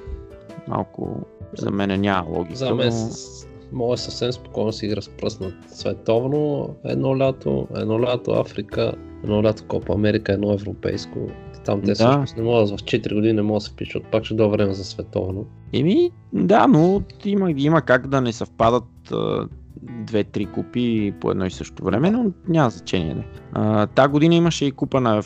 малко 0.68 1.20
за 1.58 1.70
мен 1.70 2.00
няма 2.00 2.28
логика. 2.28 2.56
За 2.56 2.74
мен 2.74 2.92
но... 2.92 3.78
може 3.78 4.02
съвсем 4.02 4.32
спокойно 4.32 4.72
си 4.72 4.86
ги 4.86 4.96
разпръснат 4.96 5.54
световно 5.68 6.74
едно 6.84 7.18
лято, 7.18 7.68
едно 7.76 8.02
лято 8.02 8.30
Африка, 8.30 8.92
едно 9.24 9.42
лято 9.42 9.64
Копа 9.68 9.92
Америка, 9.92 10.32
едно 10.32 10.52
европейско. 10.52 11.18
Там 11.68 11.80
те 11.80 11.86
Да. 11.86 11.94
всъщност 11.94 12.36
не 12.36 12.42
могат 12.42 12.70
в 12.70 12.74
4 12.74 13.14
години 13.14 13.32
не 13.32 13.42
могат 13.42 13.56
да 13.56 13.64
се 13.64 13.70
впишат, 13.70 14.02
пак 14.04 14.24
ще 14.24 14.34
до 14.34 14.50
време 14.50 14.74
за 14.74 14.84
световно. 14.84 15.46
Еми, 15.72 16.10
да, 16.32 16.66
но 16.66 17.02
има, 17.24 17.50
има 17.50 17.82
как 17.82 18.06
да 18.06 18.20
не 18.20 18.32
съвпадат 18.32 19.12
две-три 19.82 20.46
купи 20.46 21.14
по 21.20 21.30
едно 21.30 21.46
и 21.46 21.50
също 21.50 21.84
време, 21.84 22.10
но 22.10 22.26
няма 22.48 22.70
значение. 22.70 23.14
Да. 23.14 23.22
А, 23.52 23.86
та 23.86 24.08
година 24.08 24.34
имаше 24.34 24.64
и 24.64 24.70
купа 24.72 25.00
на 25.00 25.22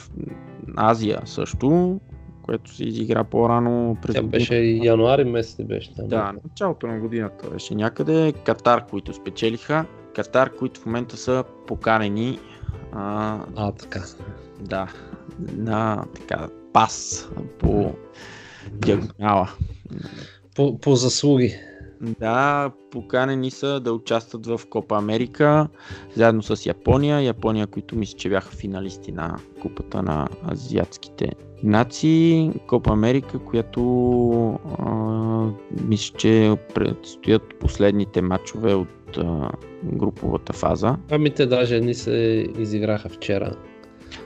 Азия 0.76 1.20
също, 1.24 2.00
което 2.42 2.74
се 2.74 2.84
изигра 2.84 3.24
по-рано 3.24 3.96
през 4.02 4.14
Тя 4.14 4.22
годината. 4.22 4.38
беше 4.38 4.54
и 4.54 4.86
януари 4.86 5.24
месец 5.24 5.66
беше 5.66 5.94
там. 5.94 6.08
Да, 6.08 6.32
началото 6.44 6.86
на 6.86 6.98
годината 7.00 7.50
беше 7.50 7.74
някъде. 7.74 8.32
Катар, 8.34 8.86
които 8.86 9.14
спечелиха. 9.14 9.84
Катар, 10.14 10.50
които 10.50 10.80
в 10.80 10.86
момента 10.86 11.16
са 11.16 11.44
поканени 11.66 12.38
а, 12.92 13.38
А, 13.56 13.72
така. 13.72 14.00
да, 14.60 14.86
на 15.56 16.04
така, 16.14 16.48
пас 16.72 17.28
по 17.58 17.92
диагонала. 18.72 19.50
По, 20.54 20.78
по 20.78 20.96
заслуги. 20.96 21.56
Да, 22.20 22.70
поканени 22.90 23.50
са 23.50 23.80
да 23.80 23.92
участват 23.92 24.46
в 24.46 24.60
Копа 24.70 24.96
Америка, 24.96 25.68
заедно 26.16 26.42
с 26.42 26.66
Япония. 26.66 27.20
Япония, 27.20 27.66
които 27.66 27.96
мисля, 27.96 28.18
че 28.18 28.28
бяха 28.28 28.56
финалисти 28.56 29.12
на 29.12 29.38
Купата 29.62 30.02
на 30.02 30.28
азиатските 30.52 31.32
нации. 31.62 32.52
Копа 32.66 32.92
Америка, 32.92 33.38
която 33.38 33.80
а, 34.78 34.92
мисля, 35.88 36.16
че 36.16 36.56
предстоят 36.74 37.42
последните 37.60 38.22
матчове 38.22 38.74
от 38.74 39.18
а, 39.18 39.50
груповата 39.84 40.52
фаза. 40.52 40.96
Ами 41.10 41.30
те 41.30 41.46
даже 41.46 41.76
едни 41.76 41.94
се 41.94 42.46
изиграха 42.58 43.08
вчера. 43.08 43.56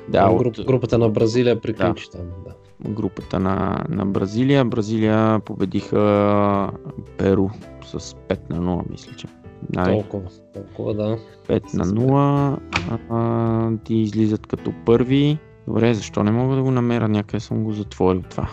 Да, 0.08 0.34
Груп, 0.34 0.58
от 0.58 0.66
групата 0.66 0.98
на 0.98 1.08
Бразилия 1.08 1.60
приключи 1.60 2.10
там. 2.10 2.20
Да. 2.46 2.90
групата 2.90 3.40
на, 3.40 3.84
на 3.88 4.06
Бразилия. 4.06 4.64
Бразилия 4.64 5.40
победиха 5.40 6.70
Перу 7.18 7.48
с 7.84 7.98
5 7.98 8.50
на 8.50 8.60
0, 8.60 8.90
мисля, 8.90 9.12
че. 9.16 9.26
Нали? 9.74 9.92
Толкова, 9.92 10.30
толкова, 10.54 10.94
да. 10.94 11.18
5 11.48 11.74
на 11.74 11.84
0. 11.84 12.58
А, 13.10 13.84
ти 13.84 13.94
излизат 13.94 14.46
като 14.46 14.72
първи. 14.84 15.38
Добре, 15.68 15.94
защо 15.94 16.22
не 16.22 16.30
мога 16.30 16.56
да 16.56 16.62
го 16.62 16.70
намеря? 16.70 17.08
Някъде 17.08 17.40
съм 17.40 17.64
го 17.64 17.72
затворил 17.72 18.22
това. 18.22 18.48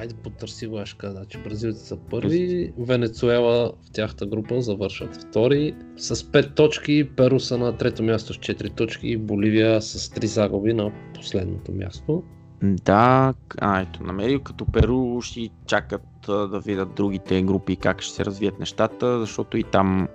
Айде 0.00 0.14
потърси 0.14 0.66
го, 0.66 0.78
аз 0.78 0.88
ще 0.88 0.98
кажа. 0.98 1.12
Значи 1.12 1.38
бразилците 1.38 1.86
са 1.86 1.96
първи, 1.96 2.72
Венецуела 2.78 3.72
в 3.82 3.90
тяхната 3.92 4.26
група 4.26 4.60
завършват 4.60 5.22
втори 5.22 5.74
с 5.96 6.16
5 6.16 6.54
точки, 6.54 7.08
Перу 7.16 7.40
са 7.40 7.58
на 7.58 7.76
трето 7.76 8.02
място 8.02 8.34
с 8.34 8.36
4 8.36 8.76
точки 8.76 9.08
и 9.08 9.16
Боливия 9.16 9.82
с 9.82 10.08
3 10.08 10.24
загуби 10.24 10.74
на 10.74 10.92
последното 11.14 11.72
място. 11.72 12.22
Да, 12.62 13.34
а, 13.58 13.80
ето, 13.80 14.02
намерил 14.02 14.40
като 14.40 14.64
Перу 14.64 15.20
ще 15.20 15.48
чакат 15.66 16.02
да 16.26 16.60
видят 16.64 16.94
другите 16.96 17.42
групи 17.42 17.76
как 17.76 18.02
ще 18.02 18.14
се 18.14 18.24
развият 18.24 18.58
нещата, 18.58 19.20
защото 19.20 19.56
и 19.56 19.64
там 19.64 20.08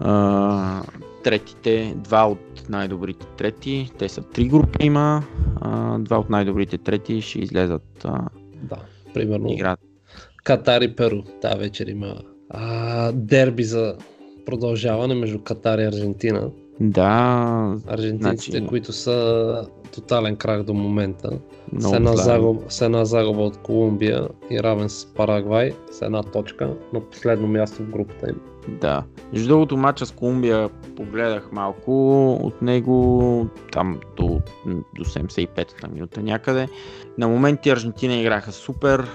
а, 0.00 0.82
третите, 1.24 1.94
два 1.96 2.28
от 2.28 2.68
най-добрите 2.68 3.26
трети, 3.26 3.90
те 3.98 4.08
са 4.08 4.22
три 4.22 4.48
групи 4.48 4.86
има, 4.86 5.22
а, 5.60 5.98
два 5.98 6.18
от 6.18 6.30
най-добрите 6.30 6.78
трети 6.78 7.22
ще 7.22 7.38
излезат 7.38 8.04
а, 8.04 8.28
Да, 8.62 8.76
примерно 9.16 9.52
играят. 9.52 9.80
Катар 10.44 10.82
и 10.82 10.96
Перу. 10.96 11.22
Та 11.40 11.54
вечер 11.54 11.86
има 11.86 12.14
а, 12.50 13.12
дерби 13.12 13.64
за 13.64 13.96
продължаване 14.46 15.14
между 15.14 15.38
Катар 15.38 15.78
и 15.78 15.84
Аржентина. 15.84 16.50
Да, 16.80 17.76
Аржентинците, 17.86 18.58
Значи- 18.58 18.68
които 18.68 18.92
са 18.92 19.66
тотален 19.94 20.36
крах 20.36 20.62
до 20.62 20.74
момента. 20.74 21.30
С 21.78 21.92
една, 21.92 22.16
загуба, 22.16 22.60
с 22.68 22.80
една 22.80 23.04
загуба 23.04 23.42
от 23.42 23.56
Колумбия 23.56 24.28
и 24.50 24.62
равен 24.62 24.88
с 24.88 25.06
Парагвай 25.06 25.72
с 25.90 26.02
една 26.02 26.22
точка 26.22 26.74
на 26.92 27.00
последно 27.00 27.46
място 27.46 27.82
в 27.82 27.90
групата 27.90 28.28
им. 28.28 28.40
Да. 28.68 29.04
Между 29.32 29.48
другото, 29.48 29.76
матча 29.76 30.06
с 30.06 30.12
Колумбия 30.12 30.68
погледах 30.96 31.52
малко 31.52 32.32
от 32.34 32.62
него 32.62 33.48
там 33.72 34.00
до, 34.16 34.40
до 34.66 35.04
75-та 35.04 35.88
минута 35.88 36.22
някъде. 36.22 36.68
На 37.18 37.28
моменти 37.28 37.70
Аржентина 37.70 38.14
играха 38.14 38.52
супер 38.52 39.06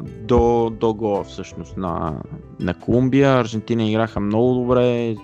до, 0.00 0.70
до 0.70 0.94
гола 0.94 1.24
всъщност 1.24 1.76
на, 1.76 2.22
на 2.60 2.74
Колумбия. 2.74 3.38
Аржентина 3.40 3.88
играха 3.88 4.20
много 4.20 4.54
добре. 4.54 5.16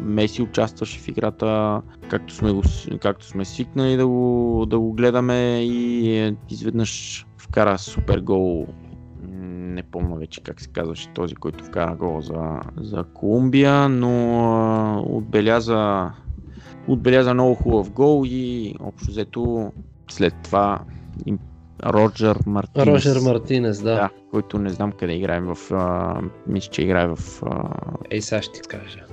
Меси 0.00 0.42
участваше 0.42 1.00
в 1.00 1.08
играта, 1.08 1.82
както 2.08 2.34
сме, 2.34 2.52
го, 2.52 2.62
както 3.00 3.26
сме 3.26 3.44
свикнали 3.44 3.96
да 3.96 4.06
го, 4.06 4.64
да 4.68 4.78
го 4.78 4.92
гледаме 4.92 5.64
и 5.64 6.18
е, 6.18 6.36
изведнъж 6.50 7.26
вкара 7.38 7.78
супер 7.78 8.20
гол 8.20 8.66
не 9.64 9.82
помня 9.82 10.16
вече 10.16 10.40
как 10.40 10.60
се 10.60 10.68
казваше 10.68 11.08
този, 11.08 11.34
който 11.34 11.64
вкара 11.64 11.96
гол 11.96 12.20
за, 12.20 12.60
за 12.76 13.04
Колумбия, 13.04 13.88
но 13.88 14.40
а, 14.40 15.00
отбеляза, 15.00 16.10
отбеляза 16.88 17.34
много 17.34 17.54
хубав 17.54 17.90
гол 17.90 18.22
и 18.26 18.74
общо 18.80 19.10
взето 19.10 19.72
след 20.10 20.34
това 20.42 20.78
им, 21.26 21.38
Роджер 21.86 22.36
Мартинес. 22.46 22.86
Рожер 22.86 23.20
Мартинес, 23.20 23.82
да. 23.82 23.94
Да, 23.94 24.10
който 24.30 24.58
не 24.58 24.70
знам 24.70 24.92
къде 24.92 25.12
играе 25.12 25.40
в... 25.40 25.58
А, 25.72 26.20
мисля, 26.46 26.70
че 26.70 26.82
играе 26.82 27.06
в... 27.06 27.18
А, 27.42 27.70
Ей, 28.10 28.20
сега 28.22 28.42
ще 28.42 28.60
ти 28.60 28.68
кажа. 28.68 29.04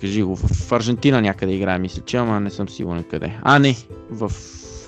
кажи 0.00 0.22
го, 0.22 0.36
в 0.36 0.72
Аржентина 0.72 1.20
някъде 1.20 1.52
играе, 1.52 1.78
мисля, 1.78 2.02
че, 2.02 2.16
ама 2.16 2.40
не 2.40 2.50
съм 2.50 2.68
сигурен 2.68 3.04
къде. 3.04 3.38
А, 3.42 3.58
не, 3.58 3.76
в... 4.10 4.30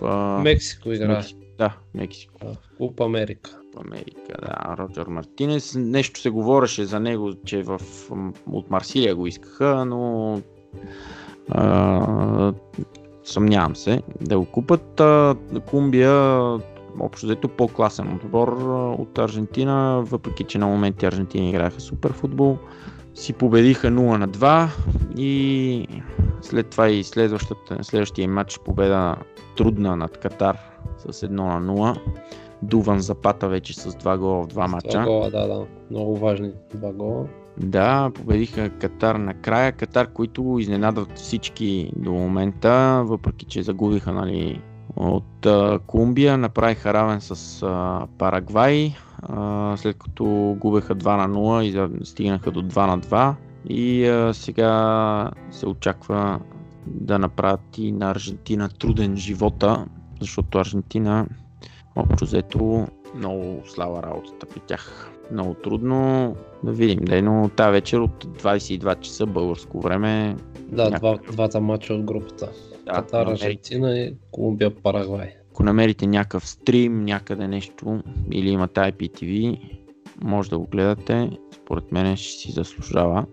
А, 0.03 0.41
Мексико 0.43 0.93
играе. 0.93 1.17
Мексико. 1.17 1.41
Да, 1.59 1.77
Мексико. 1.95 2.35
Да, 2.45 2.57
в 2.81 3.03
Америка. 3.03 3.51
Америка, 3.77 4.33
да, 4.43 4.77
Роджер 4.79 5.07
Мартинес. 5.07 5.75
Нещо 5.79 6.21
се 6.21 6.31
говореше 6.31 6.85
за 6.85 7.01
него, 7.01 7.33
че 7.45 7.63
в, 7.63 7.81
от 8.47 8.71
Марсилия 8.71 9.15
го 9.15 9.27
искаха, 9.27 9.85
но 9.85 10.41
а, 11.51 12.53
съмнявам 13.25 13.77
се 13.77 14.03
да 14.21 14.39
го 14.39 14.45
купат. 14.45 15.01
А, 15.01 15.37
Колумбия 15.71 16.13
общо 17.01 17.27
взето 17.27 17.49
по-класен 17.49 18.15
отбор 18.15 18.49
от 18.99 19.19
Аржентина, 19.19 20.03
въпреки 20.05 20.45
че 20.45 20.59
на 20.59 20.67
моменти 20.67 21.07
Аржентина 21.07 21.49
играха 21.49 21.81
супер 21.81 22.13
футбол. 22.13 22.59
Си 23.15 23.33
победиха 23.33 23.87
0 23.87 24.17
на 24.17 24.29
2 24.29 24.69
и 25.17 25.87
след 26.41 26.71
това 26.71 26.89
и 26.89 27.05
следващия 27.83 28.29
матч 28.29 28.59
победа 28.65 29.17
трудна 29.57 29.97
над 29.97 30.19
Катар 30.19 30.59
с 30.99 31.27
1 31.27 31.31
на 31.31 31.73
0. 31.73 32.01
Дуван 32.63 33.01
Запата 33.01 33.49
вече 33.49 33.75
с 33.75 33.95
два 33.95 34.19
гола 34.19 34.43
в 34.43 34.47
два 34.47 34.69
мача. 34.69 35.03
гола, 35.05 35.31
да, 35.31 35.47
да. 35.47 35.67
Много 35.91 36.17
важни 36.17 36.53
два 36.75 36.93
гола. 36.93 37.27
Да, 37.61 38.11
победиха 38.15 38.71
Катар 38.71 39.15
накрая. 39.15 39.73
Катар, 39.73 40.13
които 40.13 40.57
изненадват 40.61 41.19
всички 41.19 41.91
до 41.97 42.13
момента, 42.13 43.03
въпреки 43.07 43.45
че 43.45 43.63
загубиха 43.63 44.13
нали, 44.13 44.61
от 44.97 45.47
а, 45.47 45.79
Колумбия, 45.87 46.39
направиха 46.39 46.95
равен 46.95 47.21
с 47.21 47.63
а, 47.63 48.07
Парагвай, 48.19 48.95
а, 49.23 49.77
след 49.77 49.99
като 49.99 50.57
губеха 50.59 50.97
2 50.97 51.27
на 51.27 51.29
0 51.29 52.01
и 52.01 52.05
стигнаха 52.05 52.51
до 52.51 52.63
2 52.63 52.87
на 52.87 53.01
2. 53.01 53.35
И 53.69 54.07
а, 54.07 54.35
сега 54.35 55.31
се 55.51 55.67
очаква 55.67 56.41
да 56.87 57.19
направят 57.19 57.79
и 57.79 57.93
на 57.93 58.11
Аржентина 58.11 58.69
труден 58.69 59.17
живота, 59.17 59.87
защото 60.21 60.59
Аржентина 60.59 61.27
общо 61.99 62.25
взето 62.25 62.87
много 63.15 63.63
слава 63.67 64.03
работата 64.03 64.47
при 64.47 64.61
тях. 64.61 65.11
Много 65.33 65.55
трудно 65.55 66.35
да 66.65 66.73
видим, 66.73 66.99
да, 67.03 67.23
но 67.23 67.49
тази 67.57 67.73
вечер 67.73 67.99
от 67.99 68.25
22 68.25 69.01
часа 69.01 69.27
българско 69.27 69.81
време 69.81 70.37
Да, 70.63 70.91
Някакъв. 70.91 71.01
два, 71.01 71.33
двата 71.33 71.61
матча 71.61 71.95
от 71.95 72.03
групата. 72.03 72.49
да, 72.87 72.93
Катар, 72.93 73.25
намерите, 73.27 73.47
Аржентина 73.47 73.99
и 73.99 74.15
Колумбия, 74.31 74.75
Парагвай. 74.75 75.29
ако 75.51 75.63
намерите 75.63 76.07
някакъв 76.07 76.49
стрим, 76.49 77.05
някъде 77.05 77.49
нещо 77.49 78.03
или 78.33 78.51
имате 78.51 78.81
IPTV, 78.81 79.59
може 80.23 80.51
да 80.51 80.59
го 80.59 80.67
гледате. 80.67 81.31
Според 81.55 81.93
мен 81.93 82.17
ще 82.17 82.33
си 82.33 82.53
заслужава. 82.53 83.25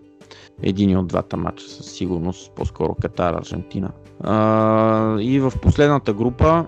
Един 0.62 0.98
от 0.98 1.06
двата 1.06 1.36
матча 1.36 1.64
със 1.68 1.86
сигурност, 1.92 2.52
по-скоро 2.54 2.94
Катар, 2.94 3.34
Аржентина. 3.34 3.90
А, 4.20 5.20
и 5.20 5.40
в 5.40 5.52
последната 5.62 6.12
група, 6.14 6.66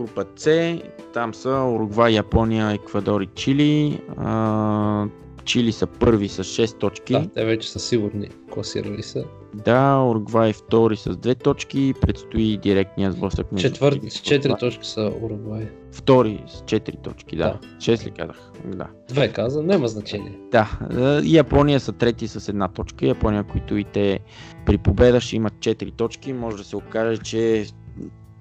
група 0.00 0.24
С, 0.36 0.78
там 1.14 1.34
са 1.34 1.50
Уругвай, 1.50 2.12
Япония, 2.12 2.70
Еквадор 2.70 3.20
и 3.20 3.26
Чили. 3.26 4.00
А, 4.16 5.06
Чили 5.44 5.72
са 5.72 5.86
първи 5.86 6.28
с 6.28 6.44
6 6.44 6.78
точки. 6.78 7.12
Да, 7.12 7.26
те 7.34 7.44
вече 7.44 7.70
са 7.70 7.78
сигурни, 7.78 8.28
класирали 8.50 9.02
са. 9.02 9.24
Да, 9.54 9.98
Уругвай 9.98 10.52
втори 10.52 10.96
с 10.96 11.04
2 11.04 11.42
точки. 11.42 11.94
Предстои 12.00 12.56
директния 12.56 13.12
сблъсък. 13.12 13.46
Четвърти 13.56 14.10
с 14.10 14.14
4 14.14 14.38
Уругвай. 14.38 14.58
точки 14.58 14.86
са 14.86 15.12
Уругвай. 15.22 15.68
Втори 15.92 16.44
с 16.48 16.60
4 16.60 17.02
точки, 17.02 17.36
да. 17.36 17.44
Да. 17.44 17.58
6 17.78 18.06
ли 18.06 18.10
казах? 18.10 18.52
Да. 18.64 18.86
Две 19.08 19.32
каза, 19.32 19.62
няма 19.62 19.88
значение. 19.88 20.38
Да, 20.50 20.78
Япония 21.24 21.80
са 21.80 21.92
трети 21.92 22.28
с 22.28 22.48
една 22.48 22.68
точка. 22.68 23.06
Япония, 23.06 23.44
които 23.44 23.76
и 23.76 23.84
те 23.84 24.20
при 24.66 24.78
победа 24.78 25.20
ще 25.20 25.36
имат 25.36 25.52
4 25.52 25.96
точки. 25.96 26.32
Може 26.32 26.56
да 26.56 26.64
се 26.64 26.76
окаже, 26.76 27.18
че 27.18 27.66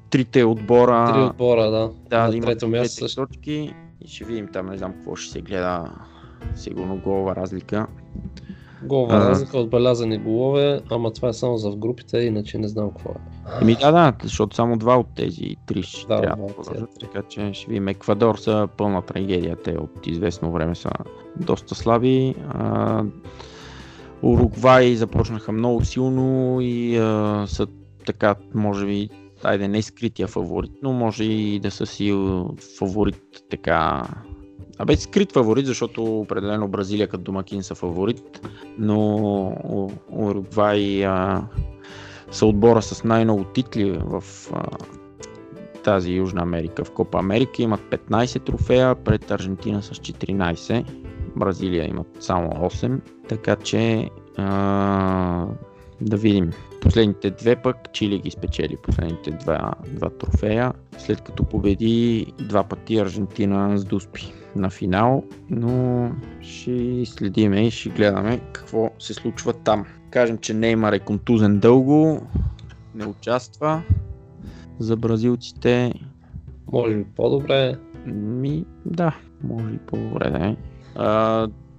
трите 0.10 0.44
отбора 0.44 1.14
Три 1.14 1.22
отбора, 1.22 1.64
да. 1.64 1.90
да, 2.10 2.20
на 2.20 2.32
да 2.32 2.40
трето 2.40 2.68
място 2.68 2.96
4 2.96 3.00
също. 3.00 3.28
точки. 3.28 3.74
И 4.02 4.08
ще 4.08 4.26
видим 4.26 4.48
там, 4.54 4.66
не 4.66 4.78
знам 4.78 4.94
какво 4.94 5.16
ще 5.16 5.32
се 5.32 5.42
гледа. 5.42 5.92
Сигурно 6.56 6.98
голова 6.98 7.36
разлика. 7.36 7.88
Голова 8.84 9.16
А. 9.16 9.30
разлика, 9.30 9.58
отбелязани 9.58 10.18
голове, 10.18 10.82
ама 10.92 11.14
това 11.14 11.30
е 11.30 11.34
само 11.34 11.58
за 11.58 11.72
в 11.72 11.78
групите, 11.78 12.18
иначе 12.18 12.58
не 12.58 12.68
знам 12.68 12.90
какво 12.90 13.10
е. 13.10 13.14
Еми 13.62 13.76
да, 13.76 13.92
да, 13.92 14.14
защото 14.24 14.56
само 14.56 14.78
два 14.78 14.98
от 14.98 15.08
тези 15.16 15.56
три 15.66 15.84
ще 15.84 16.08
Да, 16.08 16.22
трябва 16.22 16.48
да 16.48 16.54
продължат. 16.56 16.90
Така 17.00 17.22
че 17.30 17.54
ще 17.54 17.68
видим. 17.68 17.88
Еквадор 17.88 18.36
са 18.36 18.68
пълна 18.78 19.02
трагедия. 19.02 19.56
Те 19.56 19.72
от 19.72 20.08
известно 20.08 20.52
време 20.52 20.76
са 20.76 20.90
доста 21.36 21.76
слаби. 21.76 22.36
А, 22.50 23.04
Уругвай 24.22 24.96
започнаха 24.96 25.52
много 25.52 25.86
силно 25.86 26.58
и 26.62 26.98
а, 26.98 27.44
са 27.48 27.68
така, 28.06 28.36
може 28.54 28.86
би, 28.86 29.10
айде 29.44 29.68
не 29.68 29.82
скрития 29.82 30.28
фаворит, 30.28 30.72
но 30.84 30.94
може 30.94 31.24
и 31.24 31.60
да 31.60 31.72
са 31.72 31.86
си 31.86 32.14
фаворит 32.78 33.24
така 33.50 34.04
Абе, 34.82 34.96
скрит 34.96 35.32
фаворит, 35.32 35.66
защото 35.66 36.20
определено 36.20 36.68
Бразилия 36.68 37.08
като 37.08 37.24
домакин 37.24 37.64
са 37.64 37.76
фаворит, 37.76 38.50
но 38.78 39.16
Уругвай 40.10 41.06
а, 41.06 41.44
са 42.32 42.46
отбора 42.46 42.82
с 42.82 43.04
най-много 43.04 43.44
титли 43.44 43.92
в 43.92 44.24
а, 44.54 44.64
тази 45.84 46.14
Южна 46.14 46.42
Америка. 46.42 46.86
В 46.86 46.92
Копа 46.92 47.20
Америка 47.20 47.62
имат 47.62 47.82
15 47.82 48.46
трофея, 48.46 48.96
пред 48.96 49.32
Аржентина 49.32 49.82
с 49.82 49.90
14. 49.90 50.86
Бразилия 51.36 51.88
имат 51.90 52.08
само 52.20 52.50
8. 52.50 53.00
Така 53.30 53.56
че 53.56 54.10
а, 54.38 55.46
да 56.02 56.18
видим. 56.18 56.52
Последните 56.82 57.30
две 57.30 57.56
пък 57.56 57.78
Чили 57.94 58.20
ги 58.20 58.32
спечели 58.32 58.78
последните 58.84 59.32
два, 59.32 59.74
два 59.88 60.10
трофея, 60.10 60.74
след 60.98 61.22
като 61.22 61.44
победи 61.44 62.26
два 62.40 62.64
пъти 62.64 62.98
Аржентина 62.98 63.78
с 63.78 63.86
Дуспи 63.86 64.34
на 64.56 64.70
финал, 64.70 65.24
но 65.50 66.12
ще 66.42 67.06
следиме 67.06 67.68
и 67.68 67.72
ще 67.72 67.90
гледаме 67.90 68.40
какво 68.54 68.90
се 69.00 69.14
случва 69.14 69.54
там. 69.54 69.86
Кажем, 70.12 70.38
че 70.38 70.54
Неймар 70.54 70.94
е 70.94 71.00
контузен 71.00 71.60
дълго, 71.60 72.22
не 72.96 73.06
участва. 73.06 73.82
За 74.80 74.98
бразилците, 74.98 75.94
Може 76.72 76.96
би 76.96 77.04
по-добре. 77.04 77.76
ми 78.06 78.66
да, 78.86 79.16
може 79.44 79.74
и 79.74 79.78
по-добре 79.78 80.30
да 80.30 80.46
е. 80.48 80.56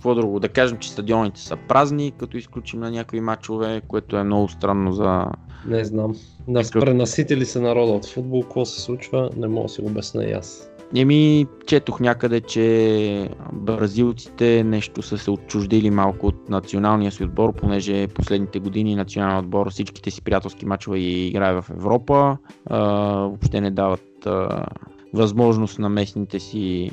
Какво 0.01 0.15
друго? 0.15 0.41
Да 0.41 0.49
кажем, 0.49 0.79
че 0.79 0.91
стадионите 0.91 1.41
са 1.41 1.57
празни, 1.57 2.13
като 2.19 2.37
изключим 2.37 2.81
на 2.81 2.91
някои 2.91 3.21
матчове, 3.21 3.83
което 3.89 4.17
е 4.17 4.25
много 4.25 4.49
странно 4.49 4.93
за... 4.93 5.25
Не 5.67 5.85
знам. 5.85 6.15
Да 6.49 6.63
Такъв- 6.63 6.85
пренаситили 6.85 7.45
се 7.45 7.61
народа 7.61 7.93
от 7.93 8.07
футбол, 8.07 8.43
какво 8.43 8.65
се 8.65 8.81
случва, 8.81 9.31
не 9.37 9.49
мога 9.49 9.63
да 9.63 9.69
си 9.69 9.81
го 9.81 9.87
обясня 9.87 10.25
и 10.25 10.33
аз. 10.33 10.71
Еми, 10.97 11.47
четох 11.67 12.01
някъде, 12.01 12.41
че 12.41 13.29
бразилците 13.53 14.65
нещо 14.65 15.03
са 15.03 15.19
се 15.19 15.31
отчуждили 15.31 15.91
малко 15.91 16.27
от 16.27 16.49
националния 16.49 17.13
си 17.13 17.25
отбор, 17.25 17.53
понеже 17.53 18.07
последните 18.07 18.59
години 18.59 18.95
националният 18.95 19.45
отбор 19.45 19.71
всичките 19.71 20.11
си 20.11 20.23
приятелски 20.23 20.67
мачове 20.67 20.99
и 20.99 21.27
играе 21.29 21.61
в 21.61 21.65
Европа. 21.71 22.37
А, 22.67 22.79
въобще 23.15 23.61
не 23.61 23.71
дават 23.71 24.27
а, 24.27 24.67
възможност 25.15 25.79
на 25.79 25.89
местните 25.89 26.41
си 26.41 26.91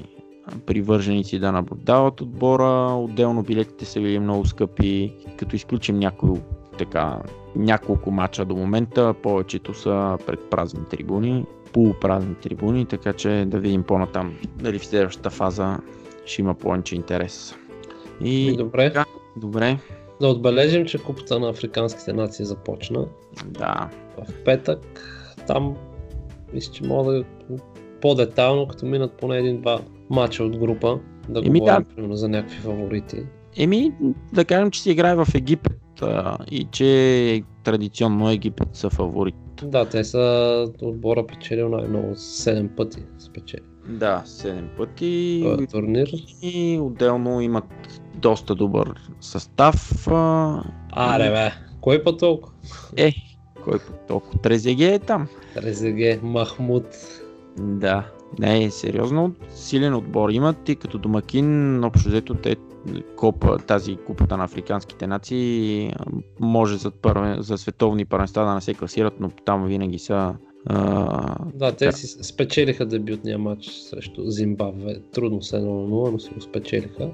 привърженици 0.65 1.39
да 1.39 1.51
наблюдават 1.51 2.21
отбора. 2.21 2.95
Отделно 2.95 3.43
билетите 3.43 3.85
са 3.85 3.99
били 3.99 4.19
много 4.19 4.45
скъпи, 4.45 5.13
като 5.37 5.55
изключим 5.55 5.99
някои 5.99 6.39
така, 6.77 7.19
няколко 7.55 8.11
мача 8.11 8.45
до 8.45 8.55
момента, 8.55 9.13
повечето 9.23 9.73
са 9.73 10.17
пред 10.25 10.49
празни 10.49 10.85
трибуни, 10.89 11.45
полупразни 11.73 12.35
трибуни, 12.35 12.85
така 12.85 13.13
че 13.13 13.45
да 13.47 13.59
видим 13.59 13.83
по-натам 13.83 14.37
дали 14.55 14.79
в 14.79 14.85
следващата 14.85 15.29
фаза 15.29 15.77
ще 16.25 16.41
има 16.41 16.53
повече 16.53 16.95
интерес. 16.95 17.55
И, 18.21 18.47
И 18.47 18.57
добре, 18.57 18.93
така, 18.93 19.05
добре, 19.37 19.77
да 20.21 20.27
отбележим, 20.27 20.85
че 20.85 20.97
Купата 20.97 21.39
на 21.39 21.49
африканските 21.49 22.13
нации 22.13 22.45
започна 22.45 23.05
да, 23.45 23.89
в 24.17 24.43
петък. 24.45 24.79
Там 25.47 25.75
мисля, 26.53 26.73
че 26.73 26.83
мога 26.83 27.13
да 27.13 27.23
по-детайлно, 28.01 28.67
като 28.67 28.85
минат 28.85 29.13
поне 29.13 29.37
един-два 29.37 29.79
матча 30.09 30.43
от 30.43 30.57
група, 30.57 30.99
да 31.29 31.39
Еми 31.39 31.59
говорим 31.59 31.83
да. 31.83 31.95
примерно 31.95 32.15
за 32.15 32.29
някакви 32.29 32.57
фаворити. 32.57 33.17
Еми, 33.57 33.91
да 34.33 34.45
кажем, 34.45 34.71
че 34.71 34.81
се 34.81 34.91
играе 34.91 35.15
в 35.15 35.27
Египет 35.35 35.77
а, 36.01 36.37
и 36.51 36.67
че 36.71 37.41
традиционно 37.63 38.29
Египет 38.31 38.67
са 38.73 38.89
фаворит. 38.89 39.35
Да, 39.63 39.85
те 39.85 40.03
са 40.03 40.21
отбора 40.81 41.27
печелил 41.27 41.69
най-много 41.69 42.07
7 42.07 42.67
пъти 42.67 42.99
спечели 43.19 43.61
Да, 43.89 44.23
7 44.25 44.77
пъти. 44.77 45.41
този 45.45 45.67
турнир. 45.67 46.09
И 46.41 46.79
отделно 46.81 47.41
имат 47.41 47.65
доста 48.15 48.55
добър 48.55 48.93
състав. 49.21 50.07
А, 50.07 50.63
Аре 50.91 51.29
бе, 51.31 51.51
кой 51.81 52.03
път 52.03 52.19
толкова? 52.19 52.53
е, 52.97 53.13
кой 53.63 53.79
пък 53.79 54.07
толкова 54.07 54.39
Трезеге 54.41 54.93
е 54.93 54.99
там. 54.99 55.27
Резеге, 55.57 56.19
Махмуд. 56.23 56.85
Да, 57.59 58.05
не, 58.39 58.71
сериозно 58.71 59.33
силен 59.49 59.93
отбор 59.93 60.29
имат 60.29 60.69
и 60.69 60.75
като 60.75 60.97
домакин, 60.97 61.83
общо 61.83 62.09
взето 62.09 62.33
те 62.33 62.55
копа, 63.15 63.57
тази 63.57 63.95
купата 63.95 64.37
на 64.37 64.43
африканските 64.43 65.07
нации 65.07 65.93
може 66.39 66.77
за, 66.77 66.91
първе, 66.91 67.35
за 67.39 67.57
световни 67.57 68.05
първенства 68.05 68.45
да 68.45 68.53
не 68.53 68.61
се 68.61 68.73
класират, 68.73 69.13
но 69.19 69.29
там 69.29 69.67
винаги 69.67 69.99
са 69.99 70.35
а, 70.65 71.35
Да, 71.53 71.71
те 71.71 71.91
си 71.91 72.07
спечелиха 72.07 72.85
дебютния 72.85 73.37
матч 73.37 73.65
срещу 73.65 74.21
Зимбабве. 74.25 74.99
Трудно 75.13 75.41
се 75.41 75.55
0-0, 75.55 76.11
но 76.11 76.19
си 76.19 76.29
го 76.33 76.41
спечелиха. 76.41 77.09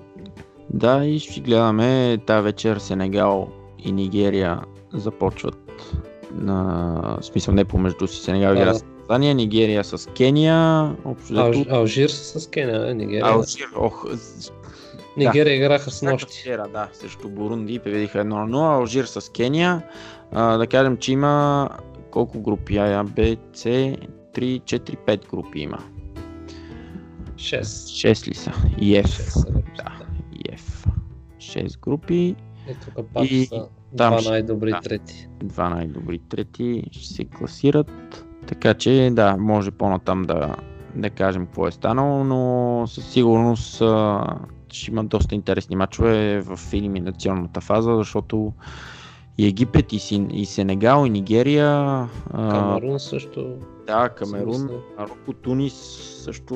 Да, 0.70 1.06
и 1.06 1.20
ще 1.20 1.42
гледаме 1.42 2.18
тази 2.26 2.44
вечер 2.44 2.78
Сенегал 2.78 3.50
и 3.80 3.92
Нигерия 3.92 4.62
започват 4.94 5.94
на 6.34 7.18
смисъл 7.22 7.54
не 7.54 7.66
помежду 7.66 8.08
си. 8.08 8.22
Сенегал 8.22 8.54
игра 8.54 8.66
да. 8.66 8.74
с 8.74 8.86
Танзания, 9.08 9.34
Нигерия 9.34 9.84
с 9.84 10.10
Кения, 10.10 10.96
общо 11.06 11.34
Ал, 11.36 11.52
Алжир 11.70 12.10
с 12.10 12.50
Кения, 12.50 12.90
е, 12.90 12.94
Нигерия. 12.94 13.26
Алжир, 13.26 13.68
ох, 13.76 14.06
Нигерия 15.18 15.56
играха 15.56 15.92
с 15.92 16.02
нощи. 16.02 16.28
Вчера, 16.30 16.68
да, 16.68 16.90
срещу 16.94 17.30
Бурунди 17.30 17.80
победиха 17.80 18.20
1 18.20 18.24
на 18.24 18.48
0, 18.48 18.76
Алжир 18.76 19.06
с 19.06 19.32
Кения. 19.32 19.84
А, 20.32 20.58
да 20.58 20.68
кажем, 20.68 20.98
че 20.98 21.12
има 21.12 21.70
колко 22.12 22.42
групи? 22.42 22.78
А, 22.78 23.04
Б, 23.04 23.22
С, 23.54 23.64
3, 23.64 23.98
4, 24.34 24.98
5 24.98 25.30
групи 25.30 25.60
има. 25.60 25.78
6. 27.36 27.62
6 27.62 28.28
ли 28.28 28.34
са? 28.34 28.52
И 28.80 28.94
F. 28.94 29.08
Шест 29.08 29.32
са 29.32 29.52
групите, 29.52 29.72
Да, 29.78 29.92
да. 30.00 30.06
и 30.34 30.58
F. 30.58 30.88
6 31.38 31.80
групи, 31.80 32.36
И 32.70 32.76
тук 32.86 33.06
пак 33.14 33.32
И 33.32 33.46
са 33.46 33.68
два 33.92 34.22
най-добри 34.22 34.72
да. 34.72 34.80
трети. 34.80 35.28
два 35.44 35.70
най-добри 35.70 36.20
трети 36.20 36.84
ще 36.92 37.08
се 37.08 37.26
класират. 37.26 38.26
Така 38.54 38.74
че 38.74 39.10
да, 39.14 39.38
може 39.38 39.72
по-натам 39.72 40.24
да, 40.24 40.56
да 40.96 41.10
кажем 41.10 41.46
какво 41.46 41.68
е 41.68 41.72
станало, 41.72 42.24
но 42.24 42.84
със 42.88 43.06
сигурност 43.06 43.82
а, 43.82 44.26
ще 44.72 44.92
има 44.92 45.04
доста 45.04 45.36
интересни 45.36 45.76
матчове 45.76 46.42
в 46.42 46.60
елиминационната 46.74 47.62
фаза, 47.62 47.96
защото 47.96 48.54
и 49.38 49.48
Египет, 49.48 49.94
и, 49.94 50.00
Син, 50.00 50.30
и 50.32 50.46
Сенегал, 50.46 51.06
и 51.06 51.10
Нигерия, 51.10 52.08
Камерун 52.32 53.00
също. 53.00 53.56
да, 53.88 54.10
Камерун. 54.10 54.70
Марокко, 55.00 55.34
Тунис 55.34 55.74
също. 56.24 56.56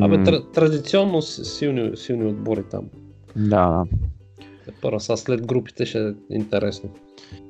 Абе, 0.00 0.16
тр- 0.16 0.52
традиционно 0.52 1.22
си- 1.22 1.44
силни, 1.44 1.96
силни 1.96 2.26
отбори 2.26 2.62
там. 2.62 2.84
Да, 3.36 3.84
Първо, 4.82 5.00
сега 5.00 5.16
след 5.16 5.46
групите 5.46 5.86
ще 5.86 6.08
е 6.08 6.12
интересно. 6.30 6.90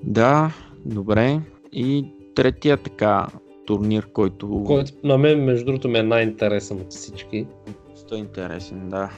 Да, 0.02 0.50
добре. 0.84 1.40
И 1.72 2.12
третия 2.36 2.76
така 2.76 3.26
турнир, 3.66 4.06
който 4.12 4.64
Който 4.66 4.92
на 5.04 5.18
мен, 5.18 5.44
между 5.44 5.66
другото, 5.66 5.88
ми 5.88 5.98
е 5.98 6.02
най-интересен 6.02 6.80
от 6.80 6.90
всички. 6.90 7.46
доста 7.90 8.18
интересен, 8.18 8.88
да. 8.88 9.10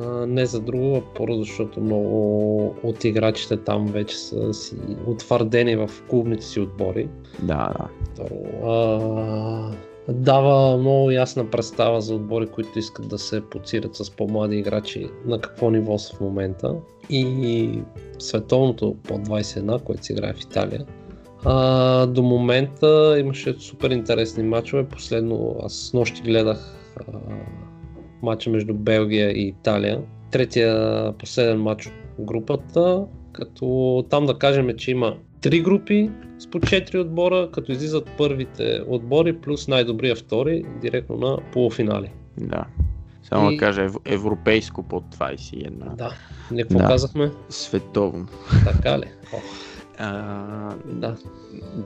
А, 0.00 0.26
не 0.26 0.46
за 0.46 0.60
друго, 0.60 0.96
а 0.96 1.14
първо 1.16 1.38
защото 1.38 1.80
много 1.80 2.74
от 2.82 3.04
играчите 3.04 3.56
там 3.56 3.86
вече 3.86 4.18
са 4.18 4.54
си 4.54 4.76
утвърдени 5.06 5.76
в 5.76 5.90
клубните 6.08 6.44
си 6.44 6.60
отбори. 6.60 7.08
Да, 7.42 7.72
да. 7.78 7.88
Второ, 8.04 8.36
а, 8.64 10.12
дава 10.12 10.76
много 10.76 11.10
ясна 11.10 11.50
представа 11.50 12.00
за 12.00 12.14
отбори, 12.14 12.46
които 12.46 12.78
искат 12.78 13.08
да 13.08 13.18
се 13.18 13.40
подсират 13.40 13.96
с 13.96 14.10
по-млади 14.10 14.56
играчи 14.56 15.08
на 15.26 15.40
какво 15.40 15.70
ниво 15.70 15.98
са 15.98 16.16
в 16.16 16.20
момента. 16.20 16.74
И 17.10 17.70
световното 18.18 18.96
по 19.08 19.14
21, 19.14 19.82
което 19.82 20.04
се 20.04 20.12
играе 20.12 20.32
в 20.32 20.40
Италия. 20.40 20.86
А, 21.44 22.06
до 22.06 22.22
момента 22.22 23.16
имаше 23.20 23.54
супер 23.54 23.90
интересни 23.90 24.42
матчове. 24.42 24.84
Последно 24.84 25.56
аз 25.62 25.72
с 25.74 25.92
нощи 25.92 26.22
гледах 26.22 26.74
а, 26.98 27.02
матча 28.22 28.50
между 28.50 28.74
Белгия 28.74 29.30
и 29.30 29.48
Италия. 29.48 30.00
Третия 30.30 31.12
последен 31.12 31.62
матч 31.62 31.86
от 31.86 31.92
групата, 32.20 33.04
като 33.32 33.66
там 34.10 34.26
да 34.26 34.38
кажем, 34.38 34.76
че 34.76 34.90
има 34.90 35.14
три 35.40 35.60
групи 35.60 36.10
с 36.38 36.46
по 36.46 36.60
4 36.60 37.00
отбора, 37.00 37.48
като 37.52 37.72
излизат 37.72 38.10
първите 38.18 38.80
отбори 38.88 39.36
плюс 39.36 39.68
най-добрия 39.68 40.16
втори 40.16 40.64
директно 40.80 41.16
на 41.16 41.38
полуфинали. 41.52 42.10
Да. 42.38 42.64
Само 43.22 43.50
И- 43.50 43.56
да 43.56 43.60
кажа 43.60 43.82
ев- 43.82 43.96
европейско 44.04 44.82
под 44.82 45.04
21. 45.04 45.94
Да. 45.96 46.12
Не 46.50 46.62
какво 46.62 46.78
Да. 46.78 46.84
казахме? 46.86 47.30
Световно. 47.48 48.26
Така 48.64 48.98
ли? 48.98 49.04
Ох, 49.34 49.42
А, 50.02 50.74
да. 50.84 51.16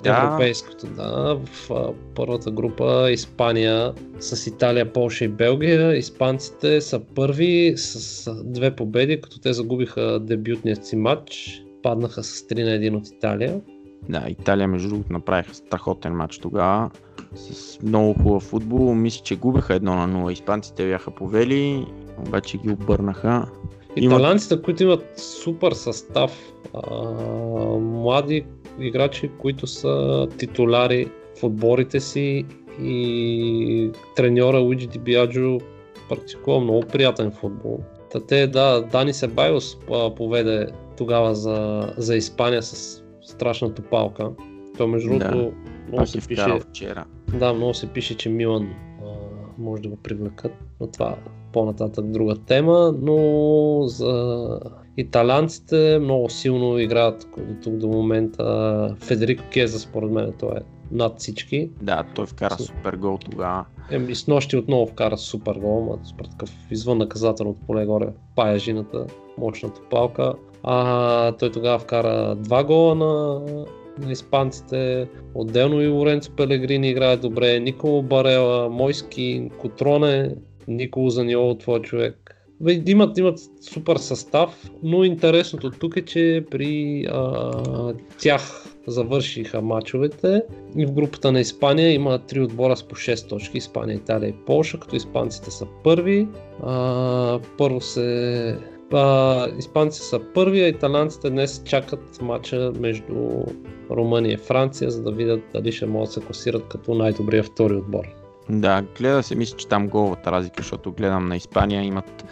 да, 0.03 0.25
Европейското, 0.25 0.87
да. 0.87 1.39
В 1.45 1.71
а, 1.71 1.93
първата 2.15 2.51
група 2.51 3.11
Испания 3.11 3.93
с 4.19 4.47
Италия, 4.47 4.93
Полша 4.93 5.25
и 5.25 5.29
Белгия. 5.29 5.97
Испанците 5.97 6.81
са 6.81 7.01
първи 7.15 7.75
с 7.77 8.31
две 8.45 8.77
победи, 8.77 9.21
като 9.21 9.41
те 9.41 9.53
загубиха 9.53 10.21
дебютният 10.21 10.87
си 10.87 10.97
матч. 10.97 11.61
Паднаха 11.83 12.23
с 12.23 12.43
3 12.43 12.65
на 12.65 12.71
1 12.71 12.97
от 12.97 13.09
Италия. 13.09 13.61
да, 14.09 14.25
Италия 14.29 14.69
между 14.69 14.89
другото 14.89 15.13
направиха 15.13 15.55
страхотен 15.55 16.13
матч 16.13 16.39
тогава. 16.39 16.91
С 17.35 17.83
много 17.83 18.15
хубав 18.23 18.43
футбол. 18.43 18.95
Мисля, 18.95 19.23
че 19.25 19.37
губеха 19.37 19.75
едно 19.75 19.95
на 19.95 20.09
0. 20.09 20.33
Испанците 20.33 20.87
бяха 20.87 21.11
повели, 21.11 21.87
обаче 22.27 22.59
ги 22.59 22.71
обърнаха. 22.71 23.47
Италианците, 23.97 24.63
които 24.63 24.83
имат 24.83 25.21
супер 25.21 25.73
състав, 25.73 26.53
а, 26.75 26.81
млади 28.05 28.45
играчи, 28.81 29.31
които 29.39 29.67
са 29.67 30.27
титуляри 30.39 31.07
в 31.41 31.45
отборите 31.45 32.01
си 32.01 32.45
и 32.83 33.91
треньора 34.17 34.59
Луиджи 34.59 34.87
Ди 34.87 34.99
Биаджо 34.99 35.59
практикува 36.09 36.61
много 36.61 36.81
приятен 36.81 37.31
футбол. 37.31 37.79
Та 38.13 38.21
те, 38.21 38.47
да, 38.47 38.81
Дани 38.93 39.13
Себайос 39.13 39.77
поведе 40.17 40.67
тогава 40.97 41.35
за, 41.35 41.89
за 41.97 42.17
Испания 42.17 42.63
с 42.63 43.03
страшната 43.23 43.83
палка. 43.83 44.31
То 44.79 44.89
между 44.89 45.11
Да. 45.11 45.19
другото 45.19 45.53
много 45.89 46.03
Аз 46.03 46.11
си 46.11 46.21
се 46.21 46.29
пише, 46.29 46.61
вчера. 46.71 47.05
да, 47.39 47.53
много 47.53 47.75
се 47.75 47.87
пише, 47.87 48.17
че 48.17 48.29
Милан 48.29 48.69
а, 49.03 49.07
може 49.59 49.83
да 49.83 49.89
го 49.89 49.97
привлекат, 49.97 50.53
но 50.81 50.87
това 50.87 51.17
по-нататък 51.53 52.07
друга 52.11 52.37
тема, 52.37 52.95
но 53.03 53.83
за 53.87 54.61
италянците 54.97 55.99
много 55.99 56.31
силно 56.31 56.79
играят 56.79 57.27
до 57.39 57.55
тук 57.63 57.77
до 57.77 57.89
момента. 57.89 58.97
Федерико 59.01 59.45
Кеза 59.53 59.79
според 59.79 60.11
мен 60.11 60.33
той 60.41 60.51
е 60.57 60.61
над 60.93 61.19
всички. 61.19 61.71
Да, 61.83 62.05
той 62.15 62.27
вкара 62.27 62.55
супер 62.59 62.93
гол 62.93 63.19
тогава. 63.19 63.65
Еми 63.91 64.15
с 64.15 64.27
нощи 64.27 64.57
отново 64.57 64.87
вкара 64.87 65.19
супер 65.19 65.55
гол, 65.55 65.85
ма 65.85 65.99
супер 66.05 66.25
такъв 66.25 66.51
извън 66.71 66.99
наказателното 66.99 67.61
поле 67.67 67.87
горе, 67.87 68.09
пая 68.37 68.59
жината, 68.59 69.07
мощната 69.39 69.81
палка. 69.91 70.35
А, 70.63 71.33
той 71.33 71.51
тогава 71.51 71.79
вкара 71.79 72.35
два 72.35 72.65
гола 72.65 72.95
на, 72.95 73.41
на 73.99 74.13
испанците. 74.13 75.09
Отделно 75.35 75.83
и 75.83 75.87
Лоренцо 75.87 76.33
Пелегрини 76.37 76.91
играе 76.91 77.17
добре, 77.17 77.61
Николо 77.61 78.03
Барела, 78.03 78.71
Мойски, 78.71 79.51
Котроне, 79.59 80.35
Николо 80.69 81.11
Заниоло, 81.11 81.59
твой 81.59 81.83
човек. 81.83 82.24
Имат, 82.87 83.19
имат 83.19 83.39
супер 83.61 83.97
състав, 83.97 84.71
но 84.83 85.05
интересното 85.05 85.71
тук 85.71 85.97
е, 85.97 86.03
че 86.03 86.45
при 86.51 87.05
а, 87.11 87.53
тях 88.19 88.65
завършиха 88.87 89.63
мачовете 89.63 90.43
и 90.77 90.87
в 90.87 90.93
групата 90.93 91.33
на 91.33 91.41
Испания 91.41 91.93
има 91.93 92.19
три 92.19 92.41
отбора 92.41 92.77
с 92.77 92.83
по 92.83 92.95
6 92.95 93.29
точки 93.29 93.59
Испания, 93.59 93.97
Италия 93.97 94.29
и 94.29 94.45
Полша, 94.47 94.81
като 94.81 94.97
испанците 94.97 95.51
са 95.51 95.67
първи. 95.85 96.29
А, 96.63 97.41
първо 97.59 97.81
се 97.81 98.59
а, 98.93 99.49
испанците 99.59 100.07
са 100.07 100.21
първи, 100.35 100.61
а 100.61 100.69
италянците 100.69 101.31
днес 101.31 101.63
чакат 101.65 102.23
матча 102.23 102.73
между 102.81 103.45
Румъния 103.91 104.33
и 104.33 104.37
Франция, 104.37 104.91
за 104.91 105.03
да 105.03 105.13
видят 105.13 105.41
дали 105.53 105.73
ще 105.73 105.87
могат 105.87 106.09
да 106.09 106.13
се 106.13 106.21
класират 106.21 106.69
като 106.69 106.95
най-добрия 106.95 107.43
втори 107.43 107.75
отбор. 107.75 108.24
Да, 108.49 108.83
гледа 108.99 109.23
се, 109.23 109.35
мисля, 109.35 109.57
че 109.57 109.69
там 109.69 109.89
головата 109.89 110.33
разлика, 110.33 110.63
защото 110.63 110.93
гледам 110.93 111.29
на 111.29 111.37
Испания 111.37 111.83
имат 111.83 112.25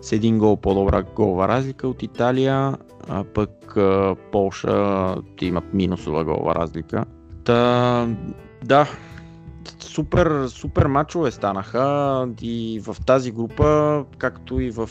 с 0.00 0.12
един 0.12 0.38
гол 0.38 0.56
по-добра 0.56 1.02
голова 1.02 1.48
разлика 1.48 1.88
от 1.88 2.02
Италия, 2.02 2.76
а 3.08 3.24
пък 3.24 3.76
а, 3.76 4.16
Полша 4.32 5.14
имат 5.40 5.74
минусова 5.74 6.24
голова 6.24 6.54
разлика. 6.54 7.04
Та, 7.44 8.08
да, 8.64 8.88
супер, 9.78 10.46
супер 10.48 10.86
матчове 10.86 11.30
станаха 11.30 12.28
и 12.42 12.80
в 12.84 12.96
тази 13.06 13.32
група, 13.32 14.04
както 14.18 14.60
и 14.60 14.70
в 14.70 14.90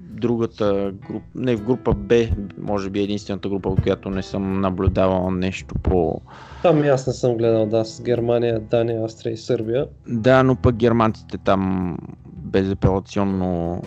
другата 0.00 0.92
група, 1.08 1.24
не 1.34 1.56
в 1.56 1.64
група 1.64 1.94
Б, 1.94 2.14
може 2.58 2.90
би 2.90 3.00
единствената 3.00 3.48
група, 3.48 3.68
от 3.68 3.82
която 3.82 4.10
не 4.10 4.22
съм 4.22 4.60
наблюдавал 4.60 5.30
нещо 5.30 5.74
по... 5.82 6.20
Там 6.62 6.84
и 6.84 6.88
аз 6.88 7.06
не 7.06 7.12
съм 7.12 7.36
гледал, 7.36 7.66
да, 7.66 7.84
с 7.84 8.02
Германия, 8.02 8.60
Дания, 8.60 9.04
Австрия 9.04 9.32
и 9.32 9.36
Сърбия. 9.36 9.86
Да, 10.08 10.42
но 10.42 10.56
пък 10.56 10.76
германците 10.76 11.38
там 11.38 11.96
безапелационно 12.26 13.82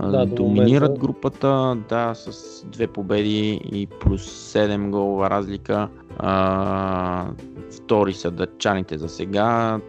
Да, 0.00 0.26
до 0.26 0.34
доминират 0.34 0.88
момента. 0.88 1.00
групата, 1.06 1.76
да, 1.88 2.14
с 2.14 2.64
две 2.66 2.86
победи 2.86 3.60
и 3.72 3.86
плюс 3.86 4.52
7 4.54 4.90
голова 4.90 5.30
разлика. 5.30 5.88
А, 6.18 7.26
втори 7.70 8.12
са 8.12 8.30
дъчаните 8.30 8.98
за 8.98 9.08
сега. 9.08 9.80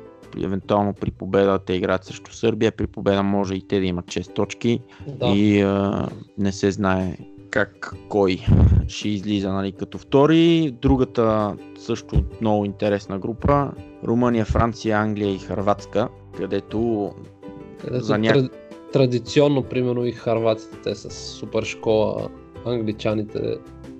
Евентуално 0.44 0.94
при 0.94 1.12
победа 1.12 1.60
те 1.60 1.74
играят 1.74 2.06
срещу 2.06 2.34
Сърбия, 2.34 2.72
при 2.72 2.88
победа 2.88 3.24
може 3.24 3.56
и 3.56 3.68
те 3.68 3.80
да 3.80 3.86
имат 3.86 4.06
6 4.06 4.34
точки 4.34 4.80
Да. 5.08 5.28
и 5.28 5.62
а, 5.62 6.08
не 6.38 6.52
се 6.52 6.72
знае 6.72 7.18
как 7.50 7.96
кой 8.10 8.40
ще 8.88 9.10
излиза 9.10 9.54
нали, 9.54 9.72
като 9.72 9.98
втори. 9.98 10.72
Другата 10.82 11.56
също 11.80 12.24
много 12.42 12.66
интересна 12.66 13.20
група 13.20 13.72
Румъния, 14.04 14.46
Франция, 14.46 14.98
Англия 14.98 15.34
и 15.34 15.40
Харватска, 15.40 16.08
където 16.38 17.12
Където 17.82 18.04
за 18.04 18.14
ня- 18.14 18.34
тра- 18.34 18.50
традиционно, 18.94 19.64
примерно 19.64 20.06
и 20.06 20.12
харватите, 20.12 20.78
те 20.84 20.96
са 20.96 21.12
супер 21.12 21.64
школа, 21.64 22.30
англичаните, 22.66 23.40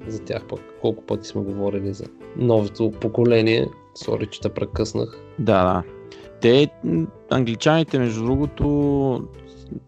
за 0.08 0.20
тях 0.20 0.46
пък 0.48 0.60
колко 0.82 1.04
пъти 1.04 1.28
сме 1.28 1.42
говорили 1.42 1.94
за 1.94 2.06
новото 2.38 2.92
поколение. 3.02 3.68
Сори, 3.96 4.28
че 4.28 4.42
те 4.42 4.50
прекъснах. 4.50 5.18
Да, 5.40 5.64
да. 5.64 5.84
Те, 6.42 6.70
англичаните, 7.30 8.00
между 8.00 8.24
другото, 8.24 8.64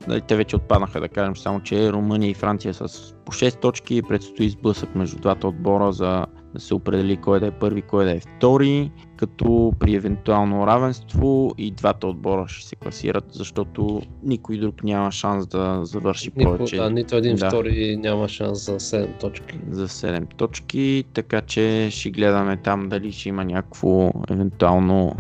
нали, 0.07 0.21
те 0.21 0.35
вече 0.35 0.55
отпаднаха, 0.55 0.99
да 0.99 1.07
кажем, 1.07 1.37
само 1.37 1.61
че 1.61 1.91
Румъния 1.91 2.29
и 2.29 2.33
Франция 2.33 2.73
с 2.73 3.15
по 3.25 3.31
6 3.31 3.59
точки. 3.59 4.01
Предстои 4.01 4.49
сблъсък 4.49 4.95
между 4.95 5.19
двата 5.19 5.47
отбора 5.47 5.91
за 5.91 6.25
да 6.55 6.61
се 6.61 6.73
определи 6.73 7.17
кой 7.17 7.39
да 7.39 7.47
е 7.47 7.51
първи, 7.51 7.81
кой 7.81 8.05
да 8.05 8.11
е 8.11 8.19
втори, 8.19 8.91
като 9.17 9.73
при 9.79 9.95
евентуално 9.95 10.67
равенство 10.67 11.53
и 11.57 11.71
двата 11.71 12.07
отбора 12.07 12.47
ще 12.47 12.67
се 12.67 12.75
класират, 12.75 13.25
защото 13.31 14.01
никой 14.23 14.57
друг 14.57 14.83
няма 14.83 15.11
шанс 15.11 15.47
да 15.47 15.79
завърши 15.83 16.31
Никой, 16.35 16.57
повече 16.57 16.75
да, 16.75 16.89
нито 16.89 17.15
един 17.15 17.35
да. 17.35 17.47
втори 17.49 17.97
няма 17.97 18.27
шанс 18.27 18.65
за 18.65 18.79
7 18.79 19.19
точки. 19.19 19.59
за 19.69 19.87
7 19.87 20.35
точки, 20.35 21.03
така 21.13 21.41
че 21.41 21.87
ще 21.91 22.09
гледаме 22.09 22.57
там 22.57 22.89
дали 22.89 23.11
ще 23.11 23.29
има 23.29 23.45
някакво 23.45 24.11
евентуално 24.29 25.15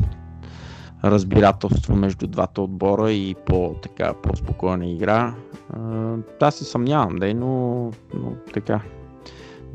разбирателство 1.03 1.95
между 1.95 2.27
двата 2.27 2.61
отбора 2.61 3.11
и 3.11 3.35
по, 3.45 3.75
така, 3.81 4.13
по-спокойна 4.13 4.87
игра. 4.87 5.35
Аз 6.41 6.55
се 6.55 6.63
съмнявам, 6.63 7.15
да, 7.15 7.33
но, 7.33 7.91
но 8.13 8.31
така. 8.53 8.81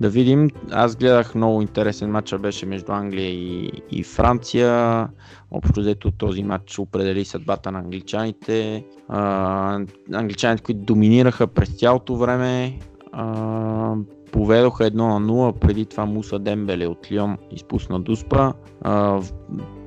Да 0.00 0.08
видим. 0.08 0.50
Аз 0.70 0.96
гледах 0.96 1.34
много 1.34 1.62
интересен 1.62 2.10
матч, 2.10 2.34
беше 2.34 2.66
между 2.66 2.92
Англия 2.92 3.30
и, 3.30 3.70
и 3.90 4.04
Франция. 4.04 5.08
Общо 5.50 5.80
взето 5.80 6.10
този 6.10 6.42
матч 6.42 6.78
определи 6.78 7.24
съдбата 7.24 7.72
на 7.72 7.78
англичаните. 7.78 8.84
А, 9.08 9.80
англичаните, 10.12 10.62
които 10.62 10.80
доминираха 10.80 11.46
през 11.46 11.78
цялото 11.78 12.16
време, 12.16 12.78
а, 13.12 13.94
поведоха 14.32 14.84
1 14.84 14.94
на 14.94 15.20
0, 15.20 15.58
преди 15.58 15.86
това 15.86 16.06
Муса 16.06 16.38
Дембеле 16.38 16.86
от 16.86 17.12
Лион 17.12 17.38
изпусна 17.50 18.00
Дуспа. 18.00 18.52
А, 18.82 19.20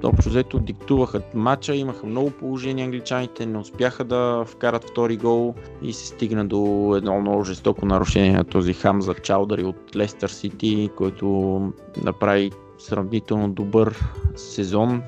общо 0.03 0.29
взето 0.29 0.59
диктуваха 0.59 1.21
матча, 1.33 1.75
имаха 1.75 2.05
много 2.05 2.31
положения 2.31 2.85
англичаните, 2.85 3.45
не 3.45 3.57
успяха 3.57 4.03
да 4.03 4.43
вкарат 4.47 4.89
втори 4.89 5.17
гол 5.17 5.53
и 5.81 5.93
се 5.93 6.07
стигна 6.07 6.45
до 6.45 6.93
едно 6.97 7.21
много 7.21 7.43
жестоко 7.43 7.85
нарушение 7.85 8.33
на 8.33 8.43
този 8.43 8.73
Хамза 8.73 9.13
Чалдари 9.13 9.63
от 9.63 9.95
Лестър 9.95 10.29
Сити, 10.29 10.89
който 10.95 11.61
направи 12.03 12.51
сравнително 12.77 13.49
добър 13.49 13.99
сезон 14.35 15.01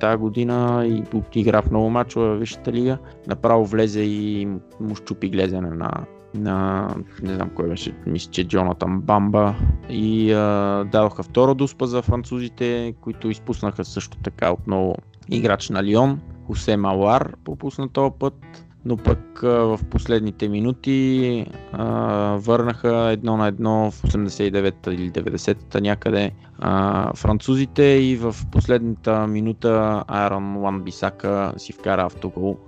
тази 0.00 0.16
година 0.16 0.86
и 0.86 1.02
игра 1.34 1.62
в 1.62 1.70
много 1.70 1.90
мачове 1.90 2.28
в 2.28 2.38
Висшата 2.38 2.72
лига. 2.72 2.98
Направо 3.26 3.64
влезе 3.64 4.00
и 4.00 4.48
му 4.80 4.96
щупи 4.96 5.28
глезене 5.28 5.70
на, 5.70 5.90
на 6.34 6.88
не 7.22 7.34
знам 7.34 7.50
кой 7.54 7.68
беше, 7.68 7.94
мисля, 8.06 8.30
че 8.30 8.48
Джонатан 8.48 9.00
Бамба. 9.00 9.54
И 9.90 10.32
а, 10.32 10.84
дадоха 10.92 11.22
втора 11.22 11.54
дуспа 11.54 11.86
за 11.86 12.02
французите, 12.02 12.94
които 13.00 13.30
изпуснаха 13.30 13.84
също 13.84 14.16
така 14.16 14.52
отново 14.52 14.94
играч 15.30 15.70
на 15.70 15.84
Лион, 15.84 16.20
Хосе 16.46 16.76
Малар 16.76 17.34
пропусна 17.44 17.88
този 17.88 18.14
път, 18.18 18.64
но 18.84 18.96
пък 18.96 19.42
а, 19.42 19.48
в 19.48 19.80
последните 19.90 20.48
минути 20.48 21.46
а, 21.72 21.84
върнаха 22.40 23.10
едно 23.12 23.36
на 23.36 23.46
едно 23.46 23.90
в 23.90 24.02
89-та 24.02 24.92
или 24.92 25.10
90-та 25.10 25.80
някъде 25.80 26.32
а, 26.58 27.14
французите. 27.14 27.82
И 27.82 28.16
в 28.16 28.36
последната 28.52 29.26
минута 29.26 30.04
Айрон 30.08 30.56
Лан 30.56 30.82
Бисака 30.82 31.52
си 31.56 31.72
вкара 31.72 32.04
автогол. 32.04 32.58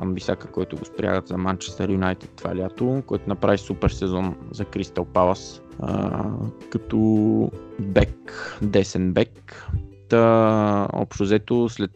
Лан 0.00 0.14
Бисака, 0.14 0.50
който 0.50 0.76
го 0.76 0.84
спрягат 0.84 1.28
за 1.28 1.36
Манчестър 1.36 1.88
Юнайтед 1.88 2.30
това 2.36 2.56
лято, 2.56 3.02
който 3.06 3.28
направи 3.28 3.58
супер 3.58 3.90
сезон 3.90 4.36
за 4.50 4.64
Кристал 4.64 5.04
Палас 5.04 5.62
като 6.70 7.50
бек, 7.80 8.58
десен 8.62 9.12
бек. 9.12 9.66
Та, 10.08 10.88
общо 10.92 11.22
взето, 11.22 11.68
след 11.68 11.90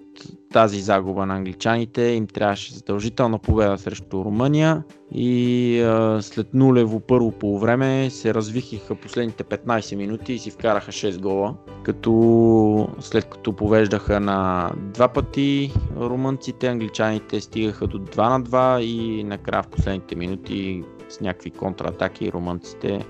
тази 0.52 0.80
загуба 0.80 1.26
на 1.26 1.36
англичаните 1.36 2.02
им 2.02 2.26
трябваше 2.26 2.74
задължителна 2.74 3.38
победа 3.38 3.78
срещу 3.78 4.24
Румъния 4.24 4.82
и 5.14 5.80
а, 5.80 6.22
след 6.22 6.54
нулево 6.54 7.00
първо 7.00 7.32
по 7.32 7.58
време 7.58 8.10
се 8.10 8.34
развихиха 8.34 8.94
последните 8.94 9.44
15 9.44 9.96
минути 9.96 10.32
и 10.32 10.38
си 10.38 10.50
вкараха 10.50 10.92
6 10.92 11.20
гола, 11.20 11.54
като 11.82 12.88
след 13.00 13.24
като 13.24 13.52
повеждаха 13.52 14.20
на 14.20 14.70
два 14.76 15.08
пъти 15.08 15.72
румънците, 15.96 16.66
англичаните 16.66 17.40
стигаха 17.40 17.86
до 17.86 17.98
2 17.98 18.28
на 18.28 18.42
2 18.42 18.80
и 18.80 19.24
накрая 19.24 19.62
в 19.62 19.68
последните 19.68 20.16
минути 20.16 20.84
с 21.08 21.20
някакви 21.20 21.50
контратаки 21.50 22.32
румънците 22.32 23.06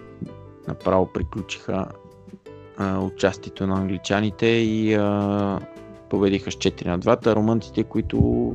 направо 0.69 1.07
приключиха 1.13 1.87
а, 2.77 2.99
участието 2.99 3.67
на 3.67 3.77
англичаните 3.77 4.47
и 4.47 4.95
а, 4.95 5.59
победиха 6.13 6.51
с 6.51 6.55
4 6.55 6.87
на 6.87 6.99
2. 6.99 7.35
Румънците, 7.35 7.85
които 7.85 8.53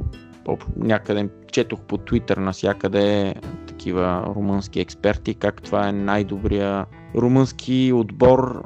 някъде 0.75 1.29
четох 1.51 1.81
по 1.81 1.97
Twitter 1.97 2.37
насякъде 2.37 3.35
такива 3.67 4.33
румънски 4.35 4.79
експерти, 4.79 5.33
как 5.33 5.61
това 5.61 5.87
е 5.87 5.91
най-добрия 5.91 6.85
румънски 7.15 7.91
отбор 7.95 8.63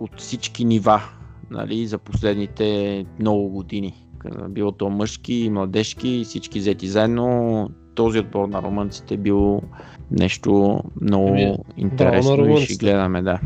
от 0.00 0.20
всички 0.20 0.64
нива 0.64 1.02
нали, 1.50 1.86
за 1.86 1.98
последните 1.98 3.04
много 3.18 3.48
години. 3.48 4.06
Било 4.48 4.72
то 4.72 4.90
мъжки 4.90 5.34
и 5.34 5.50
младежки, 5.50 6.22
всички 6.24 6.58
взети 6.58 6.88
заедно. 6.88 7.70
Този 7.94 8.18
отбор 8.18 8.48
на 8.48 8.62
румънците 8.62 9.14
е 9.14 9.16
бил 9.16 9.62
нещо 10.10 10.82
много 11.00 11.28
Ами, 11.28 11.56
интересно 11.76 12.48
и 12.48 12.60
ще 12.60 12.74
гледаме, 12.74 13.22
да. 13.22 13.40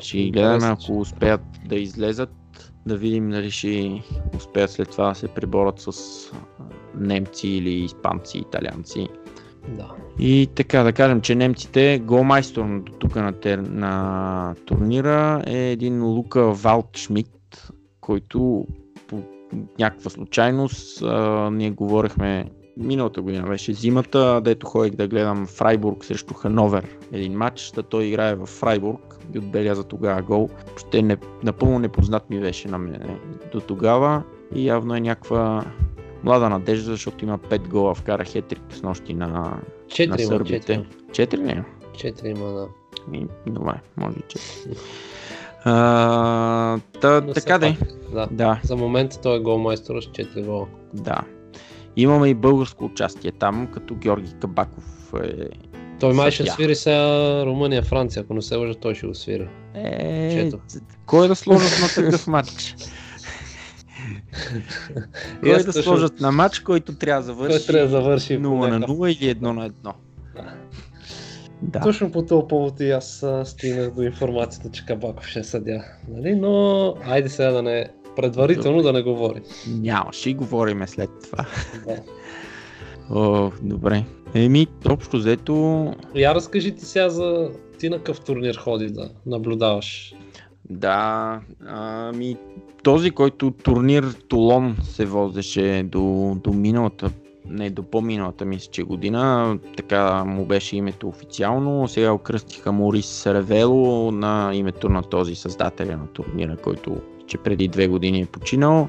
Ще 0.00 0.18
ги 0.18 0.30
гледаме, 0.30 0.66
ако 0.66 0.98
успеят 0.98 1.40
да 1.68 1.76
излезат, 1.76 2.39
да 2.86 2.96
видим 2.96 3.30
дали 3.30 3.50
ще 3.50 4.02
успеят 4.36 4.70
след 4.70 4.90
това 4.90 5.08
да 5.08 5.14
се 5.14 5.28
приборят 5.28 5.80
с 5.80 5.92
немци 6.94 7.48
или 7.48 7.70
испанци, 7.70 8.38
италианци. 8.38 9.08
Да. 9.68 9.94
И 10.18 10.48
така 10.54 10.82
да 10.82 10.92
кажем, 10.92 11.20
че 11.20 11.34
немците, 11.34 12.02
голмайстор 12.04 12.80
до 12.80 12.92
тук 12.92 13.16
на, 13.16 13.32
тер, 13.32 13.58
на 13.58 14.54
турнира 14.64 15.42
е 15.46 15.70
един 15.70 16.04
Лука 16.04 16.52
Валтшмит, 16.52 17.68
който 18.00 18.66
по 19.08 19.22
някаква 19.78 20.10
случайност 20.10 21.02
а, 21.02 21.50
ние 21.50 21.70
говорихме 21.70 22.50
миналата 22.76 23.22
година 23.22 23.46
беше 23.48 23.72
зимата, 23.72 24.40
дето 24.44 24.66
ходих 24.66 24.94
да 24.94 25.08
гледам 25.08 25.46
Фрайбург 25.46 26.04
срещу 26.04 26.34
Хановер 26.34 26.98
един 27.12 27.32
матч, 27.32 27.72
да 27.74 27.82
той 27.82 28.04
играе 28.04 28.34
в 28.34 28.46
Фрайбург 28.46 29.09
и 29.34 29.38
отбеляза 29.38 29.84
тогава 29.84 30.22
гол. 30.22 30.48
Ще 30.76 31.02
не, 31.02 31.16
напълно 31.42 31.78
непознат 31.78 32.30
ми 32.30 32.40
беше 32.40 32.68
на 32.68 32.78
мен 32.78 33.18
до 33.52 33.60
тогава 33.60 34.22
и 34.54 34.66
явно 34.66 34.94
е 34.94 35.00
някаква 35.00 35.64
млада 36.24 36.48
надежда, 36.48 36.90
защото 36.90 37.24
има 37.24 37.38
5 37.38 37.68
гола, 37.68 37.94
вкара 37.94 38.24
хетрик 38.24 38.62
с 38.70 38.82
нощи 38.82 39.14
на, 39.14 39.28
на 39.28 39.60
Четири 39.88 40.22
има, 40.22 40.28
сърбите. 40.28 40.84
четири. 41.12 41.38
4 41.38 41.46
ли? 41.46 41.50
е? 41.50 41.64
Четири 41.96 42.28
има, 42.28 42.52
да. 42.52 42.66
Ми, 43.08 43.26
Добре, 43.46 43.80
може 43.96 44.16
и 44.18 44.22
4. 44.22 44.76
А, 45.64 46.78
та, 47.00 47.20
Но 47.20 47.32
така 47.32 47.60
пак, 47.60 47.74
Да. 48.12 48.28
Да, 48.30 48.60
За 48.64 48.76
момента 48.76 49.20
той 49.20 49.36
е 49.36 49.40
голмайстор 49.40 50.00
с 50.00 50.06
4 50.06 50.44
гола. 50.44 50.66
да. 50.94 51.20
Имаме 51.96 52.28
и 52.28 52.34
българско 52.34 52.84
участие 52.84 53.32
там, 53.32 53.66
като 53.66 53.94
Георги 53.94 54.32
Кабаков 54.40 55.14
е... 55.22 55.48
Той 56.00 56.12
май 56.12 56.30
ще 56.30 56.46
свири 56.46 56.74
сега 56.74 57.06
Румъния, 57.46 57.82
Франция. 57.82 58.22
Ако 58.22 58.34
не 58.34 58.42
се 58.42 58.56
лъжа, 58.56 58.74
той 58.74 58.94
ще 58.94 59.06
го 59.06 59.14
свири. 59.14 59.48
е... 59.74 60.30
Чето. 60.32 60.58
Кой 61.06 61.28
да 61.28 61.34
сложат 61.36 61.80
на 61.80 62.04
такъв 62.04 62.26
матч? 62.26 62.74
Кой 65.40 65.50
да 65.52 65.64
точно- 65.64 65.82
сложат 65.82 66.20
на 66.20 66.32
матч, 66.32 66.58
който 66.58 66.94
трябва 66.94 67.20
да 67.20 67.26
завърши 67.26 67.56
Той 67.56 67.66
трябва 67.66 67.82
да 67.82 67.90
завърши 67.92 68.32
0 68.32 68.42
по 68.42 68.56
на 68.58 68.68
някакъв- 68.70 68.90
0 68.90 69.08
или 69.10 69.30
1 69.30 69.42
на 69.42 69.70
1. 69.70 69.92
Да. 71.62 71.80
Точно 71.80 72.12
по 72.12 72.22
този 72.22 72.46
повод 72.48 72.80
и 72.80 72.90
аз 72.90 73.24
стигнах 73.44 73.90
до 73.90 74.02
информацията, 74.02 74.70
че 74.70 74.86
Кабаков 74.86 75.26
ще 75.26 75.38
е 75.38 75.44
съдя. 75.44 75.84
Нали? 76.08 76.34
Но 76.34 76.94
айде 77.04 77.28
сега 77.28 77.50
да 77.50 77.62
не 77.62 77.88
предварително 78.16 78.82
да 78.82 78.92
не 78.92 79.02
говори. 79.02 79.40
Няма, 79.68 80.12
ще 80.12 80.34
говориме 80.34 80.86
след 80.86 81.10
това. 81.22 81.46
Да. 81.86 81.96
О, 83.10 83.50
добре. 83.62 84.04
Еми, 84.34 84.66
общо 84.88 85.16
взето, 85.16 85.86
Я 86.14 86.34
разкажи 86.34 86.74
ти 86.74 86.84
сега 86.84 87.08
за 87.08 87.50
ти 87.78 87.88
на 87.88 87.96
какъв 87.96 88.20
турнир 88.20 88.56
ходи 88.56 88.90
да 88.90 89.10
наблюдаваш. 89.26 90.14
Да, 90.70 91.40
ами 91.66 92.36
този, 92.82 93.10
който 93.10 93.50
турнир 93.50 94.04
Тулон 94.28 94.76
се 94.82 95.04
возеше 95.04 95.82
до, 95.82 96.36
до 96.44 96.52
миналата, 96.52 97.10
не 97.46 97.70
до 97.70 97.82
по-миналата 97.82 98.44
мисля, 98.44 98.70
че 98.70 98.82
година, 98.82 99.58
така 99.76 100.24
му 100.24 100.44
беше 100.44 100.76
името 100.76 101.08
официално, 101.08 101.88
сега 101.88 102.12
окръстиха 102.12 102.72
Морис 102.72 103.26
Ревело 103.26 104.10
на 104.10 104.50
името 104.54 104.88
на 104.88 105.02
този 105.02 105.34
създателя 105.34 105.96
на 105.96 106.06
турнира, 106.06 106.56
който 106.56 106.96
че 107.26 107.38
преди 107.38 107.68
две 107.68 107.86
години 107.86 108.20
е 108.20 108.26
починал. 108.26 108.88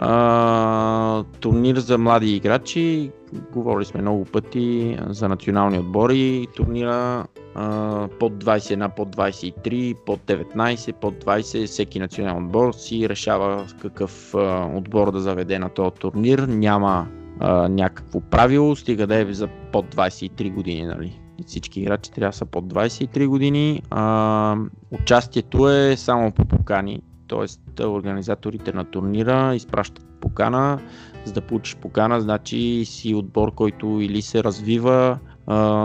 А, 0.00 1.24
турнир 1.40 1.76
за 1.76 1.98
млади 1.98 2.36
играчи, 2.36 3.10
говорили 3.52 3.84
сме 3.84 4.00
много 4.00 4.24
пъти 4.24 4.98
за 5.08 5.28
национални 5.28 5.78
отбори, 5.78 6.46
турнира 6.56 7.26
а, 7.54 8.08
под 8.20 8.44
21, 8.44 8.94
под 8.96 9.16
23, 9.16 9.94
под 10.06 10.20
19, 10.20 10.92
под 10.92 11.24
20, 11.24 11.66
всеки 11.66 12.00
национален 12.00 12.44
отбор 12.44 12.72
си 12.72 13.08
решава 13.08 13.66
какъв 13.82 14.34
а, 14.34 14.70
отбор 14.74 15.12
да 15.12 15.20
заведе 15.20 15.58
на 15.58 15.68
този 15.68 15.90
турнир. 15.90 16.38
Няма 16.38 17.08
а, 17.40 17.68
някакво 17.68 18.20
правило, 18.20 18.76
стига 18.76 19.06
да 19.06 19.16
е 19.16 19.32
за 19.32 19.48
под 19.72 19.94
23 19.94 20.54
години, 20.54 20.84
нали? 20.84 21.20
Всички 21.46 21.80
играчи 21.80 22.12
трябва 22.12 22.30
да 22.30 22.36
са 22.36 22.44
под 22.44 22.64
23 22.64 23.26
години. 23.26 23.82
А, 23.90 24.56
участието 24.90 25.68
е 25.68 25.96
само 25.96 26.32
по 26.32 26.44
покани, 26.44 27.00
т.е. 27.28 27.86
организаторите 27.86 28.72
на 28.72 28.84
турнира 28.84 29.54
изпращат 29.54 30.04
покана, 30.20 30.80
за 31.24 31.32
да 31.32 31.40
получиш 31.40 31.76
покана, 31.76 32.20
значи 32.20 32.84
си 32.84 33.14
отбор, 33.14 33.54
който 33.54 33.86
или 33.86 34.22
се 34.22 34.44
развива, 34.44 35.18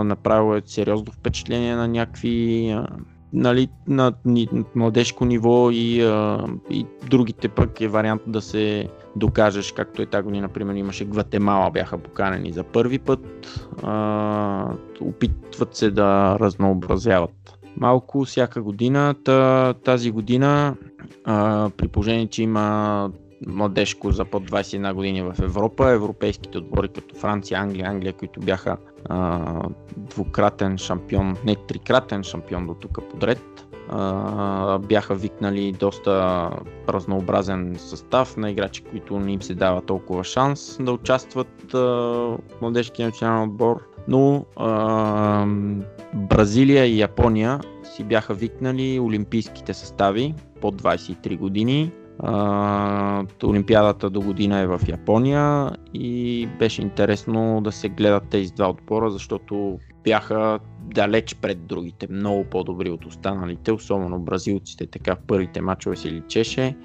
направил 0.04 0.56
е 0.56 0.62
сериозно 0.66 1.12
впечатление 1.12 1.76
на 1.76 1.88
някакви 1.88 2.76
нали, 3.32 3.68
на, 3.88 4.12
на 4.24 4.64
младежко 4.74 5.24
ниво 5.24 5.70
и, 5.70 6.02
и 6.70 6.86
другите 7.10 7.48
пък 7.48 7.80
е 7.80 7.88
вариант 7.88 8.22
да 8.26 8.40
се 8.40 8.88
докажеш, 9.16 9.72
както 9.72 10.02
е 10.02 10.06
тази 10.06 10.24
година, 10.24 10.42
например, 10.42 10.74
имаше 10.74 11.04
Гватемала, 11.04 11.70
бяха 11.70 11.98
поканени 11.98 12.52
за 12.52 12.64
първи 12.64 12.98
път, 12.98 13.20
опитват 15.00 15.76
се 15.76 15.90
да 15.90 16.38
разнообразяват 16.40 17.58
малко 17.76 18.24
всяка 18.24 18.62
година. 18.62 19.14
Та, 19.24 19.74
тази 19.84 20.10
година, 20.10 20.76
а, 21.24 21.70
при 21.76 21.88
положение, 21.88 22.26
че 22.26 22.42
има 22.42 23.10
младежко 23.46 24.10
за 24.10 24.24
под 24.24 24.50
21 24.50 24.92
години 24.92 25.22
в 25.22 25.34
Европа, 25.42 25.90
европейските 25.90 26.58
отбори 26.58 26.88
като 26.88 27.14
Франция, 27.14 27.60
Англия, 27.60 27.88
Англия, 27.88 28.12
които 28.12 28.40
бяха 28.40 28.76
а, 29.04 29.40
двукратен 29.96 30.78
шампион, 30.78 31.36
не 31.44 31.56
трикратен 31.56 32.22
шампион 32.22 32.66
до 32.66 32.74
тук 32.74 32.98
подред, 33.10 33.66
а, 33.88 34.78
бяха 34.78 35.14
викнали 35.14 35.72
доста 35.72 36.50
разнообразен 36.88 37.76
състав 37.78 38.36
на 38.36 38.50
играчи, 38.50 38.82
които 38.82 39.18
не 39.20 39.32
им 39.32 39.42
се 39.42 39.54
дава 39.54 39.80
толкова 39.80 40.24
шанс 40.24 40.76
да 40.80 40.92
участват 40.92 41.74
а, 41.74 41.78
в 41.78 42.38
младежкия 42.60 43.06
национален 43.06 43.42
отбор. 43.42 43.80
Но 44.08 44.44
а, 44.56 45.46
Бразилия 46.14 46.86
и 46.86 46.98
Япония 46.98 47.60
си 47.84 48.04
бяха 48.04 48.34
викнали 48.34 49.00
олимпийските 49.00 49.74
състави 49.74 50.34
под 50.60 50.82
23 50.82 51.38
години. 51.38 51.90
А, 52.18 53.24
Олимпиадата 53.44 54.10
до 54.10 54.20
година 54.20 54.58
е 54.58 54.66
в 54.66 54.80
Япония 54.88 55.70
и 55.94 56.46
беше 56.58 56.82
интересно 56.82 57.60
да 57.64 57.72
се 57.72 57.88
гледат 57.88 58.28
тези 58.30 58.52
два 58.52 58.70
отбора, 58.70 59.10
защото 59.10 59.78
бяха 60.04 60.58
далеч 60.80 61.34
пред 61.34 61.66
другите, 61.66 62.06
много 62.10 62.44
по-добри 62.44 62.90
от 62.90 63.06
останалите, 63.06 63.72
особено 63.72 64.18
бразилците, 64.18 64.86
така 64.86 65.14
в 65.14 65.18
първите 65.26 65.60
мачове 65.60 65.96
се 65.96 66.12
личеше. 66.12 66.76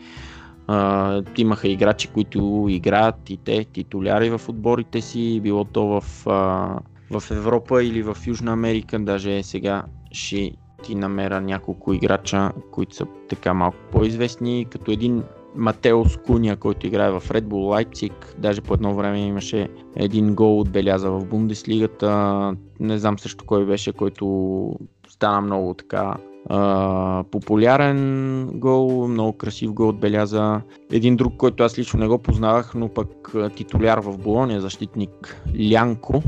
А, 0.67 1.21
имаха 1.37 1.67
играчи, 1.67 2.07
които 2.07 2.65
играят 2.69 3.29
и 3.29 3.37
те 3.37 3.65
титуляри 3.65 4.29
в 4.29 4.41
отборите 4.49 5.01
си, 5.01 5.39
било 5.43 5.65
то 5.65 5.85
в, 5.85 6.27
а, 6.27 6.79
в 7.19 7.31
Европа 7.31 7.83
или 7.83 8.01
в 8.01 8.17
Южна 8.27 8.51
Америка, 8.51 8.99
даже 8.99 9.43
сега 9.43 9.83
ще 10.11 10.51
ти 10.83 10.95
намеря 10.95 11.41
няколко 11.41 11.93
играча, 11.93 12.51
които 12.71 12.95
са 12.95 13.05
така 13.29 13.53
малко 13.53 13.77
по-известни, 13.91 14.67
като 14.71 14.91
един 14.91 15.23
Матеос 15.55 16.17
Куния, 16.17 16.55
който 16.55 16.87
играе 16.87 17.11
в 17.11 17.21
Red 17.21 17.43
Bull 17.43 17.85
Leipzig, 17.85 18.13
даже 18.37 18.61
по 18.61 18.73
едно 18.73 18.95
време 18.95 19.19
имаше 19.19 19.69
един 19.95 20.35
гол 20.35 20.59
отбеляза 20.59 21.11
в 21.11 21.25
Бундеслигата, 21.25 22.55
не 22.79 22.97
знам 22.97 23.19
също 23.19 23.45
кой 23.45 23.65
беше, 23.65 23.93
който 23.93 24.75
стана 25.09 25.41
много 25.41 25.73
така 25.73 26.15
Uh, 26.49 27.23
популярен 27.23 28.47
гол, 28.53 29.07
много 29.07 29.33
красив 29.33 29.73
гол 29.73 29.89
отбеляза. 29.89 30.61
Един 30.91 31.15
друг, 31.15 31.37
който 31.37 31.63
аз 31.63 31.79
лично 31.79 31.99
не 31.99 32.07
го 32.07 32.17
познавах, 32.17 32.75
но 32.75 32.89
пък 32.89 33.35
титуляр 33.55 33.99
в 33.99 34.17
Болония, 34.17 34.61
защитник 34.61 35.43
Лянко. 35.71 36.23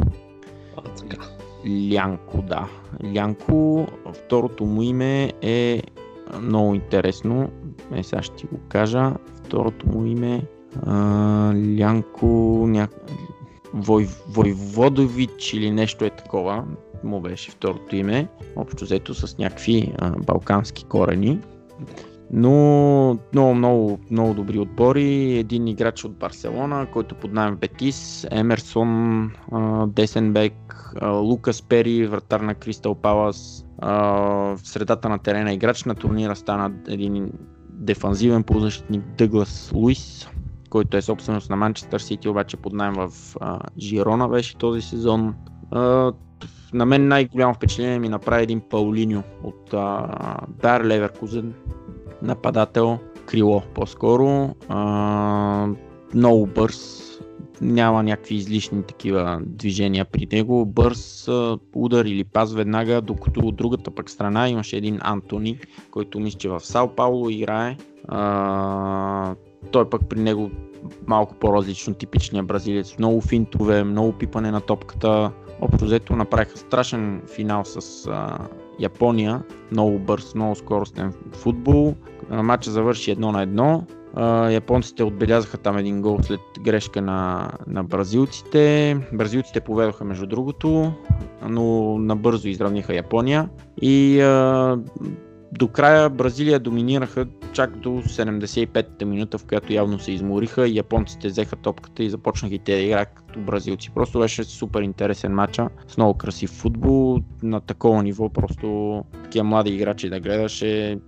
А, 0.78 0.82
така. 0.82 1.41
Лянко, 1.68 2.42
да. 2.42 2.68
Лянко, 3.16 3.88
второто 4.14 4.66
му 4.66 4.82
име 4.82 5.34
е 5.42 5.82
много 6.42 6.76
интересно. 6.76 7.50
Е, 7.96 8.04
сега 8.04 8.22
ще 8.22 8.36
ти 8.36 8.46
го 8.46 8.60
кажа. 8.70 9.12
Второто 9.36 9.88
му 9.90 10.06
име 10.06 10.42
а, 10.86 10.94
Лянко 11.80 12.28
ня... 12.68 12.88
Вой... 13.74 14.08
Войводович 14.30 15.54
или 15.54 15.72
нещо 15.72 16.06
е 16.06 16.10
такова. 16.10 16.66
Му 17.04 17.22
беше 17.22 17.52
второто 17.52 17.96
име. 17.96 18.28
Общо 18.56 18.86
взето 18.86 19.14
с 19.14 19.38
някакви 19.38 19.94
а, 19.98 20.10
балкански 20.10 20.86
корени. 20.86 21.40
Но 22.34 23.18
много, 23.34 23.54
много, 23.54 24.00
много 24.12 24.34
добри 24.34 24.60
отбори. 24.60 25.38
Един 25.38 25.68
играч 25.68 26.06
от 26.06 26.18
Барселона, 26.18 26.88
който 26.94 27.16
под 27.16 27.34
найем 27.34 27.56
Бетис, 27.56 28.28
Емерсон, 28.32 29.32
Десенбек, 29.88 30.94
Лукас 31.04 31.62
Пери, 31.62 32.08
вратар 32.08 32.40
на 32.40 32.56
Кристал 32.56 32.96
Палас. 32.96 33.66
В 33.82 34.60
средата 34.64 35.10
на 35.10 35.20
терена 35.20 35.54
играч 35.54 35.84
на 35.84 35.96
турнира 35.96 36.36
стана 36.36 36.72
един 36.88 37.32
дефанзивен 37.70 38.44
полузащитник 38.44 39.04
Дъглас 39.18 39.72
Луис, 39.74 40.30
който 40.70 40.98
е 40.98 41.02
собственост 41.02 41.50
на 41.50 41.56
Манчестър 41.56 42.00
Сити, 42.00 42.30
обаче 42.30 42.58
под 42.58 42.74
найем 42.74 42.94
в 42.94 43.12
Жирона 43.78 44.30
беше 44.30 44.58
този 44.58 44.82
сезон. 44.82 45.36
На 46.74 46.86
мен 46.86 47.08
най-голямо 47.08 47.54
впечатление 47.54 48.00
ми 48.00 48.10
направи 48.10 48.44
един 48.44 48.62
Паулиньо 48.70 49.24
от 49.44 49.70
Дар 50.62 50.86
Леверкузен, 50.86 51.54
нападател, 52.24 53.00
крило 53.26 53.62
по-скоро, 53.74 54.56
а, 54.70 55.68
много 56.14 56.46
бърз, 56.46 57.08
няма 57.62 58.04
някакви 58.04 58.36
излишни 58.36 58.84
такива 58.84 59.42
движения 59.46 60.06
при 60.06 60.28
него, 60.32 60.66
бърз 60.66 61.30
удар 61.76 62.06
или 62.06 62.24
пас 62.24 62.54
веднага, 62.54 63.02
докато 63.02 63.40
от 63.40 63.56
другата 63.56 63.92
пък 63.92 64.10
страна 64.10 64.50
имаше 64.50 64.78
един 64.78 65.00
Антони, 65.02 65.60
който 65.92 66.20
мисля, 66.20 66.38
че 66.38 66.50
в 66.50 66.60
Сао 66.60 66.96
Пауло 66.96 67.30
играе. 67.30 67.78
А, 68.08 69.36
той 69.72 69.90
пък 69.90 70.02
при 70.10 70.20
него 70.20 70.52
малко 71.08 71.36
по-различно 71.36 71.94
типичния 71.94 72.44
бразилец. 72.44 72.98
Много 72.98 73.22
финтове, 73.22 73.84
много 73.84 74.12
пипане 74.12 74.52
на 74.52 74.62
топката. 74.62 75.32
Общо 75.62 75.86
взето 75.86 76.16
направиха 76.16 76.58
страшен 76.58 77.22
финал 77.36 77.66
с 77.66 78.08
а, 78.08 78.38
Япония. 78.80 79.44
Много 79.72 80.00
бърз, 80.00 80.36
много 80.36 80.56
скоростен 80.56 81.14
футбол. 81.32 81.96
Матча 82.32 82.72
завърши 82.72 83.12
едно 83.12 83.32
на 83.32 83.42
едно. 83.42 83.84
Японците 84.50 85.04
отбелязаха 85.04 85.58
там 85.58 85.78
един 85.78 86.02
гол 86.02 86.20
след 86.22 86.40
грешка 86.62 87.02
на, 87.02 87.52
на 87.68 87.84
бразилците. 87.84 88.98
Бразилците 89.14 89.62
поведоха 89.62 90.06
между 90.06 90.28
другото, 90.28 90.94
но 91.50 91.98
набързо 91.98 92.48
изравниха 92.48 92.96
Япония. 92.96 93.50
И 93.82 94.22
а, 94.22 94.78
до 95.52 95.68
края 95.68 96.10
Бразилия 96.10 96.60
доминираха 96.60 97.28
чак 97.54 97.78
до 97.78 97.90
75-та 97.90 99.06
минута, 99.06 99.38
в 99.38 99.46
която 99.46 99.74
явно 99.74 100.00
се 100.00 100.12
измориха 100.12 100.68
и 100.68 100.78
японците 100.78 101.28
взеха 101.28 101.56
топката 101.56 102.04
и 102.04 102.10
започнаха 102.10 102.56
и 102.56 102.60
те 102.60 102.76
да 102.76 102.82
играят 102.82 103.10
като 103.16 103.40
бразилци. 103.40 103.92
Просто 103.96 104.20
беше 104.20 104.44
супер 104.44 104.82
интересен 104.82 105.34
матч, 105.34 105.60
с 105.88 105.98
много 105.98 106.14
красив 106.14 106.50
футбол, 106.50 107.20
на 107.44 107.62
такова 107.62 108.04
ниво, 108.04 108.30
просто 108.30 109.04
такива 109.24 109.44
млади 109.44 109.74
играчи 109.74 110.10
да 110.10 110.20
гледаш 110.20 110.62
е 110.62 111.00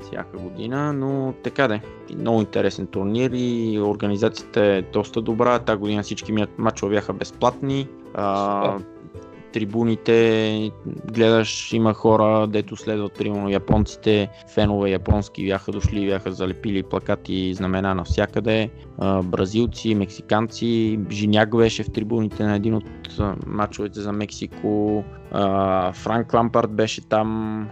всяка 0.00 0.38
година, 0.38 0.92
но 0.92 1.34
така 1.42 1.68
де. 1.68 1.80
Много 2.18 2.40
интересен 2.40 2.86
турнир 2.86 3.30
и 3.34 3.80
организацията 3.80 4.64
е 4.64 4.82
доста 4.82 5.22
добра. 5.22 5.58
Та 5.58 5.76
година 5.76 6.02
всички 6.02 6.32
матчове 6.58 6.94
бяха 6.94 7.12
безплатни. 7.12 7.88
А, 8.14 8.78
трибуните, 9.52 10.70
гледаш, 11.12 11.72
има 11.72 11.94
хора, 11.94 12.46
дето 12.46 12.76
следват, 12.76 13.12
примерно, 13.12 13.48
японците, 13.48 14.28
фенове 14.54 14.90
японски 14.90 15.46
бяха 15.46 15.72
дошли, 15.72 16.06
бяха 16.06 16.32
залепили 16.32 16.82
плакати 16.82 17.34
и 17.34 17.54
знамена 17.54 17.94
навсякъде, 17.94 18.70
бразилци, 19.24 19.94
мексиканци, 19.94 21.00
Жиняк 21.10 21.56
беше 21.56 21.82
в 21.82 21.92
трибуните 21.92 22.44
на 22.44 22.56
един 22.56 22.74
от 22.74 22.84
мачовете 23.46 24.00
за 24.00 24.12
Мексико, 24.12 25.04
Франк 25.92 26.34
Лампард 26.34 26.70
беше 26.70 27.08
там, 27.08 27.68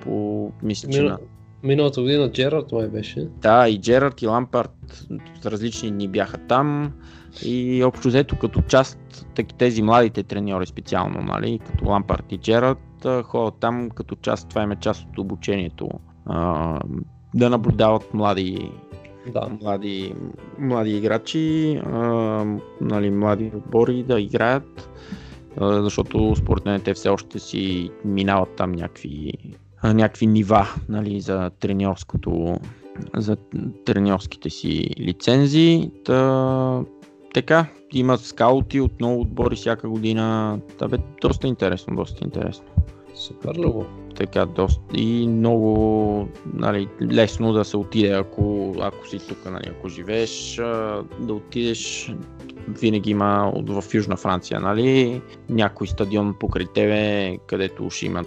по, 0.00 0.52
мисля, 0.62 0.90
че 0.90 1.02
на 1.02 1.18
Миналата 1.62 2.00
година 2.02 2.32
Джерард 2.32 2.72
май 2.72 2.88
беше. 2.88 3.28
да, 3.42 3.68
и 3.68 3.80
Джерард 3.80 4.22
и 4.22 4.26
Лампард 4.26 5.06
различни 5.44 5.90
дни 5.90 6.08
бяха 6.08 6.38
там 6.38 6.92
и 7.44 7.84
общо 7.84 8.08
взето 8.08 8.38
като 8.38 8.62
част 8.62 8.98
тези 9.58 9.82
младите 9.82 10.22
треньори 10.22 10.66
специално, 10.66 11.20
нали, 11.22 11.58
като 11.66 11.88
Лампард 11.88 12.32
и 12.32 12.38
Джерард 12.38 13.06
ходят 13.24 13.54
там 13.60 13.90
като 13.90 14.14
част, 14.14 14.48
това 14.48 14.62
им 14.62 14.72
е 14.72 14.76
част 14.76 15.02
от 15.04 15.18
обучението. 15.18 15.88
А, 16.26 16.78
да 17.34 17.50
наблюдават 17.50 18.14
млади, 18.14 18.70
Да. 19.32 19.48
млади, 19.62 20.14
млади 20.58 20.96
играчи, 20.96 21.76
а, 21.86 22.00
нали, 22.80 23.10
млади 23.10 23.52
отбори 23.54 24.02
да 24.02 24.20
играят, 24.20 24.90
а, 25.60 25.82
защото 25.82 26.34
според 26.36 26.64
мен 26.64 26.80
те 26.80 26.94
все 26.94 27.08
още 27.08 27.38
си 27.38 27.90
минават 28.04 28.56
там 28.56 28.72
някакви, 28.72 29.32
някакви 29.84 30.26
нива 30.26 30.68
нали, 30.88 31.20
за 31.20 31.50
треньорското 31.60 32.58
за 33.16 33.36
треньорските 33.84 34.50
си 34.50 34.90
лицензии. 35.00 35.90
Та, 36.04 36.82
така, 37.34 37.66
има 37.92 38.18
скаути 38.18 38.80
от 38.80 39.00
много 39.00 39.20
отбори 39.20 39.56
всяка 39.56 39.88
година. 39.88 40.58
Та 40.78 40.88
бе, 40.88 40.98
доста 41.22 41.46
интересно, 41.46 41.96
доста 41.96 42.24
интересно. 42.24 42.64
Супер 43.14 43.54
любо. 43.58 43.86
Така, 44.18 44.46
доста 44.46 44.82
и 44.94 45.28
много 45.28 46.28
нали, 46.54 46.88
лесно 47.02 47.52
да 47.52 47.64
се 47.64 47.76
отиде, 47.76 48.10
ако, 48.10 48.74
ако 48.80 49.08
си 49.08 49.18
тук, 49.28 49.38
нали, 49.50 49.64
ако 49.78 49.88
живееш, 49.88 50.56
да 51.20 51.34
отидеш 51.34 52.12
винаги 52.68 53.10
има 53.10 53.52
от- 53.54 53.70
в 53.70 53.94
Южна 53.94 54.16
Франция, 54.16 54.60
нали, 54.60 55.22
някой 55.48 55.86
стадион 55.86 56.34
покрай 56.40 56.66
тебе, 56.74 57.36
където 57.46 57.90
ще 57.90 58.06
има 58.06 58.24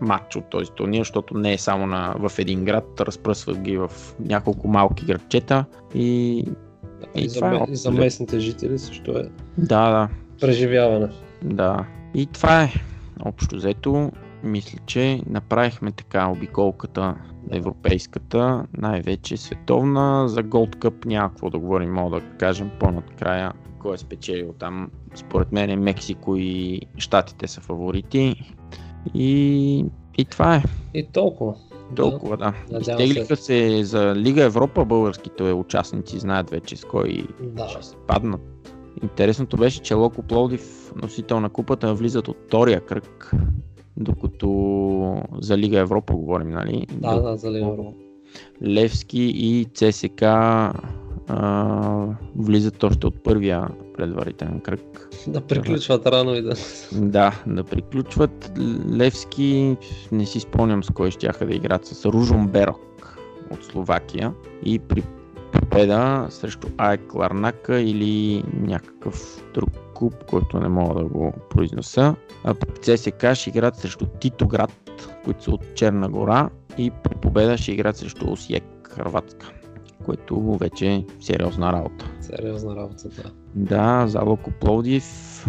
матч 0.00 0.36
от 0.36 0.50
този 0.50 0.70
турнир, 0.70 1.00
защото 1.00 1.38
не 1.38 1.52
е 1.52 1.58
само 1.58 1.86
на, 1.86 2.14
в 2.18 2.32
един 2.38 2.64
град, 2.64 3.00
разпръсват 3.00 3.58
ги 3.58 3.76
в 3.76 3.90
няколко 4.20 4.68
малки 4.68 5.04
градчета 5.04 5.64
и 5.94 6.38
И, 7.14 7.24
И 7.24 7.28
за, 7.28 7.46
е 7.46 7.72
и 7.72 7.76
за 7.76 7.90
местните 7.90 8.40
жители 8.40 8.78
също 8.78 9.10
е 9.10 9.28
да, 9.58 9.90
да, 9.90 10.08
преживяване. 10.40 11.08
Да. 11.42 11.84
И 12.14 12.26
това 12.26 12.62
е 12.62 12.72
общо 13.24 13.56
взето. 13.56 14.10
Мисля, 14.46 14.78
че 14.86 15.20
направихме 15.26 15.92
така 15.92 16.28
обиколката 16.28 17.14
европейската, 17.50 18.66
най-вече 18.78 19.36
световна. 19.36 20.28
За 20.28 20.42
Gold 20.42 20.76
Cup 20.76 21.06
няма 21.06 21.28
какво 21.28 21.50
да 21.50 21.58
говорим, 21.58 21.92
мога 21.92 22.20
да 22.20 22.26
кажем 22.38 22.70
по-надкрая 22.80 23.52
кой 23.86 23.94
е 23.94 23.98
спечелил 23.98 24.52
там. 24.58 24.90
Според 25.14 25.52
мен 25.52 25.70
е 25.70 25.76
Мексико 25.76 26.36
и 26.36 26.80
Штатите 26.98 27.48
са 27.48 27.60
фаворити. 27.60 28.54
И, 29.14 29.84
и 30.18 30.24
това 30.24 30.56
е. 30.56 30.62
И 30.94 31.06
толкова. 31.12 31.54
Толкова, 31.96 32.36
да. 32.36 32.54
Надявам 32.72 32.80
Изтеглиха 32.80 33.36
се 33.36 33.84
за 33.84 34.14
Лига 34.16 34.42
Европа, 34.42 34.84
българските 34.84 35.42
участници 35.42 36.18
знаят 36.18 36.50
вече 36.50 36.76
с 36.76 36.84
кой 36.84 37.26
Да. 37.40 37.68
ще 37.68 37.82
се 37.82 37.96
паднат. 38.06 38.40
Интересното 39.02 39.56
беше, 39.56 39.82
че 39.82 39.94
Локо 39.94 40.22
Пловдив, 40.22 40.92
носител 41.02 41.40
на 41.40 41.50
купата, 41.50 41.94
влизат 41.94 42.28
от 42.28 42.36
втория 42.46 42.80
кръг, 42.80 43.32
докато 43.96 45.22
за 45.40 45.58
Лига 45.58 45.78
Европа 45.78 46.14
говорим, 46.14 46.48
нали? 46.50 46.86
Да, 46.92 47.20
да, 47.20 47.36
за 47.36 47.50
Лига 47.50 47.66
Европа. 47.66 47.92
Левски 48.62 49.32
и 49.36 49.66
ЦСК 49.74 50.22
а, 51.28 52.08
влизат 52.36 52.84
още 52.84 53.06
от 53.06 53.22
първия 53.22 53.68
предварителен 53.96 54.60
кръг. 54.60 55.08
Да 55.26 55.40
приключват 55.40 56.06
рано 56.06 56.34
и 56.34 56.42
да. 56.42 56.54
Да, 56.92 57.42
да 57.46 57.64
приключват. 57.64 58.52
Левски, 58.92 59.76
не 60.12 60.26
си 60.26 60.40
спомням 60.40 60.84
с 60.84 60.90
кой 60.90 61.10
щяха 61.10 61.46
да 61.46 61.54
играят, 61.54 61.86
с 61.86 62.04
Ружон 62.04 62.48
Берок 62.48 63.18
от 63.50 63.64
Словакия 63.64 64.32
и 64.64 64.78
при 64.78 65.02
победа 65.52 66.26
срещу 66.30 66.68
Айк 66.78 67.14
Ларнака 67.14 67.80
или 67.80 68.44
някакъв 68.54 69.44
друг 69.54 69.70
клуб, 69.98 70.14
който 70.26 70.60
не 70.60 70.68
мога 70.68 70.94
да 70.94 71.04
го 71.04 71.32
произнеса. 71.50 72.14
А 72.44 72.54
ЦСКА 72.82 73.34
ще 73.34 73.50
играят 73.50 73.76
срещу 73.76 74.06
Титоград, 74.06 74.72
които 75.24 75.42
са 75.42 75.50
от 75.50 75.74
Черна 75.74 76.08
гора 76.08 76.50
и 76.78 76.90
при 76.90 77.14
победа 77.14 77.58
ще 77.58 77.72
играят 77.72 77.96
срещу 77.96 78.30
Осиек, 78.30 78.64
Хрватска, 78.90 79.52
което 80.04 80.56
вече 80.56 80.94
е 80.94 81.04
сериозна 81.20 81.72
работа. 81.72 82.10
Сериозна 82.20 82.76
работа, 82.76 83.08
да. 83.08 83.30
Да, 83.54 84.06
за 84.08 84.20
Локо 84.20 84.50
Пловдив 84.60 85.46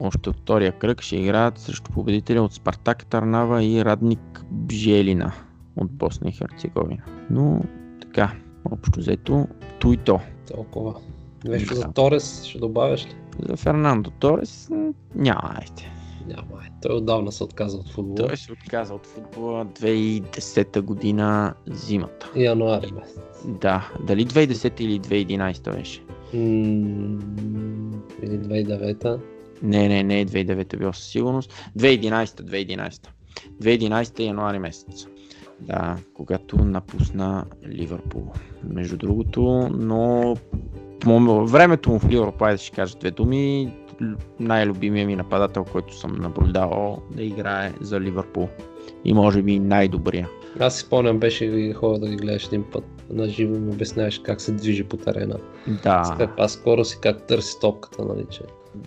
още 0.00 0.30
от 0.30 0.36
втория 0.36 0.72
кръг 0.72 1.02
ще 1.02 1.16
играят 1.16 1.58
срещу 1.58 1.92
победителя 1.92 2.42
от 2.42 2.52
Спартак 2.52 3.06
Тарнава 3.06 3.64
и 3.64 3.84
Радник 3.84 4.44
Бжелина 4.50 5.32
от 5.76 5.92
Босна 5.92 6.28
и 6.28 6.32
Херцеговина. 6.32 7.02
Но 7.30 7.60
така, 8.00 8.32
общо 8.70 9.00
взето, 9.00 9.46
то 9.80 9.92
и 9.92 9.96
то. 9.96 10.20
Толкова. 10.54 10.94
Нещо 11.48 11.74
Да. 11.74 11.80
за 11.80 11.92
Торес 11.92 12.44
ще 12.44 12.58
добавяш 12.58 13.06
ли? 13.06 13.14
За 13.48 13.56
Фернандо 13.56 14.10
Торес 14.10 14.68
м, 14.70 14.92
няма, 15.14 15.54
е. 15.62 15.66
Той 16.82 16.96
отдавна 16.96 17.32
се 17.32 17.44
отказа 17.44 17.76
от 17.76 17.88
футбола. 17.88 18.28
Той 18.28 18.36
се 18.36 18.52
отказа 18.52 18.94
от 18.94 19.06
футбола 19.06 19.66
2010 19.66 20.80
година 20.80 21.54
зимата. 21.66 22.30
Януари 22.36 22.92
месец. 22.92 23.44
Да, 23.60 23.90
дали 24.06 24.26
2010 24.26 24.80
или 24.80 25.00
2011 25.00 25.72
беше? 25.76 26.02
М, 26.34 27.20
Или 28.22 28.38
2009 28.38 29.18
Не, 29.62 29.88
не, 29.88 30.02
не, 30.02 30.26
2009 30.26 30.76
било 30.78 30.92
със 30.92 31.04
сигурност. 31.06 31.52
2011, 31.78 32.42
2011. 32.42 33.08
2011 33.62 34.20
януари 34.20 34.58
месец. 34.58 35.06
Да, 35.60 35.96
когато 36.14 36.56
напусна 36.56 37.44
Ливърпул. 37.68 38.32
Между 38.64 38.96
другото, 38.96 39.68
но 39.74 40.36
времето 41.46 41.90
му 41.90 41.98
в 41.98 42.08
Ливърпул, 42.10 42.46
айде 42.46 42.58
ще 42.58 42.76
кажа 42.76 42.96
две 42.98 43.10
думи, 43.10 43.72
най-любимия 44.40 45.06
ми 45.06 45.16
нападател, 45.16 45.64
който 45.64 45.96
съм 45.96 46.16
наблюдавал 46.20 47.02
да 47.10 47.22
играе 47.22 47.72
за 47.80 48.00
Ливърпул. 48.00 48.48
И 49.04 49.14
може 49.14 49.42
би 49.42 49.58
най-добрия. 49.58 50.28
Аз 50.60 50.74
си 50.74 50.80
спомням, 50.80 51.18
беше 51.18 51.72
хора 51.72 51.98
да 51.98 52.08
ги 52.08 52.16
гледаш 52.16 52.46
един 52.46 52.64
път. 52.72 52.84
На 53.10 53.28
живо 53.28 53.58
ми 53.58 53.70
обясняваш 53.70 54.18
как 54.18 54.40
се 54.40 54.52
движи 54.52 54.84
по 54.84 54.96
терена. 54.96 55.38
С 55.66 55.82
Да, 55.82 56.14
каква 56.18 56.48
скорост 56.48 56.94
и 56.94 57.00
как 57.00 57.26
търси 57.26 57.60
топката, 57.60 58.04
нали, 58.04 58.26
че. 58.30 58.40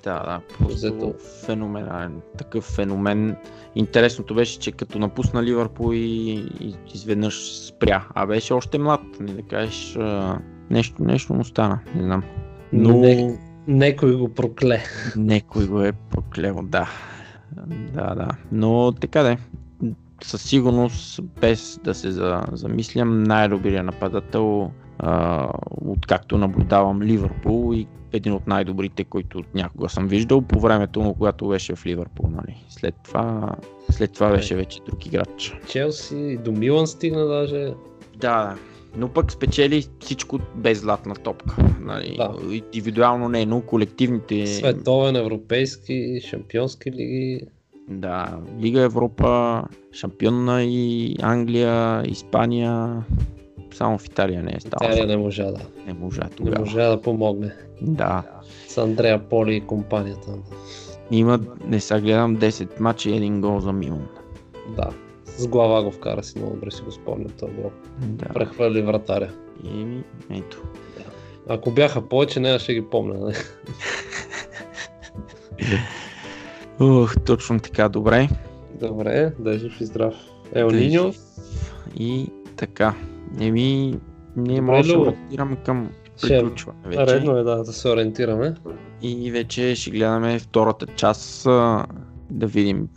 Да, 0.03 0.23
да, 0.23 0.41
просто 0.59 1.13
феноменален. 1.45 2.21
Такъв 2.37 2.63
феномен. 2.63 3.35
Интересното 3.75 4.35
беше, 4.35 4.59
че 4.59 4.71
като 4.71 4.99
напусна 4.99 5.43
Ливърпул 5.43 5.93
и, 5.93 6.31
и 6.59 6.75
изведнъж 6.93 7.51
спря. 7.51 8.07
А 8.15 8.25
беше 8.25 8.53
още 8.53 8.77
млад, 8.77 9.01
не 9.19 9.33
да 9.33 9.41
кажеш, 9.41 9.95
а, 9.95 10.39
нещо, 10.71 11.03
нещо 11.03 11.33
му 11.33 11.43
стана, 11.43 11.79
не 11.95 12.03
знам. 12.03 12.23
Но 12.73 12.97
Не- 12.97 13.39
Некой 13.67 14.15
го 14.15 14.29
прокле. 14.33 14.79
некой 15.15 15.67
го 15.67 15.81
е 15.81 15.91
проклел, 15.91 16.59
да. 16.63 16.89
Да, 17.93 18.15
да. 18.15 18.27
Но 18.51 18.91
така 18.91 19.23
да 19.23 19.31
е. 19.31 19.37
Със 20.23 20.41
сигурност, 20.41 21.19
без 21.41 21.79
да 21.83 21.93
се 21.93 22.11
за, 22.11 22.43
замислям, 22.51 23.23
най-добрият 23.23 23.85
нападател, 23.85 24.71
а, 24.99 25.47
откакто 25.81 26.37
наблюдавам 26.37 27.01
Ливърпул 27.01 27.73
и 27.73 27.87
един 28.13 28.33
от 28.33 28.47
най-добрите, 28.47 29.03
които 29.03 29.43
някога 29.55 29.89
съм 29.89 30.07
виждал 30.07 30.41
по 30.41 30.59
времето 30.59 31.01
му, 31.01 31.13
когато 31.13 31.47
беше 31.47 31.75
в 31.75 31.85
Ливърпул. 31.85 32.29
Нали. 32.29 32.55
След 32.69 32.95
това, 33.03 33.55
след 33.91 34.13
това 34.13 34.29
беше 34.29 34.55
вече 34.55 34.79
друг 34.85 35.05
играч. 35.05 35.57
Челси 35.67 36.37
до 36.37 36.51
Милан 36.51 36.87
стигна 36.87 37.25
даже. 37.25 37.73
Да, 38.17 38.43
да. 38.43 38.55
Но 38.97 39.07
пък 39.07 39.31
спечели 39.31 39.85
всичко 39.99 40.39
без 40.55 40.79
златна 40.81 41.15
топка. 41.15 41.55
Нали. 41.81 42.15
Да. 42.17 42.55
Индивидуално 42.55 43.29
не, 43.29 43.45
но 43.45 43.61
колективните... 43.61 44.47
Световен, 44.47 45.15
европейски, 45.15 46.21
шампионски 46.29 46.91
лиги. 46.91 47.41
Да, 47.89 48.39
Лига 48.61 48.81
Европа, 48.81 49.63
шампионна 49.91 50.63
и 50.63 51.15
Англия, 51.21 52.03
Испания. 52.05 53.03
Само 53.73 53.97
в 53.97 54.05
Италия 54.05 54.43
не 54.43 54.53
е 54.55 54.59
ставало. 54.59 54.91
Италия 54.91 55.07
не 55.07 55.17
можа 55.17 55.51
да. 55.51 55.59
Не 55.87 55.93
можа 55.93 56.23
Не 56.23 56.29
тогава. 56.29 56.59
можа 56.59 56.89
да 56.89 57.01
помогне. 57.01 57.51
Да. 57.81 58.23
С 58.67 58.77
Андрея 58.77 59.29
Поли 59.29 59.55
и 59.55 59.61
компанията. 59.61 60.31
Има, 61.11 61.39
не 61.65 61.79
сега 61.79 62.01
гледам 62.01 62.37
10 62.37 62.79
мача 62.79 63.09
и 63.09 63.15
един 63.15 63.41
гол 63.41 63.59
за 63.59 63.73
Милан. 63.73 64.07
Да. 64.75 64.89
С 65.39 65.47
глава 65.47 65.83
го 65.83 65.91
вкара 65.91 66.23
си, 66.23 66.37
много 66.39 66.53
добре 66.55 66.71
си 66.71 66.81
го 66.81 66.91
спомням 66.91 67.29
този 67.39 67.53
гол. 67.53 67.71
Да. 67.99 68.25
Прехвърли 68.25 68.81
вратаря. 68.81 69.29
И 69.63 69.97
ето. 70.29 70.61
Ако 71.47 71.71
бяха 71.71 72.01
повече, 72.01 72.39
нямаше 72.39 72.67
да 72.67 72.73
ги 72.73 72.85
помня. 72.91 73.19
нали? 73.19 73.35
Ух, 76.79 77.15
точно 77.25 77.59
така, 77.59 77.89
добре. 77.89 78.29
Добре, 78.81 79.33
да 79.39 79.55
е 79.55 79.57
жив 79.57 79.81
и 79.81 79.85
здрав. 79.85 80.13
Ел 80.53 80.67
Ниньо. 80.67 81.13
И 81.95 82.29
така. 82.55 82.95
Еми, 83.39 83.99
ние 84.35 84.55
Добре, 84.55 84.61
може 84.61 84.93
да 84.93 84.99
ориентираме 84.99 85.55
към 85.55 85.89
Ще- 86.17 86.27
приключване 86.27 86.79
вече. 86.85 87.05
редно 87.05 87.37
е 87.37 87.43
да, 87.43 87.63
да 87.63 87.73
се 87.73 87.89
ориентираме. 87.89 88.55
И 89.01 89.31
вече 89.31 89.75
ще 89.75 89.91
гледаме 89.91 90.39
втората 90.39 90.85
част 90.87 91.47
да 92.31 92.47
видим. 92.47 92.89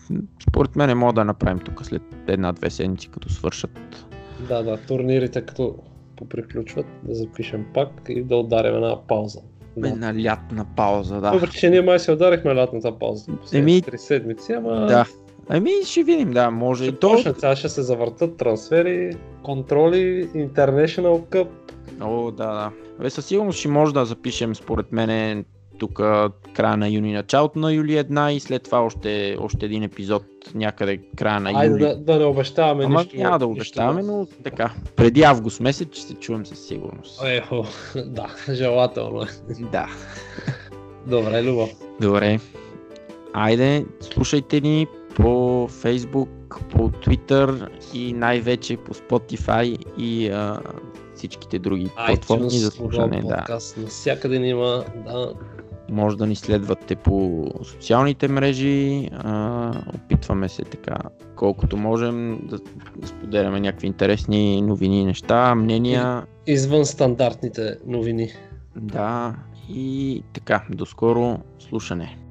Според 0.49 0.77
мен 0.77 0.99
мога 0.99 1.13
да 1.13 1.25
направим 1.25 1.59
тук 1.59 1.87
след 1.87 2.03
една-две 2.27 2.71
седмици, 2.71 3.09
като 3.09 3.33
свършат. 3.33 4.07
Да, 4.49 4.63
да, 4.63 4.77
турнирите 4.77 5.43
като 5.43 5.75
поприключват, 6.17 6.87
да 7.03 7.15
запишем 7.15 7.65
пак 7.75 7.89
и 8.09 8.23
да 8.23 8.37
ударим 8.37 8.75
една 8.75 9.07
пауза. 9.07 9.41
Да. 9.77 9.89
Една 9.89 10.25
лятна 10.25 10.67
пауза, 10.77 11.21
да. 11.21 11.31
Въпреки, 11.31 11.59
че 11.59 11.71
ние 11.71 11.83
май 11.83 11.99
се 11.99 12.13
ударихме 12.13 12.55
лятната 12.55 12.99
пауза. 12.99 13.33
Еми, 13.53 13.83
три 13.83 13.99
седмици, 13.99 14.53
ама... 14.53 14.87
Да. 14.87 15.07
Ами 15.49 15.71
ще 15.85 16.03
видим, 16.03 16.31
да, 16.31 16.51
може 16.51 16.85
и 16.85 16.93
то. 16.93 17.13
почне, 17.13 17.35
сега 17.35 17.57
ще 17.57 17.69
се 17.69 17.83
завъртат 17.83 18.37
трансфери, 18.37 19.17
контроли, 19.43 20.29
International 20.29 21.21
Cup. 21.21 21.49
О, 22.01 22.31
да, 22.31 22.47
да. 22.47 22.71
Бе, 23.01 23.11
със 23.11 23.27
сигурност 23.27 23.59
ще 23.59 23.69
може 23.69 23.95
да 23.95 24.05
запишем, 24.05 24.55
според 24.55 24.93
мен, 24.93 25.45
тук 25.83 26.01
края 26.55 26.77
на 26.77 26.89
юни, 26.89 27.13
началото 27.13 27.59
на 27.59 27.73
юли 27.73 27.97
една 27.97 28.33
и 28.33 28.41
след 28.41 28.63
това 28.63 28.81
още, 28.81 29.37
още 29.41 29.67
един 29.67 29.83
епизод 29.83 30.25
някъде 30.55 31.01
края 31.17 31.41
на 31.41 31.51
Айде 31.55 31.73
юли. 31.73 31.81
да, 31.81 31.97
да 31.97 32.19
не 32.19 32.25
обещаваме 32.25 32.85
Ама 32.85 33.03
нищо. 33.03 33.17
няма 33.17 33.39
да 33.39 33.47
обещаваме, 33.47 34.03
но 34.03 34.27
така. 34.45 34.73
Преди 34.97 35.23
август 35.23 35.61
месец 35.61 35.89
ще 35.93 36.01
се 36.07 36.15
чуем 36.15 36.47
със 36.47 36.67
сигурност. 36.67 37.21
Ехо, 37.25 37.65
да, 38.07 38.37
желателно 38.53 39.23
е. 39.23 39.27
Да. 39.73 39.89
Добре, 41.07 41.43
Любо. 41.43 41.69
Добре. 42.01 42.41
Айде, 43.33 43.87
слушайте 44.01 44.61
ни 44.61 44.87
по 45.15 45.69
Facebook, 45.69 46.29
по 46.71 46.91
Twitter 46.91 47.69
и 47.95 48.13
най-вече 48.13 48.77
по 48.77 48.95
Spotify 48.95 49.79
и 49.99 50.29
а, 50.29 50.61
всичките 51.15 51.59
други 51.59 51.91
платформи 52.07 52.51
за 52.51 52.71
слушане. 52.71 53.23
Да. 53.23 53.37
подкаст, 53.37 53.77
навсякъде 53.77 54.39
ни 54.39 54.49
има, 54.49 54.85
да. 55.07 55.35
Може 55.93 56.17
да 56.17 56.27
ни 56.27 56.37
следвате 56.37 56.97
по 56.97 57.45
социалните 57.65 58.29
мрежи. 58.29 59.09
А, 59.13 59.73
опитваме 59.95 60.49
се 60.49 60.63
така, 60.63 60.97
колкото 61.37 61.77
можем 61.77 62.41
да, 62.47 62.59
да 62.97 63.07
споделяме 63.07 63.61
някакви 63.61 63.87
интересни 63.87 64.63
новини, 64.63 65.05
неща, 65.05 65.55
мнения. 65.55 66.27
Извън 66.47 66.87
стандартните 66.87 67.77
новини. 67.87 68.29
Да. 68.77 69.35
И 69.69 70.23
така, 70.33 70.65
до 70.71 70.87
скоро 70.87 71.39
слушане. 71.59 72.22